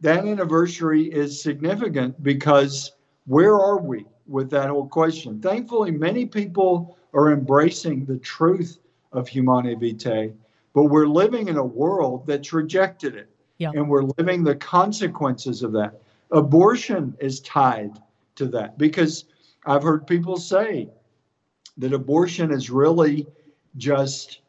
that 0.00 0.24
anniversary 0.26 1.04
is 1.04 1.42
significant 1.42 2.22
because 2.22 2.92
where 3.26 3.54
are 3.54 3.78
we 3.78 4.06
with 4.26 4.50
that 4.50 4.68
whole 4.68 4.88
question? 4.88 5.40
Thankfully, 5.40 5.90
many 5.90 6.26
people 6.26 6.96
are 7.12 7.32
embracing 7.32 8.04
the 8.04 8.18
truth 8.18 8.78
of 9.12 9.28
Humanae 9.28 9.76
Vitae, 9.76 10.32
but 10.74 10.84
we're 10.84 11.06
living 11.06 11.48
in 11.48 11.56
a 11.56 11.64
world 11.64 12.26
that's 12.26 12.52
rejected 12.52 13.14
it, 13.14 13.30
Yeah. 13.58 13.70
and 13.74 13.88
we're 13.88 14.02
living 14.18 14.42
the 14.42 14.56
consequences 14.56 15.62
of 15.62 15.72
that. 15.72 16.02
Abortion 16.30 17.16
is 17.20 17.40
tied 17.40 17.92
to 18.36 18.46
that 18.46 18.76
because 18.76 19.26
I've 19.66 19.82
heard 19.82 20.06
people 20.06 20.36
say 20.36 20.90
that 21.78 21.92
abortion 21.92 22.50
is 22.52 22.70
really 22.70 23.26
just 23.76 24.40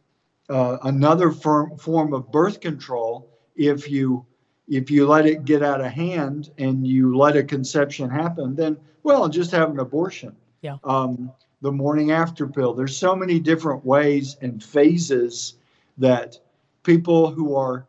uh, 0.50 0.78
another 0.84 1.32
form, 1.32 1.78
form 1.78 2.14
of 2.14 2.32
birth 2.32 2.60
control 2.60 3.30
if 3.56 3.90
you 3.90 4.26
if 4.68 4.90
you 4.90 5.08
let 5.08 5.26
it 5.26 5.46
get 5.46 5.62
out 5.62 5.82
of 5.82 5.92
hand 5.92 6.52
and 6.58 6.88
you 6.88 7.16
let 7.16 7.36
a 7.38 7.44
conception 7.44 8.10
happen 8.10 8.56
then 8.56 8.78
well 9.04 9.28
just 9.30 9.52
have 9.52 9.70
an 9.70 9.80
abortion 9.80 10.36
Yeah. 10.62 10.78
um, 10.84 11.32
the 11.62 11.72
morning 11.72 12.12
after 12.12 12.48
pill 12.48 12.74
there's 12.74 12.98
so 12.98 13.16
many 13.16 13.40
different 13.40 13.86
ways 13.86 14.38
and 14.42 14.64
phases 14.64 15.56
that 15.98 16.38
people 16.84 17.32
who 17.32 17.56
are 17.56 17.86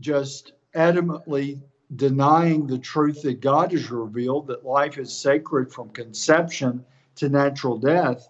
just 0.00 0.52
adamantly 0.74 1.60
denying 1.96 2.66
the 2.66 2.78
truth 2.78 3.22
that 3.22 3.40
god 3.40 3.70
has 3.72 3.90
revealed 3.90 4.46
that 4.48 4.64
life 4.64 4.98
is 4.98 5.14
sacred 5.14 5.72
from 5.72 5.88
conception 5.90 6.84
to 7.14 7.28
natural 7.28 7.78
death 7.78 8.28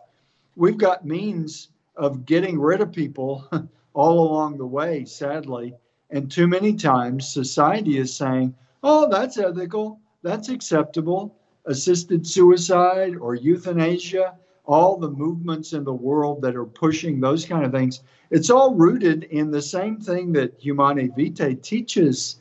we've 0.56 0.78
got 0.78 1.06
means 1.06 1.68
of 1.96 2.26
getting 2.26 2.58
rid 2.58 2.80
of 2.80 2.92
people 2.92 3.48
all 3.94 4.28
along 4.28 4.58
the 4.58 4.66
way, 4.66 5.04
sadly. 5.04 5.74
And 6.14 6.30
too 6.30 6.46
many 6.46 6.74
times 6.74 7.26
society 7.26 7.98
is 7.98 8.14
saying, 8.14 8.54
oh, 8.84 9.08
that's 9.10 9.36
ethical, 9.36 9.98
that's 10.22 10.48
acceptable. 10.48 11.34
Assisted 11.66 12.24
suicide 12.24 13.16
or 13.16 13.34
euthanasia, 13.34 14.36
all 14.64 14.96
the 14.96 15.10
movements 15.10 15.72
in 15.72 15.82
the 15.82 15.92
world 15.92 16.40
that 16.42 16.54
are 16.54 16.66
pushing 16.66 17.18
those 17.18 17.44
kind 17.44 17.64
of 17.64 17.72
things, 17.72 18.04
it's 18.30 18.48
all 18.48 18.76
rooted 18.76 19.24
in 19.24 19.50
the 19.50 19.60
same 19.60 19.98
thing 19.98 20.32
that 20.34 20.54
Humanae 20.56 21.08
Vitae 21.16 21.60
teaches 21.60 22.36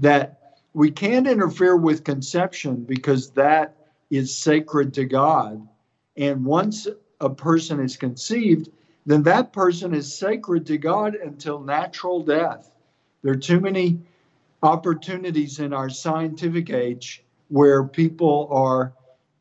that 0.00 0.58
we 0.74 0.90
can't 0.90 1.28
interfere 1.28 1.76
with 1.76 2.02
conception 2.02 2.82
because 2.82 3.30
that 3.30 3.76
is 4.10 4.36
sacred 4.36 4.92
to 4.94 5.04
God. 5.04 5.64
And 6.16 6.44
once 6.44 6.88
a 7.20 7.30
person 7.30 7.78
is 7.78 7.96
conceived, 7.96 8.70
then 9.06 9.22
that 9.22 9.52
person 9.52 9.94
is 9.94 10.12
sacred 10.12 10.66
to 10.66 10.76
God 10.76 11.14
until 11.14 11.60
natural 11.60 12.20
death. 12.20 12.70
There 13.22 13.32
are 13.32 13.36
too 13.36 13.60
many 13.60 14.00
opportunities 14.62 15.58
in 15.58 15.72
our 15.72 15.88
scientific 15.88 16.70
age 16.70 17.24
where 17.48 17.84
people 17.84 18.48
are, 18.50 18.92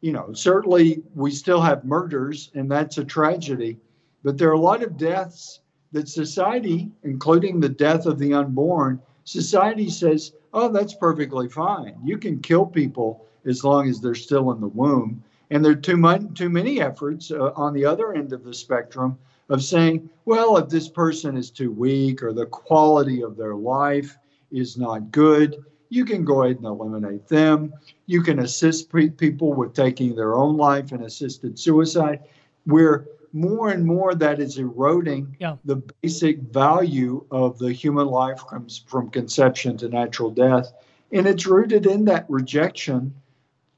you 0.02 0.12
know, 0.12 0.34
certainly 0.34 1.04
we 1.16 1.32
still 1.32 1.62
have 1.62 1.86
murders, 1.86 2.52
and 2.54 2.70
that's 2.70 2.98
a 2.98 3.06
tragedy, 3.06 3.78
but 4.24 4.38
there 4.38 4.50
are 4.50 4.54
a 4.54 4.60
lot 4.60 4.84
of 4.84 4.98
deaths 4.98 5.62
that 5.92 6.08
society, 6.08 6.92
including 7.04 7.60
the 7.60 7.70
death 7.70 8.06
of 8.06 8.20
the 8.20 8.34
unborn, 8.34 9.02
society 9.24 9.90
says, 9.90 10.34
oh, 10.54 10.70
that's 10.70 10.94
perfectly 10.94 11.50
fine. 11.50 11.96
You 12.04 12.18
can 12.18 12.40
kill 12.40 12.66
people 12.66 13.26
as 13.46 13.64
long 13.64 13.90
as 13.90 14.00
they're 14.00 14.16
still 14.16 14.52
in 14.52 14.62
the 14.62 14.68
womb. 14.68 15.24
And 15.50 15.66
there 15.66 15.74
are 15.74 15.76
too, 15.76 15.98
much, 15.98 16.22
too 16.34 16.50
many 16.50 16.82
efforts 16.82 17.32
uh, 17.32 17.52
on 17.56 17.74
the 17.74 17.86
other 17.86 18.14
end 18.14 18.32
of 18.32 18.44
the 18.44 18.54
spectrum 18.54 19.18
of 19.52 19.62
saying, 19.62 20.10
well, 20.24 20.56
if 20.58 20.70
this 20.70 20.88
person 20.88 21.36
is 21.36 21.52
too 21.52 21.72
weak 21.72 22.24
or 22.24 22.32
the 22.32 22.46
quality 22.46 23.22
of 23.22 23.36
their 23.36 23.54
life 23.54 24.18
is 24.50 24.78
not 24.78 25.12
good, 25.12 25.64
you 25.90 26.06
can 26.06 26.24
go 26.24 26.44
ahead 26.44 26.56
and 26.56 26.66
eliminate 26.66 27.28
them. 27.28 27.74
You 28.06 28.24
can 28.24 28.40
assist 28.40 28.90
pre- 28.90 29.10
people 29.10 29.54
with 29.54 29.74
taking 29.74 30.16
their 30.16 30.36
own 30.36 30.56
life 30.56 30.94
and 30.94 31.04
assisted 31.04 31.60
suicide. 31.60 32.22
Where 32.64 33.08
more 33.34 33.72
and 33.72 33.86
more 33.86 34.16
that 34.16 34.40
is 34.40 34.58
eroding 34.58 35.36
yeah. 35.40 35.58
the 35.66 35.84
basic 36.02 36.40
value 36.40 37.26
of 37.30 37.60
the 37.60 37.74
human 37.74 38.08
life 38.08 38.46
comes 38.48 38.84
from 38.88 39.10
conception 39.10 39.76
to 39.78 39.90
natural 39.90 40.32
death. 40.32 40.72
And 41.12 41.28
it's 41.28 41.46
rooted 41.46 41.86
in 41.86 42.06
that 42.06 42.26
rejection 42.30 43.14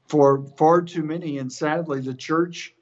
for 0.06 0.44
far 0.56 0.82
too 0.82 1.02
many. 1.02 1.38
And 1.38 1.52
sadly, 1.52 2.00
the 2.00 2.14
church 2.14 2.73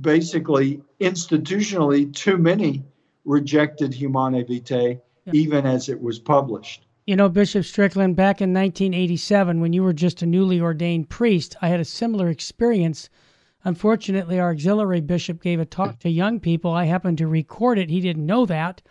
basically 0.00 0.80
institutionally, 1.00 2.12
too 2.12 2.38
many 2.38 2.84
rejected 3.24 3.92
Humanae 3.94 4.44
Vitae, 4.44 5.00
yeah. 5.24 5.32
even 5.32 5.66
as 5.66 5.88
it 5.88 6.00
was 6.00 6.18
published. 6.18 6.86
You 7.06 7.14
know, 7.14 7.28
Bishop 7.28 7.64
Strickland, 7.64 8.16
back 8.16 8.40
in 8.40 8.52
1987, 8.52 9.60
when 9.60 9.72
you 9.72 9.82
were 9.82 9.92
just 9.92 10.22
a 10.22 10.26
newly 10.26 10.60
ordained 10.60 11.08
priest, 11.08 11.56
I 11.62 11.68
had 11.68 11.78
a 11.78 11.84
similar 11.84 12.28
experience. 12.28 13.08
Unfortunately, 13.64 14.40
our 14.40 14.50
auxiliary 14.50 15.00
bishop 15.00 15.40
gave 15.40 15.60
a 15.60 15.64
talk 15.64 16.00
to 16.00 16.10
young 16.10 16.40
people. 16.40 16.72
I 16.72 16.84
happened 16.84 17.18
to 17.18 17.28
record 17.28 17.78
it. 17.78 17.90
He 17.90 18.00
didn't 18.00 18.26
know 18.26 18.44
that. 18.46 18.82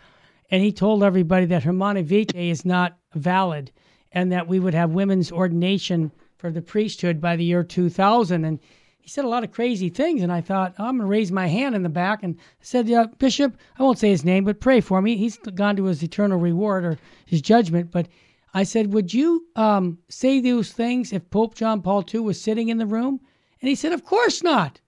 And 0.50 0.62
he 0.62 0.72
told 0.72 1.02
everybody 1.02 1.44
that 1.46 1.64
Humanae 1.64 2.02
Vitae 2.02 2.50
is 2.50 2.64
not 2.64 2.96
valid 3.14 3.70
and 4.12 4.32
that 4.32 4.48
we 4.48 4.60
would 4.60 4.74
have 4.74 4.90
women's 4.92 5.32
ordination 5.32 6.12
for 6.38 6.50
the 6.50 6.62
priesthood 6.62 7.20
by 7.20 7.36
the 7.36 7.44
year 7.44 7.64
2000. 7.64 8.44
And 8.44 8.60
he 9.06 9.10
said 9.10 9.24
a 9.24 9.28
lot 9.28 9.44
of 9.44 9.52
crazy 9.52 9.88
things, 9.88 10.20
and 10.20 10.32
I 10.32 10.40
thought 10.40 10.74
oh, 10.80 10.86
I'm 10.86 10.96
going 10.96 11.06
to 11.06 11.06
raise 11.06 11.30
my 11.30 11.46
hand 11.46 11.76
in 11.76 11.84
the 11.84 11.88
back 11.88 12.24
and 12.24 12.36
said, 12.60 12.90
uh, 12.90 13.06
Bishop, 13.18 13.56
I 13.78 13.84
won't 13.84 14.00
say 14.00 14.10
his 14.10 14.24
name, 14.24 14.42
but 14.42 14.58
pray 14.58 14.80
for 14.80 15.00
me. 15.00 15.16
He's 15.16 15.36
gone 15.36 15.76
to 15.76 15.84
his 15.84 16.02
eternal 16.02 16.40
reward 16.40 16.84
or 16.84 16.98
his 17.24 17.40
judgment. 17.40 17.92
But 17.92 18.08
I 18.52 18.64
said, 18.64 18.92
would 18.92 19.14
you 19.14 19.46
um, 19.54 19.98
say 20.08 20.40
those 20.40 20.72
things 20.72 21.12
if 21.12 21.30
Pope 21.30 21.54
John 21.54 21.82
Paul 21.82 22.04
II 22.12 22.22
was 22.22 22.40
sitting 22.40 22.68
in 22.68 22.78
the 22.78 22.84
room? 22.84 23.20
And 23.62 23.68
he 23.68 23.76
said, 23.76 23.92
of 23.92 24.04
course 24.04 24.42
not. 24.42 24.80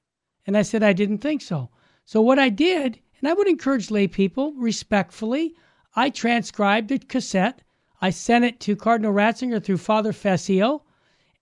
And 0.49 0.57
I 0.57 0.63
said, 0.63 0.83
I 0.83 0.95
didn't 0.95 1.19
think 1.19 1.41
so. 1.41 1.71
So 2.05 2.21
what 2.21 2.41
I 2.41 2.49
did, 2.49 2.99
and 3.21 3.29
I 3.29 3.35
would 3.35 3.47
encourage 3.47 3.89
lay 3.89 4.09
people 4.09 4.53
respectfully, 4.55 5.55
I 5.95 6.11
transcribed 6.11 6.89
the 6.89 6.99
cassette. 6.99 7.63
I 8.01 8.11
sent 8.11 8.45
it 8.45 8.59
to 8.61 8.75
Cardinal 8.75 9.13
Ratzinger 9.13 9.63
through 9.63 9.79
Father 9.79 10.13
Fessio. 10.13 10.83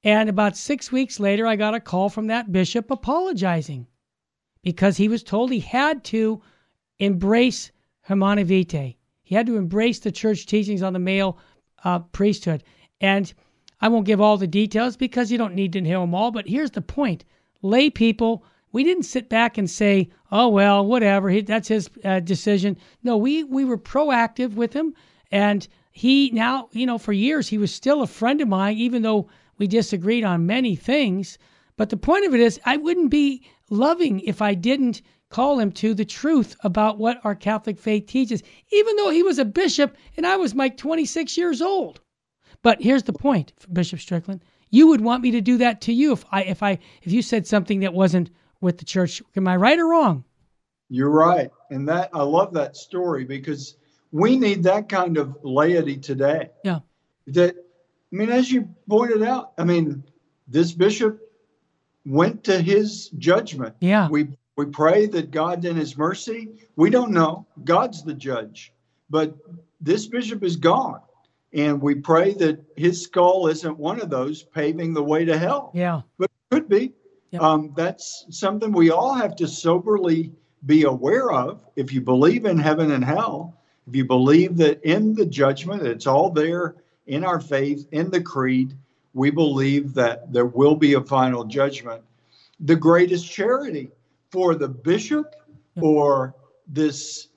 And 0.07 0.29
about 0.29 0.57
six 0.57 0.93
weeks 0.93 1.19
later, 1.19 1.49
I 1.49 1.57
got 1.57 1.75
a 1.75 1.81
call 1.81 2.09
from 2.09 2.29
that 2.29 2.53
bishop 2.53 2.93
apologizing 2.93 3.89
because 4.63 4.97
he 4.97 5.09
was 5.09 5.25
told 5.25 5.51
he 5.51 5.59
had 5.59 6.05
to 6.05 6.41
embrace 7.01 7.73
Humanae 8.03 8.45
Vitae. 8.45 8.97
He 9.25 9.35
had 9.35 9.47
to 9.47 9.57
embrace 9.57 9.99
the 9.99 10.13
church 10.13 10.47
teachings 10.47 10.81
on 10.81 10.93
the 10.93 11.01
male 11.01 11.39
uh, 11.83 11.99
priesthood. 11.99 12.63
And 13.01 13.35
I 13.81 13.89
won't 13.89 14.07
give 14.07 14.21
all 14.21 14.37
the 14.37 14.47
details 14.47 14.97
because 14.97 15.33
you 15.33 15.39
don't 15.39 15.57
need 15.57 15.73
to 15.73 15.81
know 15.81 16.03
them 16.03 16.15
all. 16.15 16.31
But 16.31 16.47
here's 16.47 16.71
the 16.71 16.83
point 16.83 17.25
lay 17.61 17.91
people, 17.91 18.45
we 18.71 18.85
didn't 18.85 19.03
sit 19.03 19.29
back 19.29 19.59
and 19.59 19.69
say, 19.69 20.09
oh, 20.31 20.47
well, 20.47 20.87
whatever, 20.87 21.43
that's 21.43 21.67
his 21.67 21.91
uh, 22.05 22.21
decision. 22.21 22.77
No, 23.03 23.17
we, 23.17 23.43
we 23.43 23.65
were 23.65 23.77
proactive 23.77 24.55
with 24.55 24.73
him. 24.73 24.95
And 25.33 25.67
he 25.91 26.31
now, 26.31 26.69
you 26.71 26.87
know, 26.87 26.97
for 26.99 27.13
years, 27.13 27.49
he 27.49 27.59
was 27.59 27.75
still 27.75 28.03
a 28.03 28.07
friend 28.07 28.41
of 28.41 28.47
mine, 28.47 28.77
even 28.77 29.03
though 29.03 29.29
we 29.59 29.67
disagreed 29.67 30.25
on 30.25 30.47
many 30.47 30.77
things. 30.77 31.39
But 31.77 31.91
the 31.91 31.97
point 31.97 32.27
of 32.27 32.35
it 32.35 32.41
is, 32.41 32.61
I 32.65 32.77
wouldn't 32.77 33.11
be 33.11 33.47
loving 33.71 34.21
if 34.21 34.41
I 34.41 34.55
didn't 34.55 35.03
call 35.29 35.59
him 35.59 35.73
to 35.73 35.93
the 35.93 36.05
truth 36.05 36.57
about 36.61 36.99
what 36.99 37.21
our 37.25 37.35
Catholic 37.35 37.79
faith 37.79 38.07
teaches, 38.07 38.43
even 38.71 38.97
though 38.97 39.11
he 39.11 39.23
was 39.23 39.39
a 39.39 39.45
bishop 39.45 39.97
and 40.17 40.27
I 40.27 40.37
was 40.37 40.55
like 40.55 40.77
26 40.77 41.37
years 41.37 41.61
old. 41.61 42.01
But 42.63 42.81
here's 42.81 43.03
the 43.03 43.13
point, 43.13 43.53
Bishop 43.73 44.01
Strickland. 44.01 44.43
You 44.71 44.89
would 44.89 45.01
want 45.01 45.23
me 45.23 45.31
to 45.33 45.41
do 45.41 45.59
that 45.59 45.81
to 45.83 45.93
you 45.93 46.13
if 46.13 46.25
I 46.33 46.43
if 46.45 46.63
I 46.63 46.79
if 47.03 47.13
you 47.13 47.23
said 47.23 47.47
something 47.47 47.81
that 47.81 47.95
wasn't 47.95 48.31
with 48.61 48.79
the 48.79 48.85
church. 48.85 49.23
Am 49.37 49.47
I 49.47 49.57
right 49.57 49.79
or 49.79 49.89
wrong? 49.89 50.25
You're 50.89 51.11
right. 51.11 51.51
And 51.71 51.89
that 51.89 52.11
I 52.13 52.23
love 52.23 52.53
that 52.55 52.77
story 52.77 53.25
because 53.25 53.77
we 54.13 54.37
need 54.37 54.63
that 54.65 54.89
kind 54.89 55.17
of 55.17 55.37
laity 55.43 55.97
today. 55.97 56.51
Yeah. 56.65 56.81
That 57.29 57.57
I 58.13 58.17
mean, 58.17 58.31
as 58.31 58.51
you 58.51 58.69
pointed 58.89 59.23
out, 59.23 59.53
I 59.59 59.65
mean, 59.65 60.05
this 60.49 60.73
bishop 60.73 61.21
went 62.05 62.45
to 62.45 62.61
his 62.61 63.09
judgment. 63.19 63.75
Yeah. 63.81 64.09
We 64.09 64.29
we 64.57 64.67
pray 64.67 65.07
that 65.07 65.31
God 65.31 65.65
in 65.65 65.77
his 65.77 65.99
mercy, 65.99 66.49
we 66.77 66.89
don't 66.89 67.13
know. 67.13 67.47
God's 67.65 68.03
the 68.03 68.15
judge. 68.15 68.73
But 69.11 69.37
this 69.81 70.07
bishop 70.07 70.43
is 70.43 70.57
gone. 70.57 71.01
And 71.53 71.81
we 71.81 71.97
pray 71.97 72.33
that 72.35 72.65
his 72.77 73.03
skull 73.03 73.49
isn't 73.49 73.79
one 73.79 74.01
of 74.01 74.11
those 74.11 74.43
paving 74.43 74.95
the 74.95 75.03
way 75.03 75.25
to 75.25 75.39
hell. 75.39 75.71
Yeah. 75.75 76.03
But 76.19 76.31
it 76.31 76.55
could 76.55 76.69
be. 76.69 76.93
Yep. 77.33 77.43
Um, 77.43 77.73
that's 77.77 78.27
something 78.31 78.73
we 78.73 78.91
all 78.91 79.15
have 79.15 79.37
to 79.37 79.49
soberly 79.49 80.33
be 80.65 80.85
aware 80.85 81.33
of. 81.33 81.61
If 81.77 81.93
you 81.93 82.01
believe 82.01 82.47
in 82.47 82.59
heaven 82.59 82.93
and 82.93 83.05
hell, 83.05 83.61
if 83.87 83.95
you 83.95 84.05
believe 84.05 84.57
that 84.57 84.83
in 84.85 85.15
the 85.15 85.27
judgment, 85.27 85.83
it's 85.83 86.07
all 86.07 86.31
there 86.31 86.77
in 87.07 87.25
our 87.25 87.41
faith, 87.41 87.87
in 87.93 88.11
the 88.11 88.21
creed, 88.21 88.77
we 89.15 89.31
believe 89.31 89.95
that 89.95 90.33
there 90.33 90.47
will 90.47 90.75
be 90.77 90.95
a 90.95 91.01
final 91.01 91.45
judgment. 91.45 92.03
The 92.61 92.77
greatest 92.77 93.31
charity 93.31 93.91
for 94.31 94.55
the 94.55 94.69
bishop 94.69 95.35
or 95.81 96.35
this 96.67 97.29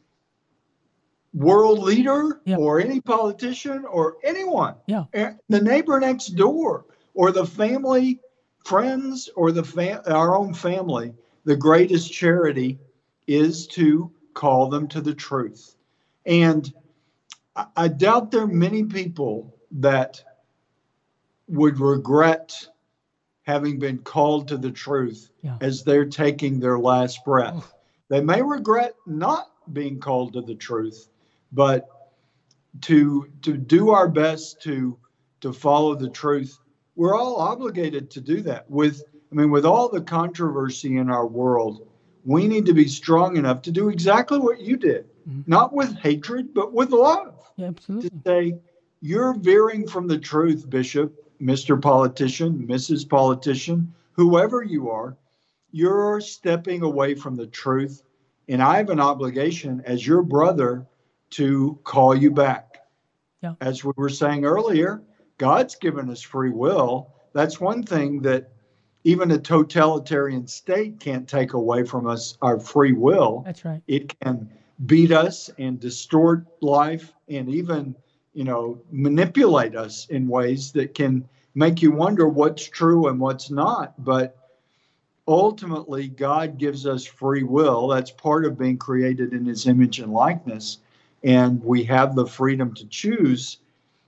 world 1.33 1.79
leader 1.79 2.41
or 2.57 2.79
any 2.79 2.99
politician 2.99 3.85
or 3.85 4.17
anyone, 4.23 4.75
yeah. 4.87 5.05
Eh, 5.13 5.33
the 5.49 5.61
neighbor 5.61 5.99
next 5.99 6.29
door 6.29 6.85
or 7.13 7.31
the 7.31 7.45
family, 7.45 8.19
friends, 8.65 9.29
or 9.35 9.51
the 9.51 9.63
fam- 9.63 10.01
our 10.07 10.35
own 10.35 10.53
family, 10.53 11.13
the 11.45 11.55
greatest 11.55 12.11
charity 12.11 12.79
is 13.27 13.67
to 13.67 14.11
call 14.33 14.69
them 14.69 14.87
to 14.87 15.01
the 15.01 15.13
truth. 15.13 15.75
And 16.25 16.71
I, 17.55 17.65
I 17.75 17.87
doubt 17.87 18.31
there 18.31 18.43
are 18.43 18.47
many 18.47 18.83
people 18.83 19.55
that 19.71 20.23
would 21.47 21.79
regret 21.79 22.67
having 23.43 23.79
been 23.79 23.97
called 23.97 24.47
to 24.47 24.57
the 24.57 24.71
truth 24.71 25.29
yeah. 25.41 25.57
as 25.61 25.83
they're 25.83 26.05
taking 26.05 26.59
their 26.59 26.77
last 26.77 27.25
breath. 27.25 27.73
They 28.09 28.21
may 28.21 28.41
regret 28.41 28.95
not 29.05 29.49
being 29.71 29.99
called 29.99 30.33
to 30.33 30.41
the 30.41 30.55
truth, 30.55 31.09
but 31.51 31.87
to 32.81 33.27
to 33.41 33.57
do 33.57 33.89
our 33.89 34.07
best 34.07 34.61
to 34.63 34.97
to 35.41 35.53
follow 35.53 35.95
the 35.95 36.09
truth, 36.09 36.59
we're 36.95 37.17
all 37.17 37.37
obligated 37.37 38.11
to 38.11 38.21
do 38.21 38.41
that. 38.41 38.69
With 38.69 39.03
I 39.31 39.35
mean, 39.35 39.51
with 39.51 39.65
all 39.65 39.89
the 39.89 40.01
controversy 40.01 40.97
in 40.97 41.09
our 41.09 41.27
world, 41.27 41.87
we 42.25 42.47
need 42.47 42.65
to 42.65 42.73
be 42.73 42.87
strong 42.87 43.37
enough 43.37 43.61
to 43.63 43.71
do 43.71 43.89
exactly 43.89 44.39
what 44.39 44.59
you 44.59 44.75
did, 44.77 45.07
mm-hmm. 45.27 45.41
not 45.47 45.73
with 45.73 45.95
hatred, 45.97 46.53
but 46.53 46.73
with 46.73 46.91
love. 46.91 47.35
Yeah, 47.55 47.67
absolutely. 47.67 48.09
To 48.09 48.15
say, 48.25 48.59
you're 49.01 49.33
veering 49.33 49.87
from 49.87 50.07
the 50.07 50.17
truth, 50.17 50.69
Bishop, 50.69 51.13
Mr. 51.41 51.81
Politician, 51.81 52.67
Mrs. 52.67 53.07
Politician, 53.07 53.93
whoever 54.13 54.63
you 54.63 54.89
are. 54.89 55.15
You're 55.71 56.19
stepping 56.19 56.81
away 56.81 57.15
from 57.15 57.35
the 57.35 57.47
truth. 57.47 58.03
And 58.47 58.61
I 58.61 58.77
have 58.77 58.89
an 58.89 58.99
obligation 58.99 59.81
as 59.85 60.05
your 60.05 60.23
brother 60.23 60.87
to 61.31 61.79
call 61.83 62.15
you 62.15 62.31
back. 62.31 62.77
Yeah. 63.41 63.53
As 63.61 63.83
we 63.83 63.93
were 63.95 64.09
saying 64.09 64.45
earlier, 64.45 65.01
God's 65.37 65.75
given 65.75 66.09
us 66.09 66.21
free 66.21 66.49
will. 66.49 67.13
That's 67.33 67.61
one 67.61 67.83
thing 67.83 68.21
that 68.23 68.51
even 69.03 69.31
a 69.31 69.37
totalitarian 69.37 70.47
state 70.47 70.99
can't 70.99 71.27
take 71.27 71.53
away 71.53 71.83
from 71.83 72.07
us 72.07 72.37
our 72.41 72.59
free 72.59 72.93
will. 72.93 73.43
That's 73.45 73.63
right. 73.63 73.81
It 73.87 74.19
can 74.19 74.49
beat 74.85 75.11
us 75.11 75.49
and 75.57 75.79
distort 75.79 76.45
life 76.61 77.13
and 77.29 77.47
even 77.47 77.95
you 78.33 78.43
know, 78.43 78.79
manipulate 78.91 79.75
us 79.75 80.07
in 80.07 80.27
ways 80.27 80.71
that 80.73 80.93
can 80.93 81.27
make 81.55 81.81
you 81.81 81.91
wonder 81.91 82.27
what's 82.27 82.67
true 82.67 83.07
and 83.07 83.19
what's 83.19 83.49
not. 83.49 84.03
But 84.03 84.37
ultimately, 85.27 86.07
God 86.07 86.57
gives 86.57 86.85
us 86.85 87.05
free 87.05 87.43
will. 87.43 87.87
That's 87.87 88.11
part 88.11 88.45
of 88.45 88.57
being 88.57 88.77
created 88.77 89.33
in 89.33 89.45
his 89.45 89.67
image 89.67 89.99
and 89.99 90.13
likeness. 90.13 90.79
And 91.23 91.63
we 91.63 91.83
have 91.85 92.15
the 92.15 92.25
freedom 92.25 92.73
to 92.75 92.87
choose. 92.87 93.57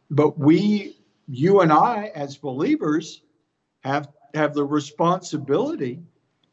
But 0.10 0.38
we, 0.38 0.98
you 1.28 1.62
and 1.62 1.72
I, 1.72 2.12
as 2.16 2.38
believers, 2.38 3.22
have, 3.84 4.10
have 4.34 4.54
the 4.54 4.64
responsibility 4.64 6.00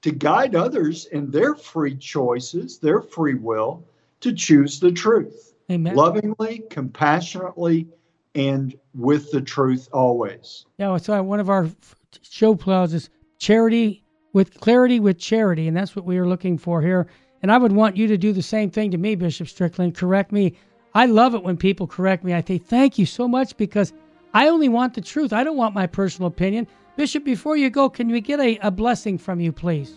to 0.02 0.10
guide 0.10 0.54
others 0.54 1.06
in 1.06 1.30
their 1.30 1.54
free 1.54 1.96
choices, 1.96 2.78
their 2.78 3.02
free 3.02 3.34
will, 3.34 3.84
to 4.20 4.32
choose 4.32 4.80
the 4.80 4.92
truth. 4.92 5.54
Amen. 5.70 5.94
Lovingly, 5.94 6.62
compassionately, 6.70 7.88
and 8.34 8.74
with 8.94 9.30
the 9.30 9.40
truth 9.40 9.88
always. 9.92 10.66
Yeah, 10.78 10.96
so 10.96 11.22
one 11.22 11.40
of 11.40 11.50
our 11.50 11.68
show 12.22 12.54
plows 12.54 12.94
is 12.94 13.10
charity 13.38 14.02
with 14.32 14.58
clarity 14.60 15.00
with 15.00 15.18
charity, 15.18 15.68
and 15.68 15.76
that's 15.76 15.96
what 15.96 16.04
we 16.04 16.18
are 16.18 16.26
looking 16.26 16.58
for 16.58 16.82
here. 16.82 17.08
And 17.42 17.52
I 17.52 17.58
would 17.58 17.72
want 17.72 17.96
you 17.96 18.06
to 18.08 18.18
do 18.18 18.32
the 18.32 18.42
same 18.42 18.70
thing 18.70 18.90
to 18.90 18.98
me, 18.98 19.14
Bishop 19.14 19.48
Strickland. 19.48 19.94
Correct 19.94 20.32
me. 20.32 20.54
I 20.94 21.06
love 21.06 21.34
it 21.34 21.42
when 21.42 21.56
people 21.56 21.86
correct 21.86 22.24
me. 22.24 22.34
I 22.34 22.42
say 22.42 22.58
thank 22.58 22.98
you 22.98 23.06
so 23.06 23.28
much 23.28 23.56
because 23.56 23.92
I 24.34 24.48
only 24.48 24.68
want 24.68 24.94
the 24.94 25.00
truth. 25.00 25.32
I 25.32 25.44
don't 25.44 25.56
want 25.56 25.74
my 25.74 25.86
personal 25.86 26.28
opinion. 26.28 26.66
Bishop, 26.96 27.24
before 27.24 27.56
you 27.56 27.70
go, 27.70 27.88
can 27.88 28.08
we 28.08 28.20
get 28.20 28.40
a, 28.40 28.58
a 28.58 28.70
blessing 28.70 29.18
from 29.18 29.40
you, 29.40 29.52
please? 29.52 29.94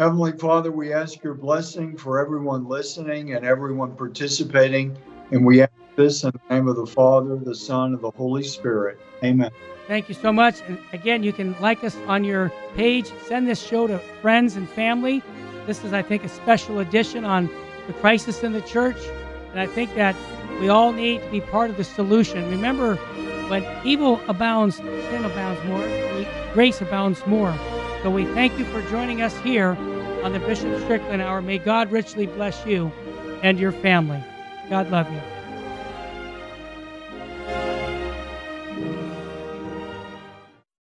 Heavenly 0.00 0.32
Father, 0.32 0.72
we 0.72 0.94
ask 0.94 1.22
your 1.22 1.34
blessing 1.34 1.94
for 1.94 2.18
everyone 2.18 2.66
listening 2.66 3.34
and 3.34 3.44
everyone 3.44 3.94
participating. 3.94 4.96
And 5.30 5.44
we 5.44 5.60
ask 5.60 5.72
this 5.94 6.24
in 6.24 6.30
the 6.30 6.54
name 6.54 6.68
of 6.68 6.76
the 6.76 6.86
Father, 6.86 7.36
the 7.36 7.54
Son, 7.54 7.92
and 7.92 8.00
the 8.00 8.10
Holy 8.10 8.42
Spirit. 8.42 8.98
Amen. 9.22 9.50
Thank 9.88 10.08
you 10.08 10.14
so 10.14 10.32
much. 10.32 10.62
And 10.66 10.78
again, 10.94 11.22
you 11.22 11.34
can 11.34 11.54
like 11.60 11.84
us 11.84 11.94
on 12.06 12.24
your 12.24 12.50
page, 12.74 13.12
send 13.26 13.46
this 13.46 13.60
show 13.60 13.86
to 13.88 13.98
friends 14.22 14.56
and 14.56 14.66
family. 14.70 15.22
This 15.66 15.84
is, 15.84 15.92
I 15.92 16.00
think, 16.00 16.24
a 16.24 16.30
special 16.30 16.78
edition 16.78 17.26
on 17.26 17.50
the 17.86 17.92
crisis 17.92 18.42
in 18.42 18.52
the 18.54 18.62
church. 18.62 18.96
And 19.50 19.60
I 19.60 19.66
think 19.66 19.94
that 19.96 20.16
we 20.60 20.70
all 20.70 20.92
need 20.92 21.22
to 21.24 21.30
be 21.30 21.42
part 21.42 21.68
of 21.68 21.76
the 21.76 21.84
solution. 21.84 22.48
Remember, 22.48 22.96
when 23.50 23.66
evil 23.84 24.18
abounds, 24.28 24.76
sin 24.76 25.26
abounds 25.26 25.62
more, 25.66 25.86
grace 26.54 26.80
abounds 26.80 27.20
more. 27.26 27.54
So 28.02 28.10
we 28.10 28.24
thank 28.24 28.58
you 28.58 28.64
for 28.64 28.80
joining 28.88 29.20
us 29.20 29.36
here 29.40 29.76
on 30.22 30.32
the 30.32 30.38
Bishop 30.38 30.74
Strickland 30.84 31.20
Hour. 31.20 31.42
May 31.42 31.58
God 31.58 31.92
richly 31.92 32.26
bless 32.26 32.64
you 32.64 32.90
and 33.42 33.58
your 33.58 33.72
family. 33.72 34.22
God 34.70 34.90
love 34.90 35.10
you. 35.12 35.39